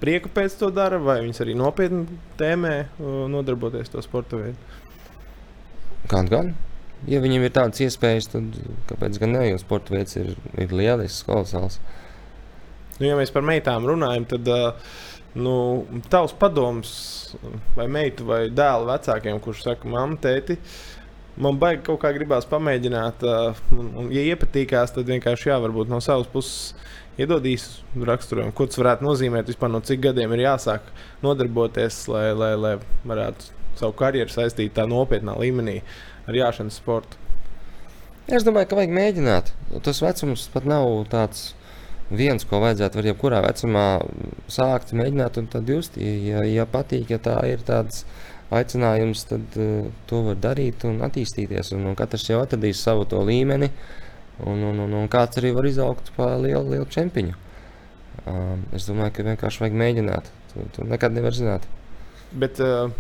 prieku 0.03 0.31
pēc 0.33 0.57
to 0.61 0.71
dara, 0.75 0.99
vai 1.03 1.21
viņas 1.25 1.43
arī 1.45 1.57
nopietni 1.59 2.19
tēmē 2.41 2.75
nodarboties 3.33 3.89
ar 3.89 3.97
to 3.97 4.05
sporta 4.05 4.41
veidu? 4.41 4.59
Gan, 6.11 6.29
gan. 6.31 6.53
Ja 7.09 7.19
viņiem 7.23 7.47
ir 7.47 7.55
tādas 7.55 7.83
iespējas, 7.83 8.31
tad 8.31 8.55
kāpēc 8.91 9.19
gan 9.23 9.35
ne? 9.35 9.47
Jo 9.51 9.59
sporta 9.59 9.95
veids 9.95 10.15
ir, 10.21 10.35
ir 10.61 10.75
lielisks, 10.75 11.25
kolosāls. 11.27 11.81
Nu, 12.99 13.09
ja 13.09 13.17
mēs 13.19 13.33
par 13.35 13.43
meitām 13.47 13.87
runājam, 13.89 14.27
tad 14.31 14.51
nu, 15.35 15.55
tavs 16.13 16.35
padoms 16.39 16.93
vai 17.75 17.89
meitu 17.91 18.27
vai 18.29 18.45
dēlu 18.53 18.87
vecākiem, 18.91 19.41
kurš 19.43 19.65
saka, 19.67 19.91
mamma, 19.91 20.19
tēti. 20.23 20.59
Man 21.43 21.57
baigi 21.59 21.87
kaut 21.87 22.03
kā 22.03 22.11
gribās 22.13 22.45
pamēģināt, 22.51 23.25
un, 23.73 23.87
un, 24.03 24.11
ja 24.13 24.23
iepatīkās, 24.35 24.93
tad 24.95 25.09
vienkārši 25.09 25.49
jā, 25.49 25.57
varbūt 25.65 25.89
no 25.91 25.99
savas 26.05 26.29
puses 26.31 26.75
iedod 27.21 27.45
īsu 27.47 28.05
raksturojumu, 28.09 28.55
ko 28.57 28.67
tas 28.69 28.81
varētu 28.81 29.07
nozīmēt, 29.07 29.51
vispār 29.51 29.73
no 29.73 29.83
cik 29.85 30.05
gadiem 30.09 30.33
ir 30.37 30.47
jāsāk 30.47 30.87
nodarboties, 31.25 32.05
lai, 32.13 32.29
lai, 32.37 32.53
lai 32.57 32.77
varētu 33.09 33.51
savu 33.81 33.97
karjeru 33.99 34.33
saistīt 34.33 34.75
tā 34.77 34.87
nopietnā 34.89 35.35
līmenī 35.41 35.81
ar 36.29 36.39
jāšanas 36.39 36.79
sportu. 36.81 37.19
Es 38.31 38.47
domāju, 38.47 38.71
ka 38.71 38.79
vajag 38.79 38.93
mēģināt. 38.95 39.51
Tas 39.83 40.01
vecums 40.05 40.47
pat 40.53 40.67
nav 40.69 40.87
tāds 41.11 41.51
viens, 42.13 42.45
ko 42.47 42.61
vajadzētu 42.63 43.01
var 43.01 43.09
jebkurā 43.11 43.41
vecumā 43.45 43.87
sākt, 44.53 44.93
mēģināt 44.97 45.41
un 45.41 45.49
tad 45.53 45.69
just. 45.69 45.97
Ja, 45.99 46.45
ja 46.47 46.69
patīk, 46.71 47.11
ja 47.13 47.19
tā 47.23 47.39
ir 47.51 47.65
tāds 47.67 48.05
aicinājums, 48.53 49.25
tad 49.31 49.59
uh, 49.59 49.89
to 50.11 50.23
var 50.29 50.39
darīt 50.41 50.85
un 50.89 51.01
attīstīties. 51.05 51.73
Un, 51.77 51.89
un 51.91 51.99
katrs 51.99 52.29
jau 52.29 52.43
atradīs 52.45 52.83
savu 52.85 53.09
to 53.09 53.23
līmeni, 53.27 53.73
un, 54.47 54.65
un, 54.71 54.83
un, 54.87 54.99
un 55.03 55.09
kāds 55.13 55.41
arī 55.41 55.53
var 55.57 55.69
izaugt 55.69 56.13
par 56.17 56.37
lielu, 56.43 56.65
lielu 56.75 56.89
čempiņu. 56.91 57.39
Um, 58.29 58.67
es 58.77 58.87
domāju, 58.87 59.17
ka 59.17 59.27
vienkārši 59.27 59.65
vajag 59.65 59.79
mēģināt. 59.83 60.29
Tu, 60.53 60.67
tu 60.77 60.87
nekad 60.87 61.15
nevar 61.17 61.35
zināt. 61.37 61.65
Bet 62.33 62.61
uh, 62.63 62.93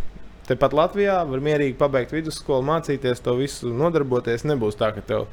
tepat 0.49 0.75
Latvijā 0.77 1.21
var 1.29 1.45
mierīgi 1.45 1.79
pabeigt 1.79 2.15
vidusskolu, 2.15 2.65
mācīties 2.67 3.23
to 3.25 3.37
visu, 3.39 3.71
nodarboties. 3.77 4.47
Nebūs 4.49 4.81
tā, 4.81 4.91
ka 4.97 5.05
tev 5.07 5.29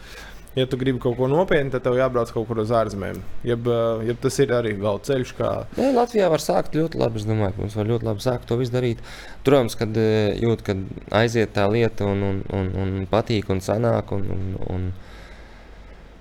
ja 0.55 0.65
tu 0.65 0.77
gribi 0.77 0.99
kaut 1.01 1.17
ko 1.17 1.27
nopietnu, 1.29 1.71
tad 1.73 1.83
tev 1.85 1.97
jābrauc 1.99 2.31
kaut 2.33 2.47
kur 2.49 2.61
uz 2.63 2.71
ārzemēm. 2.73 3.19
Jeb, 3.47 3.67
jeb 4.07 4.21
tas 4.23 4.39
ir 4.41 4.53
arī 4.55 4.73
vēl 4.79 5.01
ceļš, 5.05 5.33
kā. 5.37 5.51
Nē, 5.77 5.91
Latvijā 5.95 6.29
var 6.31 6.43
sākt 6.43 6.77
ļoti 6.77 6.99
labi. 6.99 7.21
Es 7.21 7.27
domāju, 7.29 7.55
ka 7.55 7.63
mums 7.63 7.77
var 7.79 7.91
ļoti 7.91 8.09
labi 8.09 8.25
sākt 8.25 8.49
to 8.49 8.57
visu 8.59 8.73
darīt. 8.73 9.03
Protams, 9.45 9.77
kad 9.79 9.99
jūt, 9.99 10.65
kad 10.65 10.81
aiziet 11.21 11.53
tā 11.55 11.67
lieta 11.71 12.07
un, 12.09 12.25
un, 12.31 12.41
un, 12.55 12.73
un 12.83 13.07
patīk 13.11 13.51
un 13.53 13.61
sanāk. 13.63 14.13
Un, 14.15 14.25
un, 14.35 14.49
un, 14.73 14.89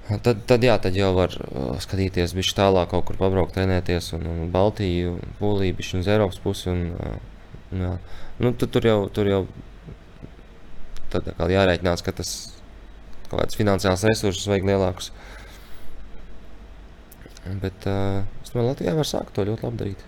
Tad, 0.08 0.38
tad, 0.48 0.62
jā, 0.64 0.72
tad 0.80 0.94
jau 0.96 1.10
var 1.12 1.34
uh, 1.36 1.74
skatīties, 1.84 2.32
viņš 2.32 2.52
tālāk 2.56 2.88
kaut 2.94 3.04
kur 3.10 3.18
pabraukt, 3.20 3.52
trenēties, 3.58 4.14
un, 4.16 4.24
un 4.30 4.52
Baltiju, 4.52 5.18
Poliju, 5.36 5.76
viņš 5.76 5.90
uz 5.98 6.08
Eiropas 6.08 6.38
pusi. 6.40 6.70
Un, 6.72 6.86
uh, 6.96 7.18
jā. 7.76 7.90
nu, 8.40 8.54
tu, 8.56 8.70
tur 8.72 8.88
jau, 8.88 9.00
tur 9.12 9.28
jau 9.28 9.42
tad, 11.12 11.28
jārēķinās, 11.52 12.04
ka 12.06 12.14
tas 12.16 12.32
kaut 13.28 13.42
kāds 13.42 13.58
finansiāls 13.58 14.06
resursus 14.08 14.48
vajag 14.48 14.70
lielākus. 14.70 15.10
Bet 17.60 17.84
uh, 17.88 18.24
es 18.40 18.52
domāju, 18.52 18.70
Latvijā 18.72 18.96
var 18.96 19.08
sākt 19.08 19.36
to 19.36 19.44
ļoti 19.48 19.68
labi 19.68 19.82
darīt. 19.82 20.06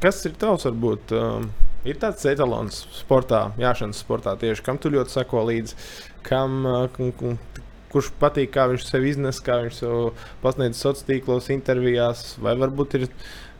Kas 0.00 0.24
ir 0.28 0.34
tavs, 0.40 0.64
varbūt, 0.68 1.12
um, 1.16 1.50
ir 1.88 2.00
tāds 2.00 2.24
etalons 2.28 2.82
sportā, 2.96 3.46
jāšanas 3.60 4.00
sportā 4.04 4.34
tieši, 4.40 4.64
kam 4.64 4.80
tu 4.80 4.92
ļoti 4.92 5.12
sako 5.12 5.44
līdzi, 5.48 5.78
kam, 6.24 6.58
uh, 6.68 7.63
kurš 7.94 8.10
patīk, 8.20 8.52
kā 8.54 8.66
viņš 8.70 8.84
sevi 8.88 9.12
iznes, 9.14 9.40
kā 9.44 9.60
viņš 9.64 9.80
sev 9.80 10.20
pasniedz 10.42 10.80
sociālos 10.80 11.08
tīklos, 11.08 11.50
intervijās, 11.54 12.26
vai 12.42 12.56
varbūt 12.60 12.98
ir 12.98 13.08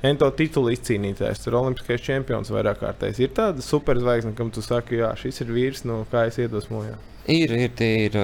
ento 0.05 0.29
titulu 0.37 0.75
izcīnītājs, 0.75 1.47
ir 1.47 1.59
olimpiskais 1.61 2.05
čempions 2.05 2.53
vairāk 2.53 2.83
kārtējs. 2.83 3.23
Ir 3.25 3.33
tāda 3.37 3.65
superzvaigzne, 3.65 4.35
kam 4.37 4.53
tu 4.55 4.63
saki, 4.65 5.01
jā, 5.01 5.15
šis 5.21 5.45
ir 5.47 5.55
vīrs, 5.55 5.85
no 5.89 6.03
kā 6.13 6.27
es 6.29 6.39
iedvesmojos. 6.43 7.11
Ir, 7.33 7.55
ir, 7.57 7.71
tie 7.79 7.93
ir, 8.11 8.19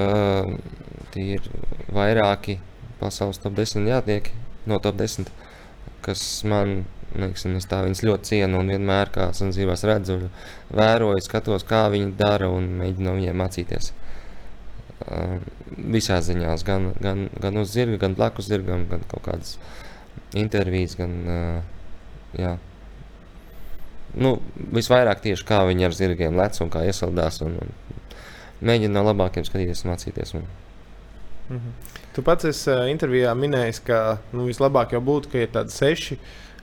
tie 1.15 1.27
ir 1.39 1.47
vairāki 1.95 2.59
pasaules 3.01 3.41
top 3.41 3.57
10 3.57 3.89
jātiek 3.89 4.29
no 4.69 4.77
top 4.85 4.99
10, 5.01 5.31
kas 6.05 6.25
man 6.45 6.83
Neksim, 7.11 7.57
es 7.59 7.67
tā 7.67 7.81
viņas 7.83 8.05
ļoti 8.07 8.29
cienu 8.29 8.61
un 8.63 8.69
vienmēr, 8.71 9.09
kā 9.11 9.25
sazināmās, 9.35 9.83
redzu, 9.89 10.29
vēroju, 10.71 11.25
skatos, 11.25 11.65
kā 11.67 11.89
viņi 11.91 12.13
dara 12.19 12.47
un 12.55 12.69
mēģinu 12.79 13.09
no 13.09 13.15
viņiem 13.17 13.41
mācīties. 13.43 13.91
Visās 15.70 16.26
ziņās, 16.28 16.64
gan, 16.66 16.90
gan, 17.01 17.28
gan 17.40 17.57
uz 17.57 17.72
zirga, 17.72 18.01
gan 18.03 18.16
blakus 18.18 18.51
zirgam, 18.51 18.84
gan 18.90 19.05
kaut 19.09 19.24
kādas 19.24 19.55
intervijas, 20.36 20.96
gan 20.98 21.14
jā. 22.36 22.57
Nu, 24.20 24.34
visvairāk 24.74 25.22
tieši 25.24 25.46
kā 25.46 25.62
viņi 25.68 25.86
ar 25.86 25.94
zirgiem 25.96 26.36
lec 26.36 26.59
un 26.61 26.70
kā 26.72 26.82
iesaldās. 26.84 27.40
Un, 27.46 27.57
un, 27.62 28.01
mēģina 28.61 28.98
no 28.98 29.05
labākiem 29.09 29.46
skatīties 29.46 29.84
un 29.84 29.92
mācīties. 29.92 30.34
Un... 30.36 30.46
Mm 31.48 31.57
-hmm. 31.57 31.98
Tu 32.14 32.22
pats 32.22 32.44
esi 32.44 32.70
intervijā 32.90 33.34
minējis, 33.34 33.80
ka 33.84 34.18
nu, 34.32 34.46
vislabāk 34.46 34.92
jau 34.92 35.01
būtu, 35.01 35.30
ka 35.32 35.38
ir 35.38 35.48
tādi 35.48 35.70
seši 35.70 36.18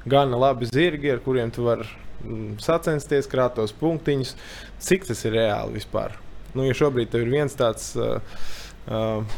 gana 0.06 0.38
labi 0.38 0.66
zirgi, 0.66 1.12
ar 1.12 1.20
kuriem 1.20 1.52
tu 1.52 1.64
vari 1.64 1.88
mm, 2.24 2.60
sacensties, 2.60 3.28
krāt 3.28 3.56
tos 3.56 3.74
punktiņus. 3.74 4.36
Cik 4.80 5.08
tas 5.08 5.26
ir 5.26 5.32
reāli 5.32 5.74
vispār? 5.74 6.12
Nu, 6.56 6.64
ja 6.68 6.76
šobrīd 6.78 7.16
ir 7.18 7.28
viens 7.32 7.56
tāds 7.58 7.92
uh, 8.00 8.22
uh, 8.88 9.36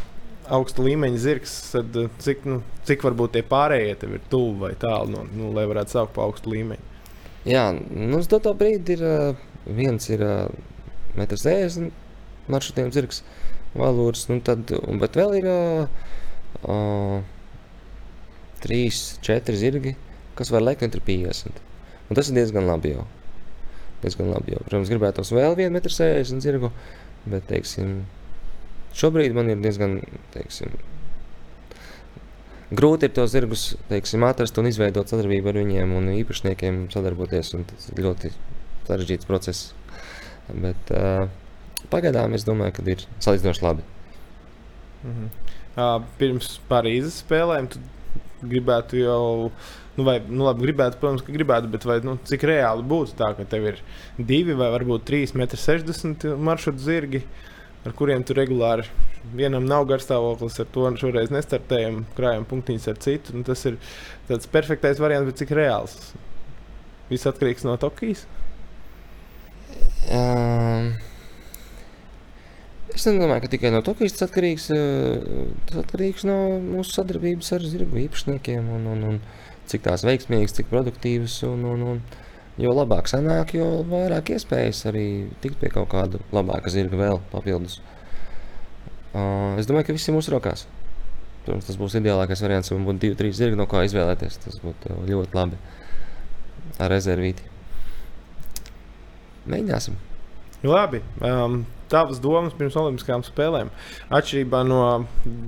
augsta 0.49 0.83
līmeņa 0.85 1.21
zirgs, 1.21 1.55
tad 1.73 1.97
uh, 1.99 2.09
cik, 2.21 2.45
nu, 2.49 2.61
cik 2.87 3.03
varbūt 3.05 3.35
tie 3.35 3.43
pārējie 3.45 3.97
tev 4.03 4.15
ir 4.17 4.25
tuvu 4.31 4.65
vai 4.65 4.73
tālu, 4.79 5.13
no, 5.15 5.25
nu, 5.33 5.51
lai 5.55 5.65
varētu 5.69 5.95
saukt 5.95 6.15
par 6.15 6.29
augstu 6.29 6.53
līmeņu? 6.53 6.85
Jā, 7.49 7.69
nu, 7.73 8.19
uz 8.19 8.29
doto 8.31 8.53
brīdi 8.57 8.97
ir 8.97 9.05
uh, 9.07 9.43
viens 9.65 10.09
ir 10.11 10.23
uh, 10.25 10.49
1,60 11.15 11.87
m 11.87 11.91
maršrutiem 12.49 12.91
zirgs, 12.93 13.23
valūrs. 13.77 14.27
Nu 14.31 14.39
tad, 14.45 14.71
un, 14.79 14.99
bet 15.01 15.17
vēl 15.19 15.37
ir 15.39 15.49
uh, 15.49 17.19
trīs, 18.63 19.19
četri 19.25 19.57
zirgi, 19.59 19.95
kas 20.37 20.51
var 20.53 20.65
lekt 20.65 20.85
metru 20.85 21.03
50. 21.05 21.61
Un 22.09 22.17
tas 22.17 22.29
ir 22.29 22.39
diezgan 22.39 22.67
labi 22.69 22.95
jau. 22.95 23.05
Diezgan 24.03 24.31
labi 24.31 24.55
jau. 24.55 24.61
Protams, 24.63 24.91
gribētos 24.91 25.33
vēl 25.35 25.57
1,60 25.59 26.37
m 26.37 26.43
zirgu, 26.43 26.71
bet, 27.25 27.43
teiksim, 27.49 28.05
šobrīd 28.95 29.35
man 29.35 29.51
ir 29.51 29.59
diezgan, 29.63 29.99
teiksim, 30.35 30.71
grūti 32.71 33.09
ir 33.09 33.13
tos 33.17 33.33
zirgus 33.33 33.65
teiksim, 33.89 34.23
atrast 34.27 34.57
un 34.61 34.69
izveidot 34.69 35.11
sadarbību 35.11 35.51
ar 35.51 35.61
viņiem 35.63 35.93
un 35.99 36.09
īpašniekiem 36.15 36.87
sadarboties. 36.93 37.53
Un 37.57 37.67
tas 37.69 37.91
ir 37.91 38.01
ļoti 38.05 38.33
sarežģīts 38.87 39.29
process. 39.29 39.71
Bet, 40.49 40.95
uh, 40.95 41.27
Pagaidām 41.89 42.35
es 42.37 42.43
domāju, 42.45 42.75
ka 42.75 42.83
ir 42.91 43.05
salīdzinoši 43.23 43.63
labi. 43.65 43.85
-hmm. 45.03 45.29
uh, 45.77 46.03
pirms 46.19 46.59
Parīzes 46.69 47.21
spēlēm 47.23 47.69
tu 47.71 47.79
gribētu 48.41 48.99
jau, 49.01 49.51
nu, 49.97 50.05
vai, 50.07 50.17
nu, 50.27 50.45
labi, 50.47 50.67
gribētu, 50.67 50.99
protams, 51.01 51.23
ka 51.25 51.35
gribētu, 51.35 51.71
bet 51.73 51.87
vai, 51.87 51.99
nu, 52.05 52.17
cik 52.29 52.45
reāli 52.49 52.85
būtu 52.87 53.17
tā, 53.19 53.33
ka 53.37 53.45
tev 53.49 53.67
ir 53.73 53.81
divi 54.17 54.55
vai 54.57 54.71
varbūt 54.75 55.07
3,60 55.09 56.27
m 56.33 56.43
maršrutu 56.49 56.85
zirgi, 56.85 57.23
ar 57.87 57.95
kuriem 57.95 58.23
tu 58.27 58.35
regulāri 58.37 58.87
vienam 59.35 59.65
nav 59.67 59.85
garstāvoklis, 59.89 60.59
ar 60.61 60.71
to 60.73 60.87
šoreiz 60.99 61.33
nestartējam, 61.33 62.03
krājam 62.17 62.47
punktiņus 62.49 62.89
ar 62.91 63.03
citu. 63.03 63.35
Nu, 63.35 63.43
tas 63.47 63.65
ir 63.67 63.77
tāds 64.29 64.49
perfektais 64.51 65.01
variants, 65.01 65.29
bet 65.29 65.41
cik 65.43 65.53
reāls? 65.57 65.97
Viss 67.09 67.29
atkarīgs 67.29 67.65
no 67.67 67.75
Tokijas. 67.81 68.25
Um. 70.09 70.93
Es 72.99 73.05
nedomāju, 73.07 73.45
ka 73.45 73.49
tikai 73.53 73.69
no 73.71 73.79
Tokijas 73.79 74.17
tas 74.17 74.25
atkarīgs, 74.25 74.65
eh, 74.75 75.21
tas 75.69 75.77
atkarīgs 75.85 76.25
no 76.27 76.33
mūsu 76.59 76.97
sadarbības 76.97 77.53
ar 77.55 77.63
zirgu 77.63 77.95
īpašniekiem 78.01 78.65
un, 78.75 78.89
un, 78.91 79.05
un 79.07 79.21
cik 79.71 79.85
tās 79.85 80.03
veiksmīgas, 80.03 80.57
cik 80.57 80.67
produktīvas. 80.67 81.37
Un, 81.47 81.63
un, 81.63 81.85
un, 81.93 82.01
jo 82.59 82.73
labāk 82.75 83.07
sanāk, 83.07 83.53
jo 83.55 83.69
vairāk 83.87 84.33
iespējas 84.35 84.83
arī 84.91 85.05
tikt 85.39 85.61
pie 85.61 85.71
kaut 85.71 85.87
kāda 85.93 86.19
labāka 86.35 86.73
zirga 86.73 86.99
vēl 86.99 87.21
papildus. 87.31 87.77
Uh, 89.13 89.55
es 89.55 89.71
domāju, 89.71 89.87
ka 89.87 89.95
viss 89.95 90.11
ir 90.11 90.17
mūsu 90.17 90.35
rokās. 90.35 90.65
Protams, 91.45 91.69
tas 91.69 91.79
būs 91.79 91.95
ideālākais 92.01 92.43
variants, 92.43 92.73
ja 92.73 92.81
būtu 92.83 93.05
divi, 93.05 93.19
trīs 93.23 93.39
zirgi, 93.39 93.61
no 93.63 93.69
kā 93.71 93.85
izvēlēties. 93.87 94.41
Tas 94.43 94.59
būtu 94.65 94.99
ļoti 95.07 95.39
labi 95.39 95.63
ar 96.83 96.91
rezervīti. 96.91 97.47
Mēģināsim. 99.47 100.08
Labi. 100.63 101.01
Um, 101.23 101.61
tavas 101.89 102.19
domas 102.21 102.53
pirms 102.57 102.75
Olimpiskajām 102.77 103.23
spēlēm. 103.25 103.69
Atšķirībā 104.13 104.59
no 104.67 104.81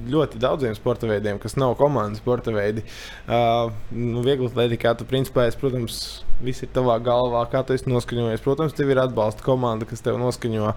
ļoti 0.10 0.40
daudziem 0.42 0.74
sporta 0.78 1.10
veidiem, 1.10 1.40
kas 1.42 1.58
nav 1.60 1.76
komandas 1.80 2.22
sporta 2.24 2.54
veidi, 2.56 2.84
uh, 3.28 3.74
nu, 3.92 4.24
viegli 4.26 4.48
atletikā 4.50 4.96
tu 4.98 5.06
principā 5.10 5.46
esi, 5.50 5.60
protams, 5.62 5.98
viss 6.42 6.64
ir 6.66 6.72
tavā 6.74 6.96
galvā, 7.04 7.44
kā 7.52 7.62
tu 7.68 7.76
esi 7.76 7.92
noskaņojies. 7.92 8.44
Protams, 8.46 8.76
tev 8.78 8.94
ir 8.94 9.04
atbalsta 9.04 9.46
komanda, 9.46 9.88
kas 9.90 10.02
tev 10.06 10.18
noskaņo, 10.22 10.72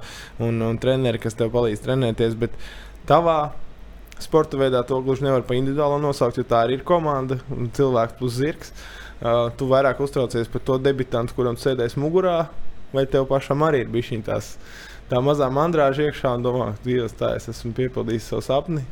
un, 0.44 0.60
un 0.68 0.82
treneri, 0.82 1.22
kas 1.22 1.38
tev 1.38 1.54
palīdz 1.54 1.86
trenēties. 1.86 2.36
Bet 2.42 2.58
tavā 3.08 3.38
sporta 4.20 4.58
veidā 4.60 4.82
to 4.86 4.98
gluži 5.04 5.28
nevar 5.28 5.46
pa 5.46 5.56
individuāli 5.56 6.02
nosaukt, 6.02 6.42
jo 6.42 6.46
tā 6.48 6.66
arī 6.66 6.80
ir 6.80 6.84
komanda 6.86 7.38
un 7.54 7.70
cilvēks 7.74 8.18
plus 8.18 8.36
zirgs. 8.42 8.74
Uh, 9.24 9.48
tu 9.56 9.70
vairāk 9.70 10.02
uztraucies 10.04 10.50
par 10.50 10.60
to 10.66 10.76
debitantu, 10.82 11.32
kuram 11.38 11.56
sēdēs 11.56 11.94
mugurā, 11.96 12.48
vai 12.94 13.06
tev 13.10 13.28
pašam 13.30 13.62
arī 13.66 13.84
ir 13.84 13.92
bijis 13.92 14.24
tās 14.26 14.54
tā 15.10 15.20
mazā 15.24 15.50
mandrāža 15.52 16.08
iekšā 16.08 16.32
un 16.38 16.44
domā, 16.44 16.68
Dievs, 16.84 17.16
tā 17.18 17.34
es 17.38 17.48
esmu 17.52 17.74
piepildījis 17.76 18.30
savu 18.30 18.44
sapni, 18.44 18.84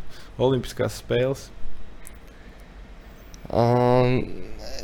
Olimpiskās 0.43 1.01
spēles? 1.01 1.49
Um, 3.53 4.23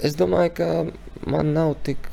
es 0.04 0.16
domāju, 0.18 0.54
ka 0.58 0.68
man 1.30 1.54
nav 1.56 1.74
tik. 1.86 2.08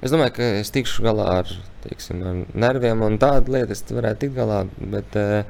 Es 0.00 0.12
domāju, 0.12 0.34
ka 0.38 0.48
es 0.60 0.72
tikšu 0.72 1.04
galā 1.04 1.26
ar, 1.40 1.52
teiksim, 1.84 2.22
ar 2.24 2.40
nerviem 2.56 3.04
un 3.04 3.18
tādu 3.20 3.54
lietu. 3.56 3.76
Es 3.76 3.84
varētu 3.88 4.24
tikt 4.24 4.36
galā, 4.36 4.62
bet 4.92 5.16
uh, 5.20 5.44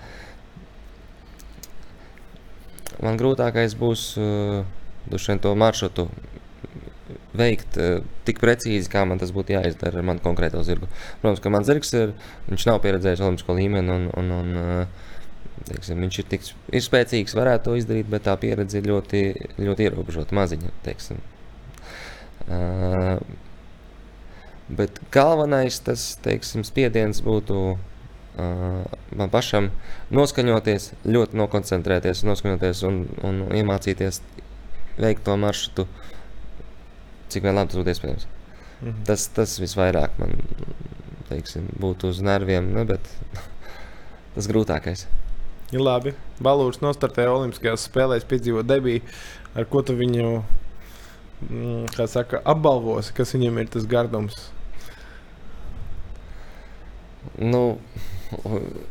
man 3.03 3.19
grūtākais 3.19 3.79
būs 3.79 4.13
uh, 4.19 5.39
to 5.43 5.55
maršrutu 5.59 6.11
veikt 7.37 7.79
uh, 7.81 8.01
tik 8.29 8.41
precīzi, 8.43 8.91
kā 8.93 9.05
man 9.09 9.21
tas 9.21 9.33
būtu 9.35 9.55
jāizdara 9.57 10.01
ar 10.01 10.07
manu 10.07 10.23
konkrēto 10.25 10.63
zirgu. 10.67 10.89
Protams, 11.23 11.43
ka 11.45 11.53
mans 11.53 11.69
zirgs 11.69 11.93
ir, 11.99 12.15
viņš 12.49 12.67
nav 12.71 12.81
pieredzējis 12.85 13.23
olimpisko 13.27 13.57
līmeni, 13.59 13.97
un, 13.97 14.09
un, 14.21 14.33
un 14.39 14.61
uh, 14.61 15.11
teiksim, 15.69 16.01
viņš 16.05 16.23
ir, 16.23 16.29
tik, 16.31 16.49
ir 16.73 16.85
spēcīgs, 16.85 17.37
varētu 17.37 17.69
to 17.69 17.77
izdarīt, 17.81 18.09
bet 18.11 18.27
tā 18.29 18.35
pieredze 18.41 18.81
ir 18.81 18.89
ļoti, 18.91 19.23
ļoti 19.61 19.87
ierobežota, 19.89 20.37
maziņa. 20.37 20.73
Teiksim. 20.87 21.21
Uh, 22.49 23.21
bet 24.71 25.01
galvenais 25.15 25.81
tas 25.85 26.13
teiksim, 26.25 26.65
spiediens 26.67 27.23
būtu 27.27 27.61
uh, 27.75 28.99
man 29.17 29.33
pašam 29.33 29.71
noskaņoties, 30.15 30.93
ļoti 31.07 31.39
nokoncentrēties, 31.41 32.25
noskaņoties 32.27 32.85
un, 32.89 33.03
un 33.27 33.43
iemācīties 33.57 34.23
veikt 35.01 35.25
to 35.27 35.37
maršrutu 35.41 35.87
cik 37.33 37.47
vien 37.47 37.57
labi 37.57 37.73
tas 37.73 37.81
būtu 37.81 37.95
iespējams. 37.95 38.29
-hmm. 38.81 39.03
Tas, 39.09 39.27
tas 39.37 39.57
visvairāk 39.61 40.19
man 40.21 40.37
teiksim, 41.31 41.69
būtu 41.81 42.11
uz 42.11 42.21
nerviem, 42.27 42.73
ne, 42.75 42.85
bet 42.89 43.07
tas 44.35 44.49
grūtākais. 44.51 45.07
Labi, 45.71 46.17
Valūrs 46.43 46.81
nostartēja 46.83 47.31
Olimpiskajās 47.31 47.87
spēlēs, 47.87 48.27
piedzīvo 48.27 48.65
debiju, 48.67 49.05
ar 49.55 49.69
ko 49.71 49.85
tu 49.87 49.95
viņu 49.95 50.25
mm, 51.47 52.09
saka, 52.11 52.41
apbalvosi, 52.43 53.15
kas 53.15 53.37
viņam 53.37 53.61
ir 53.63 53.71
tas 53.77 53.87
gardums. 53.91 54.49
Nu, 57.39 57.79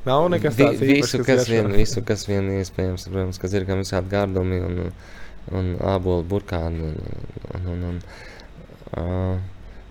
Nav 0.04 0.26
nekas 0.32 0.58
tāds 0.58 0.82
vi, 0.82 0.98
visu, 1.00 1.22
kas 1.24 1.46
vien, 1.48 1.70
visu, 1.72 2.02
kas 2.06 2.26
vien 2.28 2.48
iespējams, 2.58 3.06
protams, 3.08 3.40
kas 3.40 3.54
ir 3.56 3.64
gan 3.68 3.80
visādi 3.80 4.12
gardumi 4.12 4.60
un, 4.64 4.82
un 5.56 5.72
ābolu 5.94 6.26
burkāni. 6.30 6.90
Un, 6.90 7.00
un, 7.56 7.66
un, 7.70 7.98
un, 9.00 9.40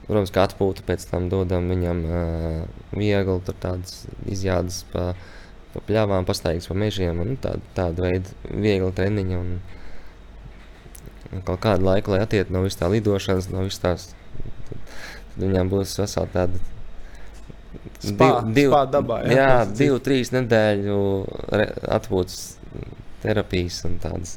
protams, 0.09 0.33
kā 0.35 0.47
atpūta 0.49 0.85
pēc 0.89 1.09
tam 1.11 1.29
dodam 1.33 1.69
viņam 1.73 2.05
viegli 2.97 3.41
tur 3.47 3.59
tādas 3.61 4.07
izjādes 4.31 4.83
pa, 4.93 5.11
pa 5.75 5.85
pļāvām, 5.89 6.29
pastaigas 6.29 6.71
pa 6.71 6.79
mežiem 6.79 7.21
un 7.25 7.37
tāda, 7.43 7.61
tāda 7.77 8.07
veida 8.07 8.33
viegli 8.49 8.89
treniņa 8.97 9.43
un, 9.43 9.53
un 11.33 11.45
kaut 11.45 11.61
kādu 11.67 11.91
laiku, 11.91 12.15
lai 12.15 12.25
atiet 12.25 12.55
no 12.55 12.65
vis 12.65 12.79
tā 12.81 12.89
lidošanas, 12.93 13.51
no 13.53 13.67
vis 13.69 13.81
tās, 13.83 14.11
tad, 14.71 14.99
tad 15.35 15.45
viņām 15.45 15.73
būs 15.75 15.99
vesela 16.01 16.33
tāda 16.35 16.67
Spā, 17.99 18.29
div, 18.55 18.71
spā 18.71 18.85
dabā, 18.89 19.17
jā, 19.27 19.35
jā 19.37 19.55
divu, 19.77 19.99
trīs 20.01 20.31
nedēļu 20.33 20.99
atpūtas 21.97 22.39
terapijas 23.25 23.81
un 23.89 23.97
tādas, 24.01 24.37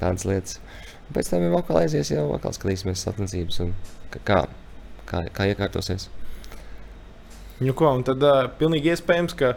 tādas 0.00 0.26
lietas. 0.28 0.58
Pēc 1.12 1.28
tam 1.28 1.44
jau 1.44 1.52
vakar 1.54 1.82
aizies, 1.82 2.10
jau 2.12 2.26
vakar 2.30 2.54
skatīsimies 2.56 3.04
sacensības 3.04 3.60
un 3.64 3.72
kā, 4.24 4.44
kā, 5.08 5.24
kā 5.34 5.48
iekārtosies. 5.52 6.08
Nu, 7.62 7.74
ko, 7.78 7.90
un 7.92 8.04
tad 8.06 8.22
uh, 8.26 8.46
pilnīgi 8.58 8.94
iespējams, 8.94 9.36
ka 9.38 9.52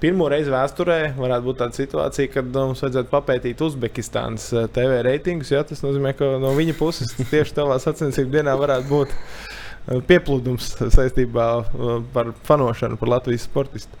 pirmo 0.00 0.28
reizi 0.30 0.52
vēsturē 0.52 0.98
varētu 1.16 1.48
būt 1.48 1.60
tāda 1.62 1.78
situācija, 1.78 2.30
kad 2.36 2.48
mums 2.54 2.82
vajadzētu 2.84 3.12
papētīt 3.12 3.62
Uzbekistānas 3.64 4.50
TV 4.74 5.02
reitingus. 5.06 5.52
Ja? 5.54 5.64
Tas 5.66 5.82
nozīmē, 5.84 6.14
ka 6.18 6.34
no 6.42 6.54
viņa 6.56 6.76
puses 6.78 7.14
tieši 7.32 7.58
tavā 7.58 7.78
sacensību 7.82 8.32
dienā 8.34 8.56
varētu 8.60 8.90
būt 8.90 9.14
pieplūdums 10.08 10.70
saistībā 10.94 11.48
par 12.14 12.32
fanošanu, 12.48 12.96
par 13.00 13.16
Latvijas 13.16 13.44
sportistu. 13.48 14.00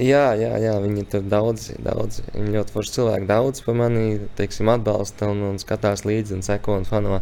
Jā, 0.00 0.32
jā, 0.40 0.52
jā, 0.62 0.76
viņi 0.80 1.02
tur 1.12 1.24
daudz, 1.28 1.66
daudz, 1.84 2.22
viņi 2.32 2.54
ļoti 2.54 2.72
forši 2.72 2.94
cilvēki 2.94 3.26
daudz 3.28 3.60
par 3.64 3.76
mani, 3.76 4.22
teiksim, 4.38 4.70
atbalsta 4.72 5.28
un, 5.28 5.42
un 5.50 5.58
skatās 5.60 6.06
līdzi 6.08 6.38
un 6.38 6.46
seko 6.46 6.78
un 6.80 6.86
fano. 6.88 7.18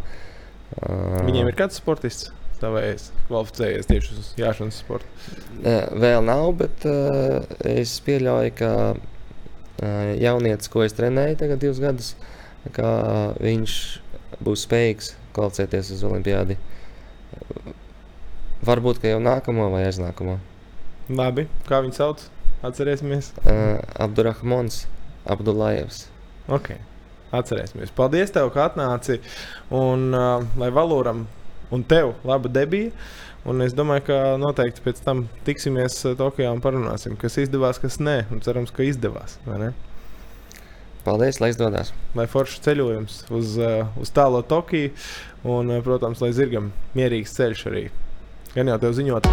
Uh, 0.77 1.17
Viņiem 1.27 1.49
ir 1.51 1.57
kāds 1.59 1.81
sportists, 1.81 2.29
tavējais, 2.61 3.09
kvalificējies 3.27 3.91
tieši 3.91 4.15
uz 4.15 4.31
jāšanas 4.39 4.79
sportu? 4.85 5.27
Vēl 5.61 6.23
nav, 6.23 6.47
bet 6.63 6.87
uh, 6.87 7.43
es 7.67 7.97
pieļauju, 8.07 8.55
ka 8.61 8.71
uh, 8.95 10.11
jaunietis, 10.21 10.71
ko 10.71 10.87
es 10.87 10.95
trenēju 10.95 11.41
tagad 11.43 11.63
divus 11.65 11.83
gadus, 11.83 12.13
ka 12.71 12.87
viņš 13.43 13.79
būs 14.47 14.67
spējīgs 14.69 15.15
kvalificēties 15.35 15.91
uz 15.97 16.05
olimpiādi. 16.07 16.55
Varbūt, 18.63 19.01
ka 19.01 19.11
jau 19.11 19.19
nākamo 19.23 19.71
vai 19.73 19.89
aiznākamo. 19.89 20.37
Labi, 21.11 21.49
kā 21.67 21.81
viņu 21.83 21.97
sauc? 21.97 22.29
Atcerēsimies. 22.61 23.31
Uh, 23.41 23.79
Abdurrahmans, 24.01 24.85
Abdullajevs. 25.25 26.05
Ok, 26.51 26.75
atcerēsimies. 27.33 27.93
Paldies, 27.97 28.33
tev, 28.33 28.51
ka 28.53 28.67
atnāci. 28.69 29.17
Un 29.73 30.11
uh, 30.13 30.45
lai 30.61 30.69
Valūram 30.73 31.25
un 31.73 31.85
tev 31.87 32.13
laba 32.27 32.51
debija. 32.51 32.93
Un 33.49 33.63
es 33.65 33.73
domāju, 33.73 34.03
ka 34.11 34.17
noteikti 34.37 34.83
pēc 34.85 34.99
tam 35.01 35.23
tiksimies 35.47 35.95
Tokijā 36.19 36.51
un 36.53 36.61
parunāsim, 36.61 37.15
kas 37.17 37.39
izdevās, 37.41 37.79
kas 37.81 37.97
nē. 37.97 38.19
Un 38.29 38.43
cerams, 38.45 38.69
ka 38.75 38.85
izdevās. 38.85 39.39
Paldies, 41.01 41.39
lai 41.41 41.49
izdodas. 41.49 41.89
Lai 42.13 42.27
foršs 42.29 42.61
ceļojums 42.61 43.23
uz, 43.33 43.55
uz 43.97 44.13
tālo 44.13 44.43
Tokiju 44.45 44.93
un, 45.49 45.73
protams, 45.81 46.21
lai 46.21 46.29
zirgam 46.37 46.69
mierīgs 46.93 47.33
ceļš 47.39 47.65
arī. 47.71 47.87
Gan 48.53 48.69
jau 48.69 48.77
tev 48.85 48.93
ziņot. 48.99 49.31